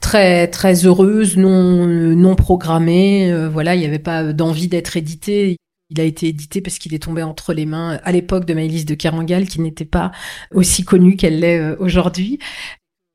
très 0.00 0.48
très 0.48 0.86
heureuse, 0.86 1.36
non 1.36 1.86
non 1.86 2.34
programmée. 2.36 3.30
Euh, 3.32 3.48
voilà, 3.48 3.74
il 3.74 3.80
n'y 3.80 3.86
avait 3.86 3.98
pas 3.98 4.32
d'envie 4.32 4.68
d'être 4.68 4.96
édité. 4.96 5.56
Il 5.90 6.00
a 6.00 6.04
été 6.04 6.28
édité 6.28 6.60
parce 6.60 6.78
qu'il 6.78 6.94
est 6.94 7.02
tombé 7.02 7.22
entre 7.22 7.52
les 7.52 7.66
mains 7.66 8.00
à 8.04 8.12
l'époque 8.12 8.44
de 8.44 8.54
Maëlys 8.54 8.84
de 8.84 8.94
Kerangal, 8.94 9.46
qui 9.46 9.60
n'était 9.60 9.84
pas 9.84 10.12
aussi 10.52 10.84
connue 10.84 11.16
qu'elle 11.16 11.40
l'est 11.40 11.58
euh, 11.58 11.76
aujourd'hui. 11.78 12.38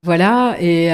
Voilà 0.03 0.57
et 0.59 0.91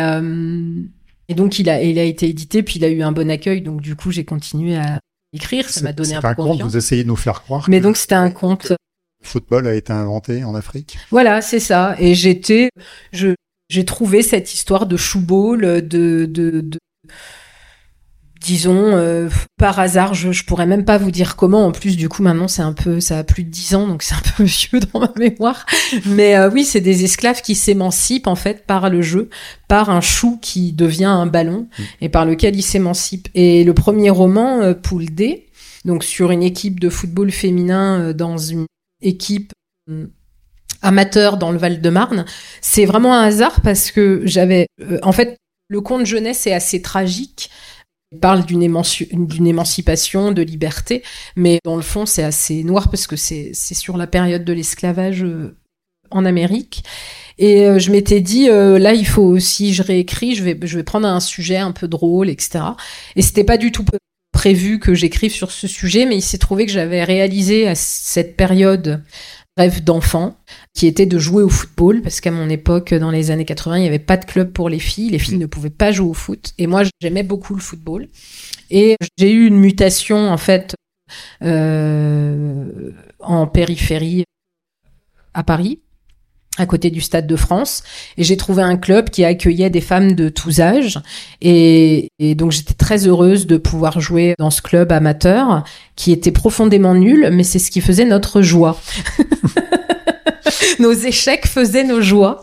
et 1.31 1.33
donc, 1.33 1.59
il 1.59 1.69
a, 1.69 1.81
il 1.81 1.97
a 1.97 2.03
été 2.03 2.27
édité, 2.27 2.61
puis 2.61 2.75
il 2.75 2.83
a 2.83 2.89
eu 2.89 3.01
un 3.03 3.13
bon 3.13 3.31
accueil. 3.31 3.61
Donc, 3.61 3.79
du 3.79 3.95
coup, 3.95 4.11
j'ai 4.11 4.25
continué 4.25 4.75
à 4.75 4.99
écrire. 5.31 5.69
Ça 5.69 5.81
m'a 5.81 5.93
donné 5.93 6.15
un 6.15 6.19
peu 6.19 6.27
un 6.27 6.35
confiance. 6.35 6.57
conte, 6.57 6.69
vous 6.71 6.75
essayez 6.75 7.03
de 7.03 7.07
nous 7.07 7.15
faire 7.15 7.41
croire. 7.43 7.65
Mais 7.69 7.79
donc, 7.79 7.95
c'était 7.95 8.15
un 8.15 8.31
conte. 8.31 8.71
Le 8.71 8.75
football 9.23 9.65
a 9.65 9.73
été 9.73 9.93
inventé 9.93 10.43
en 10.43 10.55
Afrique. 10.55 10.97
Voilà, 11.09 11.41
c'est 11.41 11.61
ça. 11.61 11.95
Et 11.99 12.15
j'étais, 12.15 12.69
je, 13.13 13.29
j'ai 13.69 13.85
trouvé 13.85 14.23
cette 14.23 14.53
histoire 14.53 14.85
de 14.85 14.97
chou 14.97 15.21
de, 15.21 15.79
de, 15.79 16.25
de 16.25 16.77
disons 18.41 18.95
euh, 18.95 19.29
par 19.57 19.79
hasard 19.79 20.13
je, 20.13 20.31
je 20.31 20.43
pourrais 20.45 20.65
même 20.65 20.85
pas 20.85 20.97
vous 20.97 21.11
dire 21.11 21.35
comment. 21.35 21.65
En 21.65 21.71
plus 21.71 21.95
du 21.95 22.09
coup 22.09 22.23
maintenant 22.23 22.47
c'est 22.47 22.61
un 22.61 22.73
peu 22.73 22.99
ça 22.99 23.19
a 23.19 23.23
plus 23.23 23.43
de 23.43 23.49
dix 23.49 23.75
ans 23.75 23.87
donc 23.87 24.03
c'est 24.03 24.15
un 24.15 24.21
peu 24.35 24.43
vieux 24.45 24.79
dans 24.93 24.99
ma 24.99 25.11
mémoire. 25.17 25.65
Mais 26.05 26.35
euh, 26.35 26.49
oui 26.49 26.65
c'est 26.65 26.81
des 26.81 27.03
esclaves 27.03 27.41
qui 27.41 27.55
s'émancipent 27.55 28.27
en 28.27 28.35
fait 28.35 28.65
par 28.65 28.89
le 28.89 29.01
jeu 29.01 29.29
par 29.67 29.89
un 29.89 30.01
chou 30.01 30.37
qui 30.41 30.73
devient 30.73 31.05
un 31.05 31.27
ballon 31.27 31.61
Mm. 31.61 31.83
et 32.01 32.09
par 32.09 32.25
lequel 32.25 32.55
ils 32.55 32.63
s'émancipent. 32.63 33.29
Et 33.33 33.63
le 33.63 33.73
premier 33.73 34.09
roman 34.09 34.61
euh, 34.61 34.73
Poule 34.73 35.09
D 35.09 35.47
donc 35.85 36.03
sur 36.03 36.31
une 36.31 36.43
équipe 36.43 36.79
de 36.79 36.89
football 36.89 37.31
féminin 37.31 37.99
euh, 37.99 38.13
dans 38.13 38.37
une 38.37 38.65
équipe 39.01 39.51
amateur 40.83 41.37
dans 41.37 41.51
le 41.51 41.57
Val-de-Marne 41.57 42.25
c'est 42.61 42.85
vraiment 42.85 43.15
un 43.15 43.23
hasard 43.23 43.61
parce 43.61 43.91
que 43.91 44.21
j'avais 44.25 44.67
euh, 44.81 44.99
en 45.01 45.11
fait 45.11 45.37
le 45.69 45.81
conte 45.81 46.05
jeunesse 46.05 46.45
est 46.47 46.53
assez 46.53 46.81
tragique 46.81 47.49
parle 48.19 48.45
d'une 48.45 48.61
émanci- 48.61 49.07
d'une 49.11 49.47
émancipation, 49.47 50.31
de 50.31 50.41
liberté, 50.41 51.03
mais 51.35 51.59
dans 51.63 51.75
le 51.75 51.81
fond, 51.81 52.05
c'est 52.05 52.23
assez 52.23 52.63
noir 52.63 52.89
parce 52.89 53.07
que 53.07 53.15
c'est 53.15 53.51
c'est 53.53 53.75
sur 53.75 53.97
la 53.97 54.07
période 54.07 54.43
de 54.43 54.53
l'esclavage 54.53 55.23
euh, 55.23 55.55
en 56.11 56.25
Amérique. 56.25 56.83
Et 57.37 57.65
euh, 57.65 57.79
je 57.79 57.91
m'étais 57.91 58.21
dit, 58.21 58.49
euh, 58.49 58.77
là, 58.77 58.93
il 58.93 59.07
faut 59.07 59.23
aussi, 59.23 59.73
je 59.73 59.81
réécris, 59.81 60.35
je 60.35 60.43
vais, 60.43 60.59
je 60.61 60.77
vais 60.77 60.83
prendre 60.83 61.07
un 61.07 61.19
sujet 61.19 61.57
un 61.57 61.71
peu 61.71 61.87
drôle, 61.87 62.29
etc. 62.29 62.59
Et 63.15 63.21
c'était 63.21 63.43
pas 63.43 63.57
du 63.57 63.71
tout 63.71 63.85
prévu 64.31 64.79
que 64.79 64.93
j'écrive 64.93 65.31
sur 65.31 65.51
ce 65.51 65.67
sujet, 65.67 66.05
mais 66.05 66.17
il 66.17 66.21
s'est 66.21 66.37
trouvé 66.37 66.65
que 66.65 66.71
j'avais 66.71 67.03
réalisé 67.03 67.67
à 67.67 67.75
cette 67.75 68.35
période 68.35 69.03
rêve 69.57 69.83
d'enfant, 69.83 70.37
qui 70.73 70.87
était 70.87 71.05
de 71.05 71.19
jouer 71.19 71.43
au 71.43 71.49
football, 71.49 72.01
parce 72.01 72.21
qu'à 72.21 72.31
mon 72.31 72.49
époque, 72.49 72.93
dans 72.93 73.11
les 73.11 73.31
années 73.31 73.45
80, 73.45 73.77
il 73.77 73.81
n'y 73.81 73.87
avait 73.87 73.99
pas 73.99 74.17
de 74.17 74.25
club 74.25 74.51
pour 74.51 74.69
les 74.69 74.79
filles, 74.79 75.09
les 75.09 75.19
filles 75.19 75.37
ne 75.37 75.45
pouvaient 75.45 75.69
pas 75.69 75.91
jouer 75.91 76.09
au 76.09 76.13
foot, 76.13 76.53
et 76.57 76.67
moi 76.67 76.83
j'aimais 77.01 77.23
beaucoup 77.23 77.53
le 77.53 77.61
football. 77.61 78.07
Et 78.69 78.95
j'ai 79.17 79.31
eu 79.31 79.47
une 79.47 79.57
mutation, 79.57 80.29
en 80.29 80.37
fait, 80.37 80.75
euh, 81.43 82.91
en 83.19 83.47
périphérie 83.47 84.23
à 85.33 85.43
Paris, 85.43 85.81
à 86.57 86.65
côté 86.65 86.89
du 86.89 86.99
Stade 87.01 87.27
de 87.27 87.35
France, 87.35 87.83
et 88.17 88.23
j'ai 88.23 88.35
trouvé 88.35 88.61
un 88.61 88.77
club 88.77 89.09
qui 89.09 89.23
accueillait 89.23 89.69
des 89.69 89.81
femmes 89.81 90.13
de 90.13 90.29
tous 90.29 90.59
âges, 90.59 90.99
et, 91.41 92.09
donc 92.19 92.51
j'étais 92.51 92.73
très 92.73 93.07
heureuse 93.07 93.47
de 93.47 93.57
pouvoir 93.57 94.01
jouer 94.01 94.35
dans 94.37 94.49
ce 94.49 94.61
club 94.61 94.91
amateur, 94.91 95.63
qui 95.95 96.11
était 96.11 96.31
profondément 96.31 96.93
nul, 96.93 97.29
mais 97.31 97.43
c'est 97.43 97.59
ce 97.59 97.71
qui 97.71 97.79
faisait 97.79 98.05
notre 98.05 98.41
joie. 98.41 98.79
nos 100.79 100.93
échecs 100.93 101.47
faisaient 101.47 101.85
nos 101.85 102.01
joies. 102.01 102.41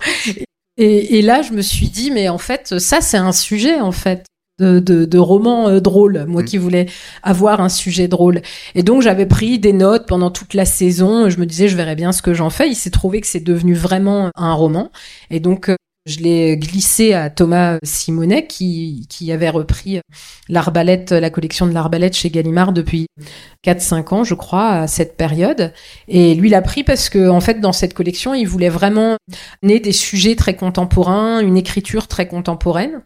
Et, 0.79 1.19
et, 1.19 1.23
là, 1.23 1.43
je 1.43 1.53
me 1.53 1.61
suis 1.61 1.89
dit, 1.89 2.11
mais 2.11 2.29
en 2.29 2.39
fait, 2.39 2.79
ça, 2.79 3.01
c'est 3.01 3.17
un 3.17 3.33
sujet, 3.33 3.81
en 3.81 3.93
fait. 3.93 4.25
De, 4.59 4.81
de, 4.81 5.05
de 5.05 5.19
roman 5.19 5.69
euh, 5.69 5.81
drôle, 5.81 6.25
moi 6.27 6.43
qui 6.43 6.59
voulais 6.59 6.87
avoir 7.23 7.61
un 7.61 7.69
sujet 7.69 8.09
drôle. 8.09 8.43
Et 8.75 8.83
donc 8.83 9.03
j'avais 9.03 9.27
pris 9.27 9.61
des 9.61 9.73
notes 9.73 10.09
pendant 10.09 10.33
toute 10.33 10.55
la 10.55 10.65
saison, 10.65 11.31
je 11.31 11.39
me 11.39 11.47
disais 11.47 11.69
je 11.69 11.77
verrais 11.77 11.95
bien 11.95 12.11
ce 12.11 12.23
que 12.23 12.35
j'en 12.35 12.51
fais. 12.51 12.69
Il 12.69 12.75
s'est 12.75 12.91
trouvé 12.91 13.21
que 13.21 13.29
c'est 13.29 13.39
devenu 13.39 13.75
vraiment 13.75 14.31
un 14.35 14.55
roman. 14.55 14.91
Et 15.31 15.39
donc 15.39 15.69
euh, 15.69 15.77
je 16.09 16.21
l'ai 16.21 16.57
glissé 16.57 17.13
à 17.13 17.29
Thomas 17.29 17.79
Simonet 17.83 18.47
qui, 18.47 19.07
qui 19.11 19.31
avait 19.31 19.51
repris 19.51 20.01
l'arbalète, 20.49 21.13
la 21.13 21.29
collection 21.29 21.67
de 21.67 21.73
l'arbalète 21.73 22.17
chez 22.17 22.31
Gallimard 22.31 22.73
depuis 22.73 23.07
4-5 23.65 24.15
ans, 24.15 24.25
je 24.25 24.35
crois, 24.35 24.71
à 24.71 24.87
cette 24.87 25.19
période. 25.19 25.73
Et 26.09 26.35
lui 26.35 26.49
l'a 26.49 26.63
pris 26.63 26.83
parce 26.83 27.11
que, 27.11 27.29
en 27.29 27.41
fait, 27.41 27.61
dans 27.61 27.75
cette 27.75 27.93
collection, 27.93 28.33
il 28.33 28.47
voulait 28.47 28.71
vraiment 28.71 29.19
amener 29.63 29.81
des 29.81 29.93
sujets 29.93 30.35
très 30.35 30.57
contemporains, 30.57 31.41
une 31.41 31.59
écriture 31.59 32.09
très 32.09 32.27
contemporaine. 32.27 33.03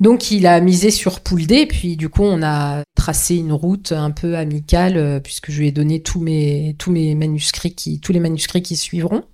Donc 0.00 0.30
il 0.30 0.46
a 0.46 0.60
misé 0.60 0.90
sur 0.90 1.20
Poule 1.20 1.46
D, 1.46 1.66
puis 1.66 1.96
du 1.96 2.08
coup 2.08 2.22
on 2.22 2.42
a 2.42 2.82
tracé 2.94 3.36
une 3.36 3.52
route 3.52 3.92
un 3.92 4.10
peu 4.10 4.36
amicale 4.36 4.96
euh, 4.96 5.20
puisque 5.20 5.50
je 5.50 5.60
lui 5.60 5.68
ai 5.68 5.72
donné 5.72 6.02
tous 6.02 6.20
mes 6.20 6.76
tous 6.78 6.92
mes 6.92 7.14
manuscrits 7.14 7.74
qui 7.74 8.00
tous 8.00 8.12
les 8.12 8.20
manuscrits 8.20 8.62
qui 8.62 8.76
suivront. 8.76 9.24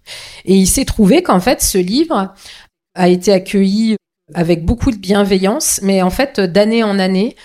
Et 0.45 0.55
il 0.55 0.67
s'est 0.67 0.85
trouvé 0.85 1.23
qu'en 1.23 1.41
fait 1.41 1.61
ce 1.61 1.79
livre 1.79 2.35
a 2.95 3.09
été 3.09 3.33
accueilli 3.33 3.97
avec 4.33 4.65
beaucoup 4.65 4.91
de 4.91 4.97
bienveillance, 4.97 5.81
mais 5.83 6.01
en 6.03 6.11
fait 6.11 6.41
d'année 6.41 6.83
en 6.83 6.99
année 6.99 7.37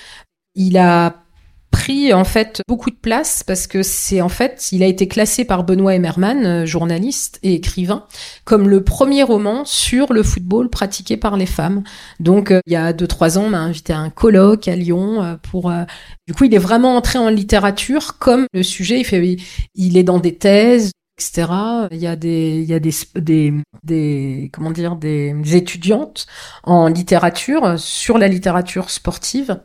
il 0.55 0.77
a 0.77 1.23
pris 1.71 2.13
en 2.13 2.23
fait 2.23 2.61
beaucoup 2.67 2.89
de 2.89 2.95
place 2.95 3.43
parce 3.43 3.67
que 3.67 3.83
c'est 3.83 4.21
en 4.21 4.29
fait 4.29 4.69
il 4.71 4.83
a 4.83 4.85
été 4.85 5.07
classé 5.07 5.45
par 5.45 5.63
Benoît 5.63 5.93
Emmerman, 5.93 6.65
journaliste 6.65 7.39
et 7.43 7.53
écrivain, 7.53 8.05
comme 8.43 8.67
le 8.67 8.83
premier 8.83 9.23
roman 9.23 9.65
sur 9.65 10.13
le 10.13 10.23
football 10.23 10.69
pratiqué 10.69 11.17
par 11.17 11.37
les 11.37 11.45
femmes. 11.45 11.83
Donc 12.19 12.51
euh, 12.51 12.61
il 12.65 12.73
y 12.73 12.75
a 12.75 12.93
deux 12.93 13.07
trois 13.07 13.37
ans, 13.37 13.43
on 13.45 13.49
m'a 13.49 13.59
invité 13.59 13.93
à 13.93 13.99
un 13.99 14.09
colloque 14.09 14.67
à 14.67 14.75
Lyon 14.75 15.23
euh, 15.23 15.35
pour. 15.41 15.69
Euh, 15.69 15.83
du 16.27 16.33
coup, 16.33 16.45
il 16.45 16.53
est 16.53 16.59
vraiment 16.59 16.95
entré 16.95 17.19
en 17.19 17.29
littérature 17.29 18.17
comme 18.17 18.45
le 18.53 18.63
sujet. 18.63 18.99
Il 18.99 19.03
fait, 19.03 19.37
il 19.75 19.97
est 19.97 20.03
dans 20.03 20.19
des 20.19 20.35
thèses 20.35 20.91
etc. 21.17 21.51
Il 21.91 21.97
y 21.97 22.07
a 22.07 22.15
des, 22.15 22.61
il 22.61 22.69
y 22.69 22.73
a 22.73 22.79
des, 22.79 22.93
des, 23.15 23.53
des, 23.83 24.49
comment 24.53 24.71
dire, 24.71 24.95
des 24.95 25.35
étudiantes 25.51 26.27
en 26.63 26.87
littérature 26.87 27.77
sur 27.77 28.17
la 28.17 28.29
littérature 28.29 28.89
sportive 28.89 29.59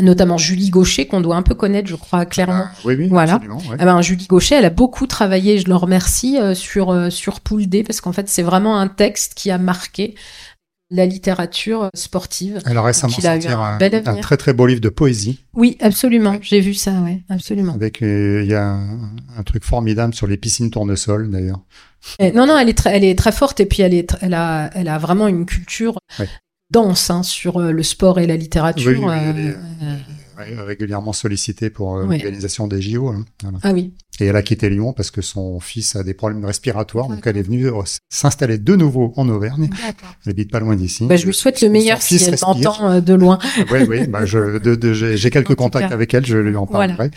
notamment 0.00 0.38
Julie 0.38 0.70
Gaucher 0.70 1.06
qu'on 1.06 1.20
doit 1.20 1.36
un 1.36 1.42
peu 1.42 1.54
connaître 1.54 1.88
je 1.88 1.94
crois 1.94 2.26
clairement 2.26 2.64
ah, 2.66 2.72
oui, 2.84 2.96
oui, 2.98 3.08
voilà 3.08 3.36
ouais. 3.36 3.76
eh 3.80 3.84
ben, 3.84 4.00
Julie 4.02 4.26
Gaucher 4.26 4.56
elle 4.56 4.64
a 4.64 4.70
beaucoup 4.70 5.06
travaillé 5.06 5.58
je 5.58 5.68
le 5.68 5.76
remercie 5.76 6.38
euh, 6.38 6.54
sur 6.54 6.90
euh, 6.90 7.10
sur 7.10 7.40
Poule 7.40 7.66
D 7.66 7.82
parce 7.84 8.00
qu'en 8.00 8.12
fait 8.12 8.28
c'est 8.28 8.42
vraiment 8.42 8.78
un 8.78 8.88
texte 8.88 9.34
qui 9.34 9.50
a 9.50 9.58
marqué 9.58 10.14
la 10.90 11.06
littérature 11.06 11.88
sportive. 11.94 12.60
Elle 12.66 12.76
a 12.76 12.82
récemment 12.82 13.12
sorti 13.12 13.48
un 13.48 13.78
un, 13.80 14.20
très 14.20 14.36
très 14.36 14.52
beau 14.52 14.66
livre 14.66 14.80
de 14.80 14.88
poésie. 14.90 15.40
Oui, 15.54 15.76
absolument. 15.80 16.36
J'ai 16.42 16.60
vu 16.60 16.74
ça, 16.74 16.92
ouais, 17.00 17.22
absolument. 17.28 17.72
Avec 17.74 18.02
euh, 18.02 18.42
il 18.44 18.50
y 18.50 18.54
a 18.54 18.64
un, 18.64 19.10
un 19.36 19.42
truc 19.44 19.64
formidable 19.64 20.14
sur 20.14 20.26
les 20.26 20.36
piscines 20.36 20.70
tournesol 20.70 21.30
d'ailleurs. 21.30 21.60
Et- 22.18 22.32
non, 22.32 22.46
non, 22.46 22.58
elle 22.58 22.68
est 22.68 22.76
très, 22.76 22.96
elle 22.96 23.04
est 23.04 23.18
très 23.18 23.32
forte 23.32 23.60
et 23.60 23.66
puis 23.66 23.82
elle 23.82 23.94
est, 23.94 24.14
elle 24.20 24.34
a, 24.34 24.70
elle 24.74 24.88
a 24.88 24.98
vraiment 24.98 25.26
une 25.26 25.46
culture 25.46 25.98
Ouais. 26.18 26.28
Dense 26.70 27.10
hein, 27.10 27.22
sur 27.22 27.58
euh, 27.60 27.70
le 27.72 27.82
sport 27.82 28.18
et 28.18 28.26
la 28.26 28.36
littérature. 28.36 28.90
Oui, 28.92 28.98
oui, 28.98 29.10
euh, 29.10 29.30
elle 29.30 29.38
est- 29.38 29.56
euh, 29.84 29.96
Ouais, 30.36 30.52
régulièrement 30.62 31.12
sollicitée 31.12 31.70
pour 31.70 31.96
euh, 31.96 32.00
l'organisation 32.06 32.66
des 32.66 32.82
JO. 32.82 33.06
hein, 33.06 33.24
voilà. 33.44 33.58
ah 33.62 33.72
oui. 33.72 33.94
Et 34.18 34.24
elle 34.26 34.34
a 34.34 34.42
quitté 34.42 34.68
Lyon 34.68 34.92
parce 34.92 35.12
que 35.12 35.22
son 35.22 35.60
fils 35.60 35.94
a 35.94 36.02
des 36.02 36.12
problèmes 36.12 36.44
respiratoires, 36.44 37.06
donc 37.06 37.24
elle 37.24 37.36
est 37.36 37.42
venue 37.42 37.68
euh, 37.68 37.82
s'installer 38.10 38.58
de 38.58 38.74
nouveau 38.74 39.12
en 39.16 39.28
Auvergne. 39.28 39.70
Elle 40.26 40.30
habite 40.32 40.50
pas 40.50 40.58
loin 40.58 40.74
d'ici. 40.74 41.06
Bah, 41.06 41.14
je 41.14 41.26
lui 41.26 41.34
souhaite 41.34 41.60
le 41.60 41.68
meilleur 41.68 42.02
si 42.02 42.16
elle 42.16 42.36
m'entend 42.42 42.90
euh, 42.90 43.00
de 43.00 43.14
loin. 43.14 43.38
Oui, 43.70 43.84
oui, 43.88 44.08
bah 44.08 44.24
j'ai 44.26 45.30
quelques 45.30 45.54
contacts 45.54 45.88
cas. 45.90 45.94
avec 45.94 46.12
elle, 46.14 46.26
je 46.26 46.36
lui 46.38 46.56
en 46.56 46.64
Voilà. 46.64 46.94
parlerai. 46.96 47.16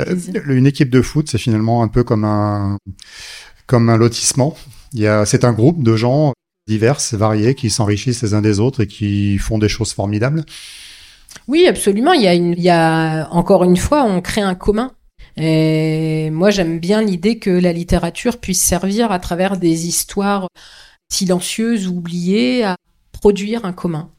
Euh, 0.00 0.04
plaisir. 0.04 0.42
une 0.50 0.66
équipe 0.66 0.90
de 0.90 1.02
foot, 1.02 1.28
c'est 1.30 1.38
finalement 1.38 1.84
un 1.84 1.88
peu 1.88 2.02
comme 2.02 2.24
un, 2.24 2.78
comme 3.68 3.88
un 3.90 3.96
lotissement. 3.96 4.56
Il 4.92 4.98
y 5.02 5.06
a, 5.06 5.24
c'est 5.24 5.44
un 5.44 5.52
groupe 5.52 5.84
de 5.84 5.94
gens 5.94 6.32
divers, 6.66 6.98
variés, 7.12 7.54
qui 7.54 7.70
s'enrichissent 7.70 8.22
les 8.22 8.34
uns 8.34 8.42
des 8.42 8.60
autres 8.60 8.82
et 8.82 8.86
qui 8.86 9.38
font 9.38 9.58
des 9.58 9.68
choses 9.68 9.92
formidables. 9.92 10.44
Oui, 11.48 11.66
absolument. 11.66 12.12
Il 12.12 12.22
y 12.22 12.26
a 12.26 12.34
une, 12.34 12.52
il 12.52 12.62
y 12.62 12.70
a 12.70 13.28
encore 13.30 13.64
une 13.64 13.76
fois, 13.76 14.04
on 14.04 14.20
crée 14.20 14.40
un 14.40 14.54
commun. 14.54 14.92
Et 15.36 16.30
moi, 16.30 16.50
j'aime 16.50 16.78
bien 16.80 17.02
l'idée 17.02 17.38
que 17.38 17.50
la 17.50 17.72
littérature 17.72 18.38
puisse 18.38 18.62
servir 18.62 19.12
à 19.12 19.18
travers 19.18 19.58
des 19.58 19.86
histoires 19.86 20.48
silencieuses 21.12 21.86
ou 21.88 21.98
oubliées 21.98 22.64
à 22.64 22.76
produire 23.12 23.64
un 23.64 23.72
commun. 23.72 24.10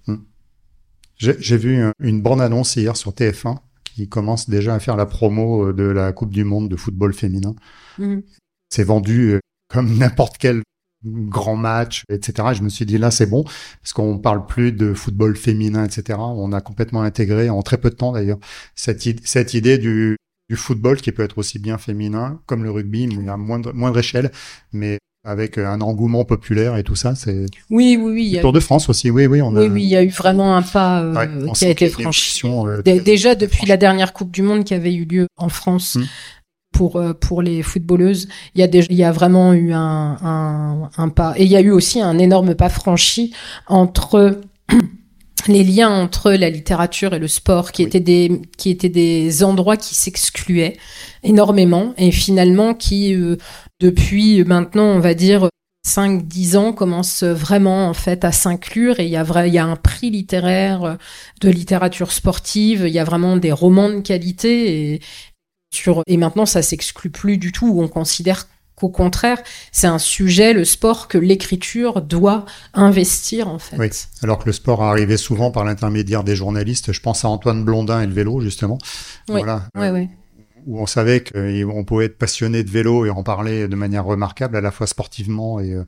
J'ai 1.18 1.36
j'ai 1.40 1.58
vu 1.58 1.82
un- 1.82 1.94
une 2.00 2.22
bande-annonce 2.22 2.76
hier 2.76 2.96
sur 2.96 3.12
TF1 3.14 3.58
qui 3.84 4.08
commence 4.08 4.48
déjà 4.50 4.76
à 4.76 4.80
faire 4.80 4.96
la 4.96 5.08
promo 5.08 5.70
euh, 5.70 5.74
de 5.74 5.84
la 5.84 6.12
Coupe 6.14 6.30
du 6.32 6.44
Monde 6.44 6.70
de 6.70 6.76
football 6.76 7.14
féminin. 7.14 7.56
Mhm. 7.98 8.22
C'est 8.70 8.84
vendu 8.84 9.32
euh, 9.32 9.40
comme 9.70 9.98
n'importe 9.98 10.38
quel 10.38 10.62
grand 11.06 11.56
match, 11.56 12.04
etc. 12.10 12.50
Et 12.52 12.56
je 12.56 12.64
me 12.64 12.70
suis 12.70 12.86
dit 12.86 12.98
là 12.98 13.12
c'est 13.12 13.28
bon 13.28 13.44
parce 13.82 13.94
qu'on 13.94 14.18
parle 14.18 14.46
plus 14.46 14.72
de 14.72 14.94
football 14.94 15.36
féminin, 15.36 15.86
etc. 15.86 16.18
On 16.20 16.52
a 16.54 16.62
complètement 16.62 17.02
intégré 17.02 17.50
en 17.50 17.62
très 17.62 17.78
peu 17.78 17.90
de 17.90 17.96
temps 17.96 18.12
d'ailleurs 18.12 18.40
cette, 18.76 19.06
id- 19.06 19.22
cette 19.24 19.54
idée 19.54 19.78
du, 19.78 20.18
du 20.50 20.56
football 20.56 20.98
qui 20.98 21.12
peut 21.12 21.24
être 21.24 21.38
aussi 21.38 21.60
bien 21.60 21.78
féminin 21.78 22.40
comme 22.46 22.64
le 22.64 22.72
rugby, 22.72 23.08
mais 23.08 23.30
à 23.30 23.38
moindre, 23.38 23.74
moindre 23.74 24.00
échelle, 24.00 24.32
mais 24.74 24.98
avec 25.26 25.58
un 25.58 25.82
engouement 25.82 26.24
populaire 26.24 26.78
et 26.78 26.84
tout 26.84 26.96
ça. 26.96 27.14
C'est 27.14 27.48
Oui, 27.70 27.98
oui, 28.02 28.12
oui. 28.14 28.32
Le 28.36 28.42
Tour 28.42 28.54
de 28.54 28.62
France 28.62 28.88
aussi. 28.88 29.12
Oui, 29.12 29.26
oui, 29.26 29.42
on 29.42 29.54
a. 29.58 29.60
oui, 29.62 29.68
oui, 29.68 29.84
il 29.84 29.90
y 29.90 29.96
a 29.98 30.04
eu 30.04 30.08
vraiment 30.10 30.56
un 30.56 30.62
pas 30.62 31.02
euh, 31.04 31.14
Ouais, 31.14 31.52
qui 31.54 31.66
a 31.66 31.70
été 31.70 31.90
franchi. 31.90 32.42
euh, 32.46 32.82
Déjà 32.82 33.36
depuis 33.36 33.66
la 33.66 33.76
dernière 33.76 34.14
Coupe 34.14 34.32
du 34.32 34.42
Monde 34.42 34.64
qui 34.64 34.74
avait 34.74 34.94
eu 34.94 35.04
lieu 35.04 35.28
en 35.36 35.50
France 35.50 35.96
Mm. 35.98 36.04
Pour 36.78 36.98
euh, 36.98 37.14
pour 37.14 37.42
les 37.42 37.64
footballeuses, 37.64 38.28
il 38.54 38.62
y 38.62 38.64
a 38.64 38.68
déjà, 38.68 38.88
il 38.92 38.98
y 38.98 39.04
a 39.04 39.12
vraiment 39.12 39.54
eu 39.54 39.74
un, 39.74 40.18
un 40.22 40.90
un 40.96 41.10
pas. 41.10 41.34
Et 41.38 41.44
il 41.46 41.52
y 41.52 41.56
a 41.56 41.62
eu 41.62 41.72
aussi 41.72 42.00
un 42.02 42.20
énorme 42.20 42.54
pas 42.54 42.70
franchi 42.70 43.34
entre 43.68 44.42
les 45.48 45.64
liens 45.64 45.90
entre 45.90 46.32
la 46.34 46.50
littérature 46.52 47.14
et 47.16 47.20
le 47.20 47.28
sport 47.28 47.72
qui 47.72 47.84
Oui. 47.84 47.88
étaient 47.90 48.00
des 48.00 48.42
qui 48.58 48.70
étaient 48.70 48.90
des 48.90 49.44
endroits 49.44 49.78
qui 49.78 49.96
s'excluaient 49.96 50.78
énormément 51.24 51.94
et 51.98 52.12
finalement 52.12 52.74
qui 52.76 53.16
euh, 53.16 53.38
depuis 53.80 54.44
maintenant 54.44 54.86
on 54.86 55.00
va 55.00 55.14
dire 55.16 55.50
5-10 55.88 56.58
ans 56.58 56.74
commence 56.74 57.24
vraiment 57.24 57.88
en 57.90 57.94
fait 57.94 58.24
à 58.26 58.32
s'inclure. 58.32 59.00
Et 59.00 59.06
il 59.06 59.10
y 59.10 59.16
a 59.16 59.24
vrai, 59.24 59.48
il 59.50 59.54
y 59.54 59.58
a 59.58 59.66
un 59.66 59.78
prix 59.78 60.10
littéraire 60.12 60.98
de 61.42 61.50
littérature 61.50 62.12
sportive, 62.12 62.84
il 62.86 62.94
y 62.94 63.00
a 63.00 63.06
vraiment 63.06 63.38
des 63.38 63.54
romans 63.54 63.90
de 63.90 64.02
qualité. 64.02 64.94
Et 64.94 65.00
sur 65.78 66.02
et 66.08 66.18
maintenant 66.18 66.46
ça 66.46 66.62
s'exclut 66.62 67.10
plus 67.10 67.38
du 67.38 67.52
tout. 67.52 67.80
On 67.80 67.88
considère 67.88 68.48
qu'au 68.76 68.90
contraire, 68.90 69.42
c'est 69.72 69.88
un 69.88 69.98
sujet, 69.98 70.54
le 70.54 70.64
sport, 70.64 71.08
que 71.08 71.18
l'écriture 71.18 72.02
doit 72.02 72.46
investir 72.74 73.48
en 73.48 73.60
fait. 73.60 73.78
Oui, 73.78 73.90
alors 74.22 74.38
que 74.40 74.46
le 74.46 74.54
sport 74.54 74.84
arrivait 74.84 75.18
souvent 75.18 75.52
par 75.52 75.66
l'intermédiaire 75.66 76.24
des 76.24 76.36
journalistes. 76.36 76.92
Je 76.92 77.02
pense 77.02 77.26
à 77.26 77.30
Antoine 77.30 77.64
Blondin 77.64 78.02
et 78.02 78.08
le 78.08 78.14
vélo 78.14 78.40
justement. 78.40 78.78
Oui. 79.30 79.42
Voilà. 79.42 79.68
Oui, 79.76 79.88
oui 79.90 80.08
où 80.68 80.82
on 80.82 80.86
savait 80.86 81.24
qu'on 81.24 81.86
pouvait 81.86 82.06
être 82.06 82.18
passionné 82.18 82.62
de 82.64 82.70
vélo 82.70 83.06
et 83.06 83.10
en 83.10 83.24
parler 83.24 83.70
de 83.70 83.76
manière 83.76 84.04
remarquable, 84.04 84.58
à 84.58 84.62
la 84.62 84.70
fois 84.70 84.86
sportivement 84.86 85.62
et, 85.62 85.74
euh, 85.74 85.86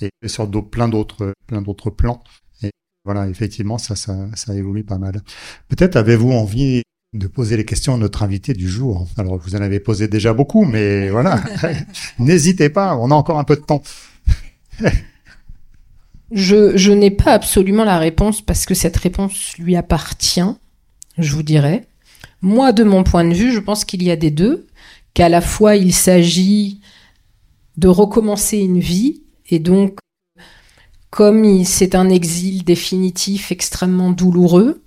et 0.00 0.28
sur 0.28 0.50
plein 0.70 0.88
d'autres 0.88 1.34
plein 1.46 1.60
d'autres 1.60 1.90
plans. 1.90 2.24
Et 2.62 2.70
voilà, 3.04 3.28
effectivement, 3.28 3.76
ça, 3.76 3.94
ça, 3.94 4.16
ça 4.34 4.54
évolue 4.54 4.84
pas 4.84 4.96
mal. 4.96 5.20
Peut-être 5.68 5.96
avez-vous 5.96 6.32
envie 6.32 6.82
de 7.18 7.26
poser 7.26 7.56
les 7.56 7.64
questions 7.64 7.94
à 7.94 7.98
notre 7.98 8.22
invité 8.22 8.52
du 8.52 8.68
jour. 8.68 9.06
Alors, 9.16 9.38
vous 9.38 9.54
en 9.54 9.60
avez 9.60 9.80
posé 9.80 10.08
déjà 10.08 10.32
beaucoup, 10.32 10.64
mais 10.64 11.10
voilà, 11.16 11.42
n'hésitez 12.18 12.68
pas, 12.68 12.96
on 12.96 13.10
a 13.10 13.14
encore 13.14 13.38
un 13.38 13.44
peu 13.44 13.56
de 13.56 13.62
temps. 13.62 13.82
je 16.32 16.76
je 16.76 16.92
n'ai 16.92 17.10
pas 17.10 17.32
absolument 17.32 17.84
la 17.84 17.98
réponse 17.98 18.42
parce 18.42 18.66
que 18.66 18.74
cette 18.74 18.96
réponse 18.96 19.56
lui 19.58 19.76
appartient, 19.76 20.54
je 21.18 21.32
vous 21.32 21.42
dirais. 21.42 21.86
Moi, 22.42 22.72
de 22.72 22.84
mon 22.84 23.02
point 23.02 23.24
de 23.24 23.34
vue, 23.34 23.52
je 23.52 23.60
pense 23.60 23.84
qu'il 23.84 24.02
y 24.02 24.10
a 24.10 24.16
des 24.16 24.30
deux, 24.30 24.66
qu'à 25.14 25.28
la 25.28 25.40
fois 25.40 25.76
il 25.76 25.92
s'agit 25.94 26.80
de 27.76 27.88
recommencer 27.88 28.58
une 28.58 28.80
vie, 28.80 29.22
et 29.48 29.58
donc, 29.58 29.98
comme 31.10 31.64
c'est 31.64 31.94
un 31.94 32.08
exil 32.08 32.64
définitif 32.64 33.52
extrêmement 33.52 34.10
douloureux, 34.10 34.82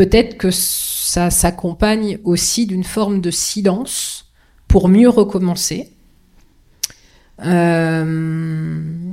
peut-être 0.00 0.38
que 0.38 0.50
ça 0.50 1.28
s'accompagne 1.28 2.20
aussi 2.24 2.66
d'une 2.66 2.84
forme 2.84 3.20
de 3.20 3.30
silence 3.30 4.32
pour 4.66 4.88
mieux 4.88 5.10
recommencer. 5.10 5.90
Euh, 7.44 9.12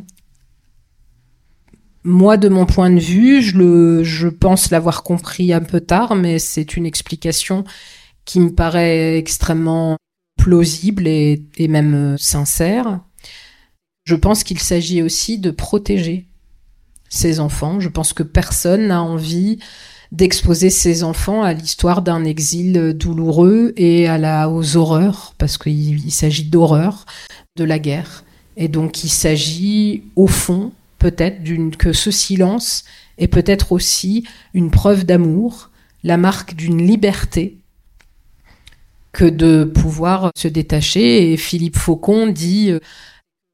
moi, 2.06 2.38
de 2.38 2.48
mon 2.48 2.66
point 2.66 2.90
de 2.90 3.02
vue, 3.02 3.42
je, 3.42 4.30
pense 4.30 4.72
l'avoir 4.72 5.04
compris 5.04 5.52
un 5.52 5.60
peu 5.60 5.82
tard, 5.82 6.16
mais 6.16 6.40
c'est 6.40 6.78
une 6.78 6.86
explication 6.86 7.66
qui 8.24 8.40
me 8.40 8.54
paraît 8.54 9.18
extrêmement 9.18 9.98
plausible 10.38 11.06
et, 11.06 11.44
et 11.58 11.68
même 11.68 12.14
euh, 12.14 12.18
sincère. 12.18 13.02
Je 14.06 14.16
pense 14.16 14.46
qu'il 14.46 14.60
s'agit 14.60 15.02
aussi 15.02 15.38
de 15.38 15.52
protéger 15.52 16.30
ses 17.10 17.42
enfants. 17.42 17.82
Je 17.82 17.90
pense 17.90 18.14
que 18.14 18.24
personne 18.24 18.88
n'a 18.88 19.04
envie 19.04 19.60
d'exposer 20.12 20.70
ses 20.70 21.04
enfants 21.04 21.44
à 21.44 21.54
l'histoire 21.54 22.02
d'un 22.02 22.24
exil 22.24 22.94
douloureux 22.94 23.74
et 23.76 24.08
à 24.08 24.18
la, 24.18 24.50
aux 24.50 24.78
horreurs, 24.78 25.34
parce 25.38 25.58
qu'il 25.58 26.12
s'agit 26.12 26.46
d'horreur 26.46 27.06
de 27.58 27.64
la 27.64 27.80
guerre. 27.80 28.24
Et 28.56 28.68
donc 28.68 29.04
il 29.04 29.10
s'agit, 29.10 30.04
au 30.16 30.28
fond, 30.28 30.72
peut-être 31.00 31.44
que 31.78 31.94
ce 31.94 32.12
silence 32.12 32.86
est 33.18 33.28
peut-être 33.28 33.72
aussi 33.72 34.26
une 34.54 34.72
preuve 34.72 35.06
d'amour, 35.06 35.70
la 36.04 36.18
marque 36.18 36.56
d'une 36.56 36.86
liberté 36.86 37.58
que 39.12 39.26
de 39.26 39.64
pouvoir 39.64 40.32
se 40.36 40.48
détacher. 40.48 41.32
Et 41.32 41.38
Philippe 41.38 41.78
Faucon 41.78 42.28
dit, 42.28 42.72
euh, 42.72 42.80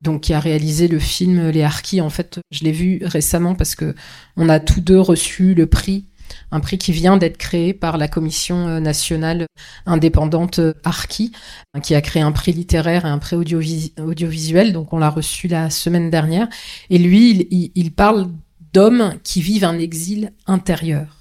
donc 0.01 0.21
qui 0.21 0.33
a 0.33 0.39
réalisé 0.39 0.87
le 0.87 0.99
film 0.99 1.49
Les 1.49 1.63
Harkis, 1.63 2.01
en 2.01 2.09
fait, 2.09 2.39
je 2.51 2.63
l'ai 2.63 2.71
vu 2.71 2.99
récemment 3.03 3.55
parce 3.55 3.75
que 3.75 3.95
on 4.35 4.49
a 4.49 4.59
tous 4.59 4.81
deux 4.81 4.99
reçu 4.99 5.53
le 5.53 5.65
prix 5.65 6.05
un 6.51 6.59
prix 6.59 6.77
qui 6.77 6.91
vient 6.91 7.17
d'être 7.17 7.37
créé 7.37 7.73
par 7.73 7.97
la 7.97 8.07
Commission 8.07 8.67
euh, 8.67 8.79
nationale 8.79 9.45
indépendante 9.85 10.59
euh, 10.59 10.73
Arki, 10.83 11.31
hein, 11.73 11.79
qui 11.79 11.95
a 11.95 12.01
créé 12.01 12.21
un 12.21 12.31
prix 12.31 12.53
littéraire 12.53 13.05
et 13.05 13.09
un 13.09 13.19
prix 13.19 13.35
audiovisuel. 13.35 14.73
Donc 14.73 14.93
on 14.93 14.97
l'a 14.97 15.09
reçu 15.09 15.47
la 15.47 15.69
semaine 15.69 16.09
dernière. 16.09 16.47
Et 16.89 16.97
lui, 16.97 17.47
il, 17.75 17.91
parle 17.93 18.29
d'hommes 18.73 19.15
qui 19.23 19.41
vivent 19.41 19.65
un 19.65 19.77
exil 19.77 20.33
intérieur. 20.47 21.17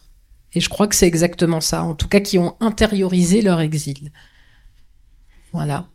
Et 0.55 0.61
je 0.61 0.69
crois 0.69 0.87
que 0.87 0.95
c'est 0.95 1.07
exactement 1.07 1.61
ça, 1.61 1.83
en 1.83 1.95
tout 1.95 2.09
cas 2.09 2.21
qui 2.21 2.39
ont 2.39 2.57
intériorisé 2.61 3.43
leur 3.43 3.61
exil. 3.61 4.13
Voilà. 5.53 5.87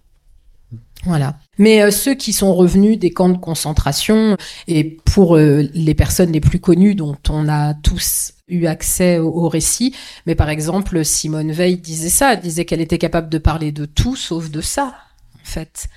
Voilà. 1.07 1.39
Mais 1.57 1.81
euh, 1.81 1.89
ceux 1.89 2.13
qui 2.13 2.33
sont 2.33 2.53
revenus 2.53 2.99
des 2.99 3.11
camps 3.11 3.29
de 3.29 3.37
concentration, 3.37 4.37
et 4.67 4.97
pour 5.05 5.37
les 5.37 5.95
personnes 5.95 6.31
les 6.31 6.41
plus 6.41 6.59
connues 6.59 6.95
dont 6.95 7.17
on 7.29 7.47
a 7.49 7.73
tous 7.73 8.33
eu 8.47 8.65
accès 8.65 9.19
au, 9.19 9.47
récit. 9.49 9.95
Mais 10.25 10.35
par 10.35 10.49
exemple, 10.49 11.03
Simone 11.03 11.51
Veil 11.51 11.77
disait 11.77 12.09
ça, 12.09 12.35
disait 12.35 12.65
qu'elle 12.65 12.81
était 12.81 12.97
capable 12.97 13.29
de 13.29 13.37
parler 13.37 13.71
de 13.71 13.85
tout 13.85 14.15
sauf 14.15 14.49
de 14.49 14.61
ça, 14.61 14.95
en 15.35 15.45
fait. 15.45 15.87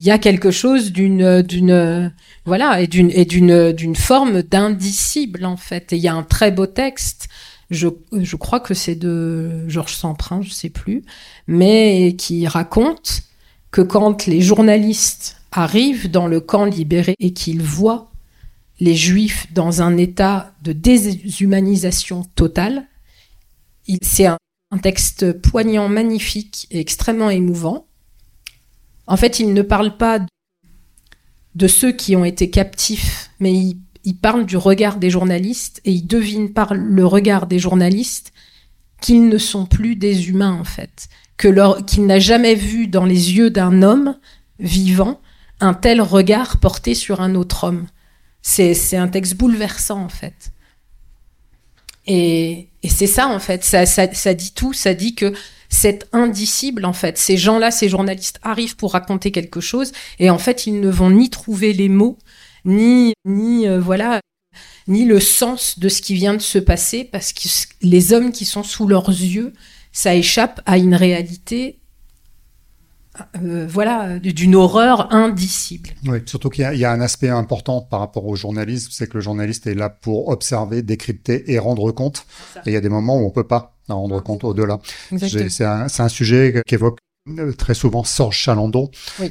Il 0.00 0.06
y 0.06 0.10
a 0.10 0.18
quelque 0.18 0.50
chose 0.50 0.90
d'une 0.90 1.42
d'une 1.42 2.12
voilà 2.44 2.80
et 2.80 2.88
d'une 2.88 3.12
et 3.12 3.24
d'une 3.24 3.70
d'une 3.70 3.94
forme 3.94 4.42
d'indicible 4.42 5.44
en 5.44 5.56
fait. 5.56 5.92
Et 5.92 5.96
il 5.96 6.02
y 6.02 6.08
a 6.08 6.14
un 6.14 6.24
très 6.24 6.50
beau 6.50 6.66
texte. 6.66 7.28
Je, 7.70 7.86
je 8.12 8.36
crois 8.36 8.58
que 8.58 8.74
c'est 8.74 8.96
de 8.96 9.66
Georges 9.68 9.94
Samprin, 9.94 10.42
je 10.42 10.50
sais 10.50 10.70
plus, 10.70 11.04
mais 11.46 12.16
qui 12.18 12.46
raconte 12.48 13.22
que 13.72 13.80
quand 13.80 14.26
les 14.26 14.40
journalistes 14.40 15.36
arrivent 15.50 16.10
dans 16.10 16.28
le 16.28 16.40
camp 16.40 16.66
libéré 16.66 17.14
et 17.18 17.32
qu'ils 17.32 17.62
voient 17.62 18.12
les 18.82 18.94
Juifs 18.94 19.46
dans 19.52 19.80
un 19.80 19.96
état 19.96 20.54
de 20.62 20.72
déshumanisation 20.72 22.24
totale. 22.34 22.88
C'est 24.02 24.26
un, 24.26 24.38
texte 24.82 25.32
poignant, 25.40 25.88
magnifique 25.88 26.66
et 26.70 26.80
extrêmement 26.80 27.30
émouvant. 27.30 27.86
En 29.06 29.16
fait, 29.16 29.38
il 29.38 29.52
ne 29.52 29.62
parle 29.62 29.96
pas 29.98 30.18
de 31.54 31.68
ceux 31.68 31.92
qui 31.92 32.16
ont 32.16 32.24
été 32.24 32.48
captifs, 32.48 33.30
mais 33.38 33.52
il, 33.54 34.16
parle 34.16 34.46
du 34.46 34.56
regard 34.56 34.96
des 34.96 35.10
journalistes 35.10 35.80
et 35.84 35.92
il 35.92 36.06
devine 36.06 36.52
par 36.52 36.74
le 36.74 37.06
regard 37.06 37.46
des 37.46 37.58
journalistes 37.58 38.32
qu'ils 39.00 39.28
ne 39.28 39.38
sont 39.38 39.66
plus 39.66 39.94
des 39.94 40.28
humains 40.28 40.58
en 40.58 40.64
fait, 40.64 41.08
qu'il 41.42 42.06
n'a 42.06 42.18
jamais 42.18 42.54
vu 42.54 42.86
dans 42.86 43.04
les 43.04 43.32
yeux 43.34 43.50
d'un 43.50 43.82
homme 43.82 44.16
vivant 44.58 45.20
un 45.60 45.74
tel 45.74 46.00
regard 46.00 46.58
porté 46.58 46.94
sur 46.94 47.20
un 47.20 47.34
autre 47.34 47.64
homme. 47.64 47.86
C'est 48.42 48.96
un 48.96 49.08
texte 49.08 49.36
bouleversant, 49.36 50.02
en 50.02 50.08
fait. 50.08 50.52
Et, 52.06 52.68
c'est 52.88 53.06
ça, 53.06 53.28
en 53.28 53.38
fait. 53.38 53.62
Ça, 53.64 53.86
ça, 53.86 54.34
dit 54.34 54.52
tout. 54.52 54.72
Ça 54.72 54.94
dit 54.94 55.14
que 55.14 55.32
c'est 55.68 56.08
indicible, 56.12 56.84
en 56.84 56.92
fait. 56.92 57.16
Ces 57.16 57.36
gens-là, 57.36 57.70
ces 57.70 57.88
journalistes 57.88 58.40
arrivent 58.42 58.76
pour 58.76 58.92
raconter 58.92 59.30
quelque 59.30 59.60
chose. 59.60 59.92
Et 60.18 60.30
en 60.30 60.38
fait, 60.38 60.66
ils 60.66 60.80
ne 60.80 60.90
vont 60.90 61.10
ni 61.10 61.30
trouver 61.30 61.72
les 61.72 61.88
mots, 61.88 62.18
ni, 62.64 63.14
ni 63.24 63.68
euh, 63.68 63.80
voilà, 63.80 64.20
ni 64.88 65.04
le 65.04 65.20
sens 65.20 65.78
de 65.78 65.88
ce 65.88 66.02
qui 66.02 66.14
vient 66.14 66.34
de 66.34 66.42
se 66.42 66.58
passer, 66.58 67.04
parce 67.04 67.32
que 67.32 67.48
les 67.82 68.12
hommes 68.12 68.32
qui 68.32 68.44
sont 68.44 68.64
sous 68.64 68.88
leurs 68.88 69.08
yeux, 69.10 69.52
ça 69.92 70.14
échappe 70.14 70.60
à 70.66 70.78
une 70.78 70.94
réalité 70.94 71.78
euh, 73.36 73.66
voilà, 73.68 74.18
d'une 74.18 74.54
horreur 74.54 75.12
indicible. 75.12 75.90
Oui, 76.06 76.18
surtout 76.24 76.48
qu'il 76.48 76.64
y, 76.64 76.84
a 76.84 76.90
un 76.90 77.00
aspect 77.02 77.28
important 77.28 77.82
par 77.82 78.00
rapport 78.00 78.26
au 78.26 78.36
journalisme, 78.36 78.88
c'est 78.90 79.06
que 79.06 79.18
le 79.18 79.20
journaliste 79.20 79.66
est 79.66 79.74
là 79.74 79.90
pour 79.90 80.28
observer, 80.28 80.80
décrypter 80.80 81.52
et 81.52 81.58
rendre 81.58 81.92
compte. 81.92 82.24
Et 82.64 82.70
il 82.70 82.72
y 82.72 82.76
a 82.76 82.80
des 82.80 82.88
moments 82.88 83.18
où 83.18 83.26
on 83.26 83.30
peut 83.30 83.46
pas 83.46 83.76
rendre 83.88 84.22
compte 84.22 84.44
au-delà. 84.44 84.80
C'est 85.18 85.64
un, 85.64 85.86
un, 85.96 86.08
sujet 86.08 86.62
qu'évoque 86.66 86.98
euh, 87.28 87.52
très 87.52 87.74
souvent 87.74 88.02
Sorge 88.02 88.36
Chalandon. 88.36 88.90
Oui. 89.20 89.30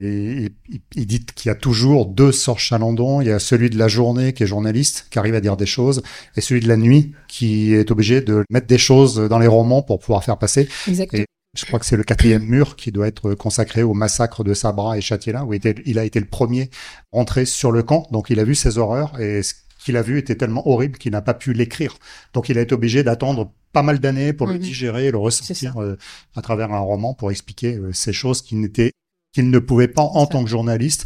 Et 0.00 0.50
il 0.94 1.06
dit 1.06 1.24
qu'il 1.24 1.48
y 1.48 1.52
a 1.52 1.54
toujours 1.54 2.06
deux 2.06 2.32
Sorge 2.32 2.62
Chalandon. 2.62 3.20
Il 3.20 3.28
y 3.28 3.30
a 3.30 3.38
celui 3.38 3.70
de 3.70 3.78
la 3.78 3.88
journée 3.88 4.32
qui 4.32 4.42
est 4.42 4.46
journaliste, 4.46 5.06
qui 5.10 5.18
arrive 5.18 5.34
à 5.34 5.40
dire 5.40 5.56
des 5.56 5.66
choses, 5.66 6.02
et 6.36 6.40
celui 6.40 6.60
de 6.60 6.68
la 6.68 6.76
nuit 6.76 7.12
qui 7.28 7.72
est 7.72 7.90
obligé 7.90 8.20
de 8.20 8.44
mettre 8.50 8.66
des 8.66 8.78
choses 8.78 9.16
dans 9.16 9.38
les 9.38 9.46
romans 9.46 9.82
pour 9.82 10.00
pouvoir 10.00 10.24
faire 10.24 10.38
passer. 10.38 10.68
Exactement. 10.88 11.24
Je 11.56 11.64
crois 11.66 11.78
que 11.78 11.86
c'est 11.86 11.96
le 11.96 12.02
quatrième 12.02 12.42
mur 12.42 12.74
qui 12.74 12.90
doit 12.90 13.06
être 13.06 13.34
consacré 13.34 13.84
au 13.84 13.94
massacre 13.94 14.42
de 14.42 14.54
Sabra 14.54 14.98
et 14.98 15.00
Châtillon, 15.00 15.44
où 15.44 15.54
il 15.54 15.98
a 15.98 16.04
été 16.04 16.18
le 16.18 16.26
premier 16.26 16.68
rentré 17.12 17.44
sur 17.44 17.70
le 17.70 17.84
camp. 17.84 18.08
Donc 18.10 18.28
il 18.30 18.40
a 18.40 18.44
vu 18.44 18.56
ces 18.56 18.76
horreurs 18.76 19.20
et 19.20 19.44
ce 19.44 19.54
qu'il 19.78 19.96
a 19.96 20.02
vu 20.02 20.18
était 20.18 20.34
tellement 20.34 20.66
horrible 20.68 20.98
qu'il 20.98 21.12
n'a 21.12 21.22
pas 21.22 21.34
pu 21.34 21.52
l'écrire. 21.52 21.96
Donc 22.32 22.48
il 22.48 22.58
a 22.58 22.60
été 22.60 22.74
obligé 22.74 23.04
d'attendre 23.04 23.52
pas 23.72 23.82
mal 23.82 24.00
d'années 24.00 24.32
pour 24.32 24.46
le 24.46 24.58
digérer, 24.58 25.10
le 25.10 25.18
ressentir 25.18 25.80
euh, 25.80 25.96
à 26.34 26.42
travers 26.42 26.72
un 26.72 26.78
roman 26.78 27.12
pour 27.12 27.30
expliquer 27.30 27.76
euh, 27.76 27.92
ces 27.92 28.12
choses 28.12 28.40
qu'il 28.40 28.60
n'était, 28.60 28.92
qu'il 29.34 29.50
ne 29.50 29.58
pouvait 29.58 29.88
pas 29.88 30.02
en 30.02 30.26
tant 30.26 30.42
que 30.44 30.50
journaliste 30.50 31.04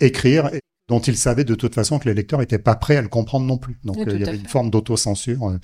écrire 0.00 0.50
dont 0.88 1.00
il 1.00 1.16
savait 1.16 1.44
de 1.44 1.54
toute 1.54 1.74
façon 1.74 1.98
que 1.98 2.08
les 2.08 2.14
lecteurs 2.14 2.40
n'étaient 2.40 2.58
pas 2.58 2.74
prêts 2.74 2.96
à 2.96 3.02
le 3.02 3.08
comprendre 3.08 3.46
non 3.46 3.56
plus. 3.56 3.78
Donc 3.84 3.96
euh, 3.98 4.12
il 4.14 4.20
y 4.20 4.28
avait 4.28 4.36
une 4.36 4.48
forme 4.48 4.68
d'autocensure 4.68 5.58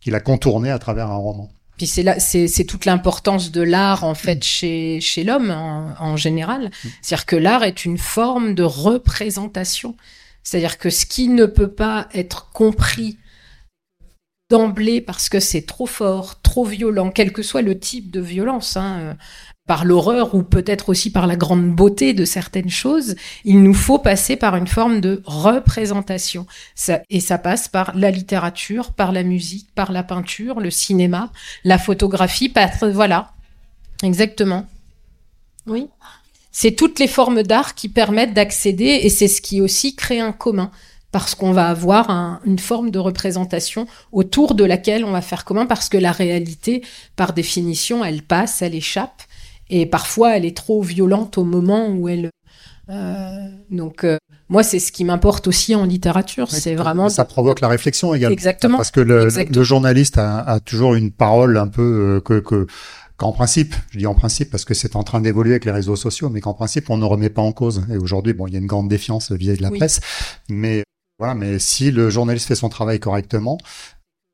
qu'il 0.00 0.14
a 0.14 0.20
contournée 0.20 0.70
à 0.70 0.78
travers 0.78 1.10
un 1.10 1.16
roman. 1.16 1.50
Puis 1.76 1.86
c'est 1.86 2.02
là, 2.02 2.20
c'est, 2.20 2.64
toute 2.64 2.84
l'importance 2.84 3.50
de 3.50 3.62
l'art 3.62 4.04
en 4.04 4.14
fait 4.14 4.44
chez 4.44 5.00
chez 5.00 5.24
l'homme 5.24 5.50
en, 5.50 5.94
en 5.98 6.16
général. 6.16 6.70
C'est-à-dire 7.02 7.26
que 7.26 7.36
l'art 7.36 7.64
est 7.64 7.84
une 7.84 7.98
forme 7.98 8.54
de 8.54 8.62
représentation. 8.62 9.96
C'est-à-dire 10.42 10.78
que 10.78 10.90
ce 10.90 11.06
qui 11.06 11.28
ne 11.28 11.46
peut 11.46 11.72
pas 11.72 12.08
être 12.12 12.50
compris 12.52 13.18
d'emblée 14.50 15.00
parce 15.00 15.28
que 15.28 15.40
c'est 15.40 15.62
trop 15.62 15.86
fort, 15.86 16.40
trop 16.42 16.64
violent, 16.64 17.10
quel 17.10 17.32
que 17.32 17.42
soit 17.42 17.62
le 17.62 17.78
type 17.78 18.10
de 18.10 18.20
violence, 18.20 18.76
hein, 18.76 18.98
euh, 19.00 19.14
par 19.66 19.86
l'horreur 19.86 20.34
ou 20.34 20.42
peut-être 20.42 20.90
aussi 20.90 21.10
par 21.10 21.26
la 21.26 21.36
grande 21.36 21.70
beauté 21.70 22.12
de 22.12 22.26
certaines 22.26 22.68
choses, 22.68 23.16
il 23.44 23.62
nous 23.62 23.72
faut 23.72 23.98
passer 23.98 24.36
par 24.36 24.56
une 24.56 24.66
forme 24.66 25.00
de 25.00 25.22
représentation. 25.24 26.46
Ça, 26.74 27.00
et 27.08 27.20
ça 27.20 27.38
passe 27.38 27.68
par 27.68 27.96
la 27.96 28.10
littérature, 28.10 28.92
par 28.92 29.10
la 29.10 29.22
musique, 29.22 29.68
par 29.74 29.90
la 29.90 30.02
peinture, 30.02 30.60
le 30.60 30.70
cinéma, 30.70 31.30
la 31.64 31.78
photographie, 31.78 32.50
par, 32.50 32.68
voilà. 32.92 33.32
Exactement. 34.02 34.66
Oui. 35.66 35.88
C'est 36.52 36.72
toutes 36.72 36.98
les 36.98 37.08
formes 37.08 37.42
d'art 37.42 37.74
qui 37.74 37.88
permettent 37.88 38.34
d'accéder 38.34 39.00
et 39.02 39.08
c'est 39.08 39.28
ce 39.28 39.40
qui 39.40 39.62
aussi 39.62 39.96
crée 39.96 40.20
un 40.20 40.32
commun 40.32 40.70
parce 41.10 41.34
qu'on 41.34 41.52
va 41.52 41.68
avoir 41.68 42.10
un, 42.10 42.40
une 42.44 42.58
forme 42.58 42.90
de 42.90 42.98
représentation 42.98 43.86
autour 44.12 44.54
de 44.54 44.64
laquelle 44.64 45.04
on 45.04 45.12
va 45.12 45.22
faire 45.22 45.44
commun 45.44 45.64
parce 45.64 45.88
que 45.88 45.96
la 45.96 46.12
réalité, 46.12 46.82
par 47.16 47.32
définition, 47.32 48.04
elle 48.04 48.22
passe, 48.22 48.60
elle 48.60 48.74
échappe 48.74 49.22
et 49.74 49.86
parfois 49.86 50.36
elle 50.36 50.44
est 50.44 50.56
trop 50.56 50.82
violente 50.82 51.36
au 51.36 51.44
moment 51.44 51.88
où 51.88 52.08
elle. 52.08 52.30
Euh, 52.90 53.48
donc 53.70 54.04
euh, 54.04 54.18
moi 54.48 54.62
c'est 54.62 54.78
ce 54.78 54.92
qui 54.92 55.04
m'importe 55.04 55.48
aussi 55.48 55.74
en 55.74 55.84
littérature, 55.84 56.50
c'est 56.50 56.74
vraiment 56.76 57.08
ça 57.08 57.24
provoque 57.24 57.60
la 57.60 57.68
réflexion 57.68 58.14
également. 58.14 58.32
Exactement. 58.32 58.76
Parce 58.76 58.92
que 58.92 59.00
le, 59.00 59.28
journaliste 59.64 60.16
a, 60.18 60.40
a, 60.40 60.60
toujours 60.60 60.94
une 60.94 61.10
parole 61.10 61.56
un 61.56 61.66
peu 61.66 61.82
euh, 61.82 62.20
que, 62.20 62.38
que 62.38 62.66
qu'en 63.16 63.32
principe, 63.32 63.74
je 63.90 63.98
dis 63.98 64.06
en 64.06 64.14
principe 64.14 64.50
parce 64.50 64.64
que 64.64 64.74
c'est 64.74 64.94
en 64.96 65.02
train 65.02 65.20
d'évoluer 65.20 65.52
avec 65.52 65.64
les 65.64 65.72
réseaux 65.72 65.96
sociaux, 65.96 66.30
mais 66.30 66.40
qu'en 66.40 66.54
principe 66.54 66.88
on 66.88 66.96
ne 66.96 67.04
remet 67.04 67.30
pas 67.30 67.42
en 67.42 67.52
cause. 67.52 67.84
Et 67.90 67.96
aujourd'hui, 67.96 68.32
bon, 68.32 68.46
il 68.46 68.52
y 68.52 68.56
a 68.56 68.60
une 68.60 68.66
grande 68.66 68.88
défiance 68.88 69.32
vis-à-vis 69.32 69.58
de 69.58 69.62
la 69.62 69.70
Oui. 69.70 69.78
presse, 69.78 70.00
mais 70.48 70.84
voilà, 71.18 71.34
mais 71.34 71.58
si 71.58 71.90
le 71.90 72.10
journaliste 72.10 72.46
fait 72.46 72.54
son 72.54 72.68
travail 72.68 73.00
correctement, 73.00 73.58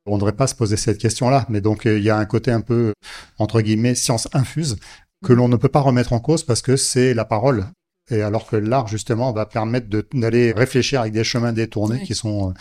on 0.06 0.14
ne 0.14 0.18
devrait 0.18 0.32
pas 0.32 0.46
se 0.46 0.54
poser 0.54 0.76
cette 0.76 0.98
question-là. 0.98 1.46
Mais 1.48 1.60
donc 1.60 1.82
il 1.84 2.02
y 2.02 2.10
a 2.10 2.16
un 2.16 2.24
côté 2.26 2.50
un 2.50 2.60
peu 2.60 2.92
entre 3.38 3.60
guillemets 3.60 3.94
science 3.94 4.28
infuse 4.32 4.76
que 5.24 5.32
l'on 5.32 5.48
ne 5.48 5.56
peut 5.56 5.68
pas 5.68 5.80
remettre 5.80 6.12
en 6.12 6.20
cause 6.20 6.44
parce 6.44 6.62
que 6.62 6.76
c'est 6.76 7.14
la 7.14 7.24
parole. 7.24 7.66
Et 8.12 8.22
alors 8.22 8.46
que 8.46 8.56
l'art 8.56 8.88
justement 8.88 9.32
va 9.32 9.46
permettre 9.46 9.86
d'aller 10.14 10.50
réfléchir 10.52 11.00
avec 11.00 11.12
des 11.12 11.22
chemins 11.22 11.52
détournés 11.52 11.98
Oui. 12.00 12.06
qui 12.06 12.14
sont 12.16 12.50
euh, 12.50 12.52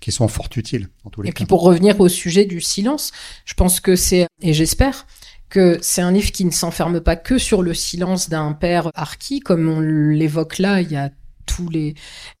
qui 0.00 0.10
sont 0.10 0.26
fort 0.26 0.48
utiles 0.56 0.88
en 1.04 1.10
tous 1.10 1.22
les 1.22 1.28
Et 1.28 1.32
cas. 1.32 1.36
puis 1.36 1.46
pour 1.46 1.62
revenir 1.62 2.00
au 2.00 2.08
sujet 2.08 2.46
du 2.46 2.60
silence, 2.60 3.12
je 3.44 3.54
pense 3.54 3.78
que 3.78 3.94
c'est, 3.94 4.26
et 4.42 4.52
j'espère 4.52 5.06
que 5.50 5.78
c'est 5.82 6.02
un 6.02 6.10
livre 6.10 6.32
qui 6.32 6.44
ne 6.44 6.50
s'enferme 6.50 7.00
pas 7.00 7.14
que 7.16 7.38
sur 7.38 7.62
le 7.62 7.74
silence 7.74 8.28
d'un 8.28 8.52
père 8.54 8.90
harki, 8.94 9.38
comme 9.40 9.68
on 9.68 9.80
l'évoque 9.80 10.58
là, 10.58 10.80
il 10.80 10.90
y 10.90 10.96
a 10.96 11.10
tous 11.48 11.68
les, 11.70 11.94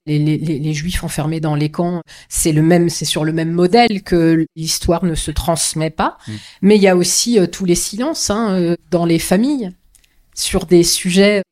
les, 0.06 0.18
les, 0.18 0.36
les- 0.36 0.74
juifs 0.74 1.02
enfermés 1.02 1.40
dans 1.40 1.54
les 1.56 1.70
camps, 1.70 2.02
c'est 2.28 2.52
le 2.52 2.62
même, 2.62 2.88
c'est 2.88 3.04
sur 3.06 3.24
le 3.24 3.32
même 3.32 3.50
modèle 3.52 4.02
que 4.02 4.46
l'histoire 4.54 5.04
ne 5.04 5.14
se 5.14 5.30
transmet 5.32 5.90
pas. 5.90 6.18
Mm. 6.26 6.32
Mais 6.62 6.76
il 6.76 6.82
y 6.82 6.88
a 6.88 6.96
aussi 6.96 7.38
euh, 7.38 7.46
tous 7.46 7.64
les 7.64 7.74
silences 7.74 8.30
hein, 8.30 8.54
euh, 8.54 8.76
dans 8.90 9.06
les 9.06 9.18
familles 9.18 9.70
sur 10.34 10.66
des 10.66 10.84
sujets. 10.84 11.42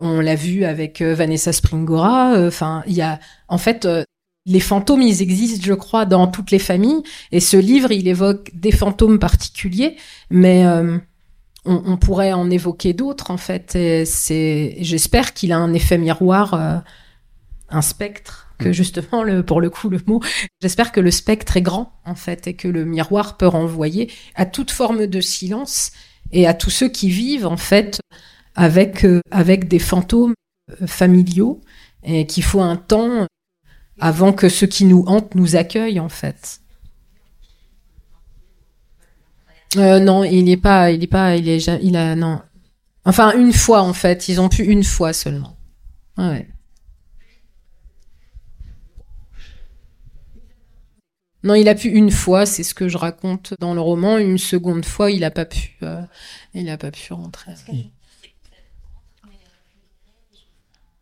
On 0.00 0.20
l'a 0.20 0.34
vu 0.34 0.64
avec 0.64 1.00
euh, 1.00 1.14
Vanessa 1.14 1.52
Springora. 1.52 2.34
Enfin, 2.46 2.82
il 2.86 2.94
y 2.94 3.02
a 3.02 3.20
en 3.48 3.58
fait 3.58 3.84
euh, 3.84 4.04
les 4.46 4.60
fantômes, 4.60 5.02
ils 5.02 5.22
existent, 5.22 5.64
je 5.64 5.72
crois, 5.72 6.04
dans 6.04 6.26
toutes 6.26 6.50
les 6.50 6.58
familles. 6.58 7.02
Et 7.32 7.40
ce 7.40 7.56
livre, 7.56 7.92
il 7.92 8.06
évoque 8.08 8.50
des 8.52 8.72
fantômes 8.72 9.18
particuliers, 9.18 9.96
mais 10.30 10.66
euh, 10.66 10.98
on, 11.64 11.82
on 11.86 11.96
pourrait 11.96 12.32
en 12.32 12.50
évoquer 12.50 12.92
d'autres, 12.92 13.30
en 13.30 13.36
fait. 13.36 13.72
C'est, 14.06 14.76
j'espère 14.80 15.34
qu'il 15.34 15.52
a 15.52 15.58
un 15.58 15.72
effet 15.72 15.98
miroir, 15.98 16.54
euh, 16.54 16.76
un 17.68 17.82
spectre, 17.82 18.48
que 18.58 18.72
justement, 18.72 19.22
le, 19.22 19.42
pour 19.42 19.60
le 19.60 19.70
coup, 19.70 19.88
le 19.88 20.00
mot, 20.06 20.20
j'espère 20.60 20.92
que 20.92 21.00
le 21.00 21.10
spectre 21.10 21.56
est 21.56 21.62
grand, 21.62 21.92
en 22.04 22.14
fait, 22.14 22.46
et 22.46 22.54
que 22.54 22.68
le 22.68 22.84
miroir 22.84 23.36
peut 23.36 23.48
renvoyer 23.48 24.10
à 24.34 24.46
toute 24.46 24.70
forme 24.70 25.06
de 25.06 25.20
silence 25.20 25.90
et 26.32 26.46
à 26.46 26.54
tous 26.54 26.70
ceux 26.70 26.88
qui 26.88 27.08
vivent, 27.08 27.46
en 27.46 27.56
fait, 27.56 28.00
avec, 28.54 29.04
euh, 29.04 29.20
avec 29.30 29.68
des 29.68 29.78
fantômes 29.78 30.34
euh, 30.70 30.86
familiaux, 30.86 31.60
et 32.04 32.26
qu'il 32.26 32.44
faut 32.44 32.60
un 32.60 32.76
temps 32.76 33.26
avant 34.00 34.32
que 34.32 34.48
ce 34.48 34.64
qui 34.64 34.84
nous 34.84 35.04
hante 35.06 35.34
nous 35.34 35.56
accueille 35.56 36.00
en 36.00 36.08
fait. 36.08 36.60
Euh, 39.76 39.98
non, 39.98 40.24
il 40.24 40.48
est 40.48 40.56
pas, 40.56 40.90
il 40.90 41.02
est 41.02 41.08
pas, 41.08 41.36
il 41.36 41.48
est, 41.48 41.66
il 41.82 41.96
a 41.96 42.14
non. 42.14 42.40
Enfin 43.04 43.32
une 43.36 43.52
fois 43.52 43.82
en 43.82 43.92
fait, 43.92 44.28
ils 44.28 44.40
ont 44.40 44.48
pu 44.48 44.64
une 44.64 44.84
fois 44.84 45.12
seulement. 45.12 45.56
Ouais. 46.16 46.48
Non, 51.42 51.54
il 51.54 51.68
a 51.68 51.74
pu 51.74 51.88
une 51.90 52.10
fois, 52.10 52.46
c'est 52.46 52.62
ce 52.62 52.72
que 52.74 52.88
je 52.88 52.96
raconte 52.96 53.52
dans 53.60 53.74
le 53.74 53.80
roman. 53.80 54.16
Une 54.16 54.38
seconde 54.38 54.86
fois, 54.86 55.10
il 55.10 55.24
a 55.24 55.30
pas 55.30 55.44
pu, 55.44 55.76
euh, 55.82 56.00
il 56.54 56.70
a 56.70 56.78
pas 56.78 56.90
pu 56.90 57.12
rentrer. 57.12 57.52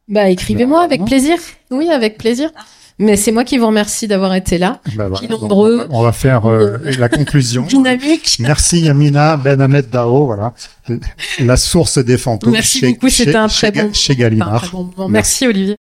Bah 0.09 0.29
écrivez-moi 0.29 0.83
avec 0.83 1.01
Bah, 1.01 1.07
plaisir. 1.07 1.39
Oui, 1.70 1.89
avec 1.91 2.18
plaisir. 2.18 2.51
Mais 2.99 3.16
c'est 3.16 3.32
moi 3.32 3.45
qui 3.45 3.59
vous 3.59 3.66
remercie 3.66 4.07
d'avoir 4.07 4.34
été 4.34 4.59
là. 4.59 4.80
Bah 4.95 5.09
voilà, 5.09 5.26
nombreux. 5.28 5.86
on 5.90 6.03
va 6.03 6.12
faire 6.12 6.49
euh, 6.49 6.78
la 6.99 7.09
conclusion. 7.09 7.62
Dynamique. 7.68 8.36
Merci 8.38 8.80
Yamina 8.82 9.36
Ben 9.36 9.61
Ahmed 9.61 9.88
Dao, 9.90 10.26
voilà, 10.26 10.53
la 11.40 11.57
source 11.57 11.99
des 11.99 12.18
fantômes. 12.18 12.53
Merci 12.53 12.78
chez- 12.80 12.93
beaucoup, 12.93 13.09
c'était 13.09 13.34
un 13.36 13.49
très 13.49 13.72
chez- 13.72 13.82
bon 13.82 13.93
chez 13.93 14.12
Enfin, 14.12 14.20
un 14.20 14.22
Gallimard. 14.22 14.62
très 14.62 14.70
bon 14.72 14.90
moment. 14.97 15.09
Merci 15.09 15.47
Olivier. 15.47 15.76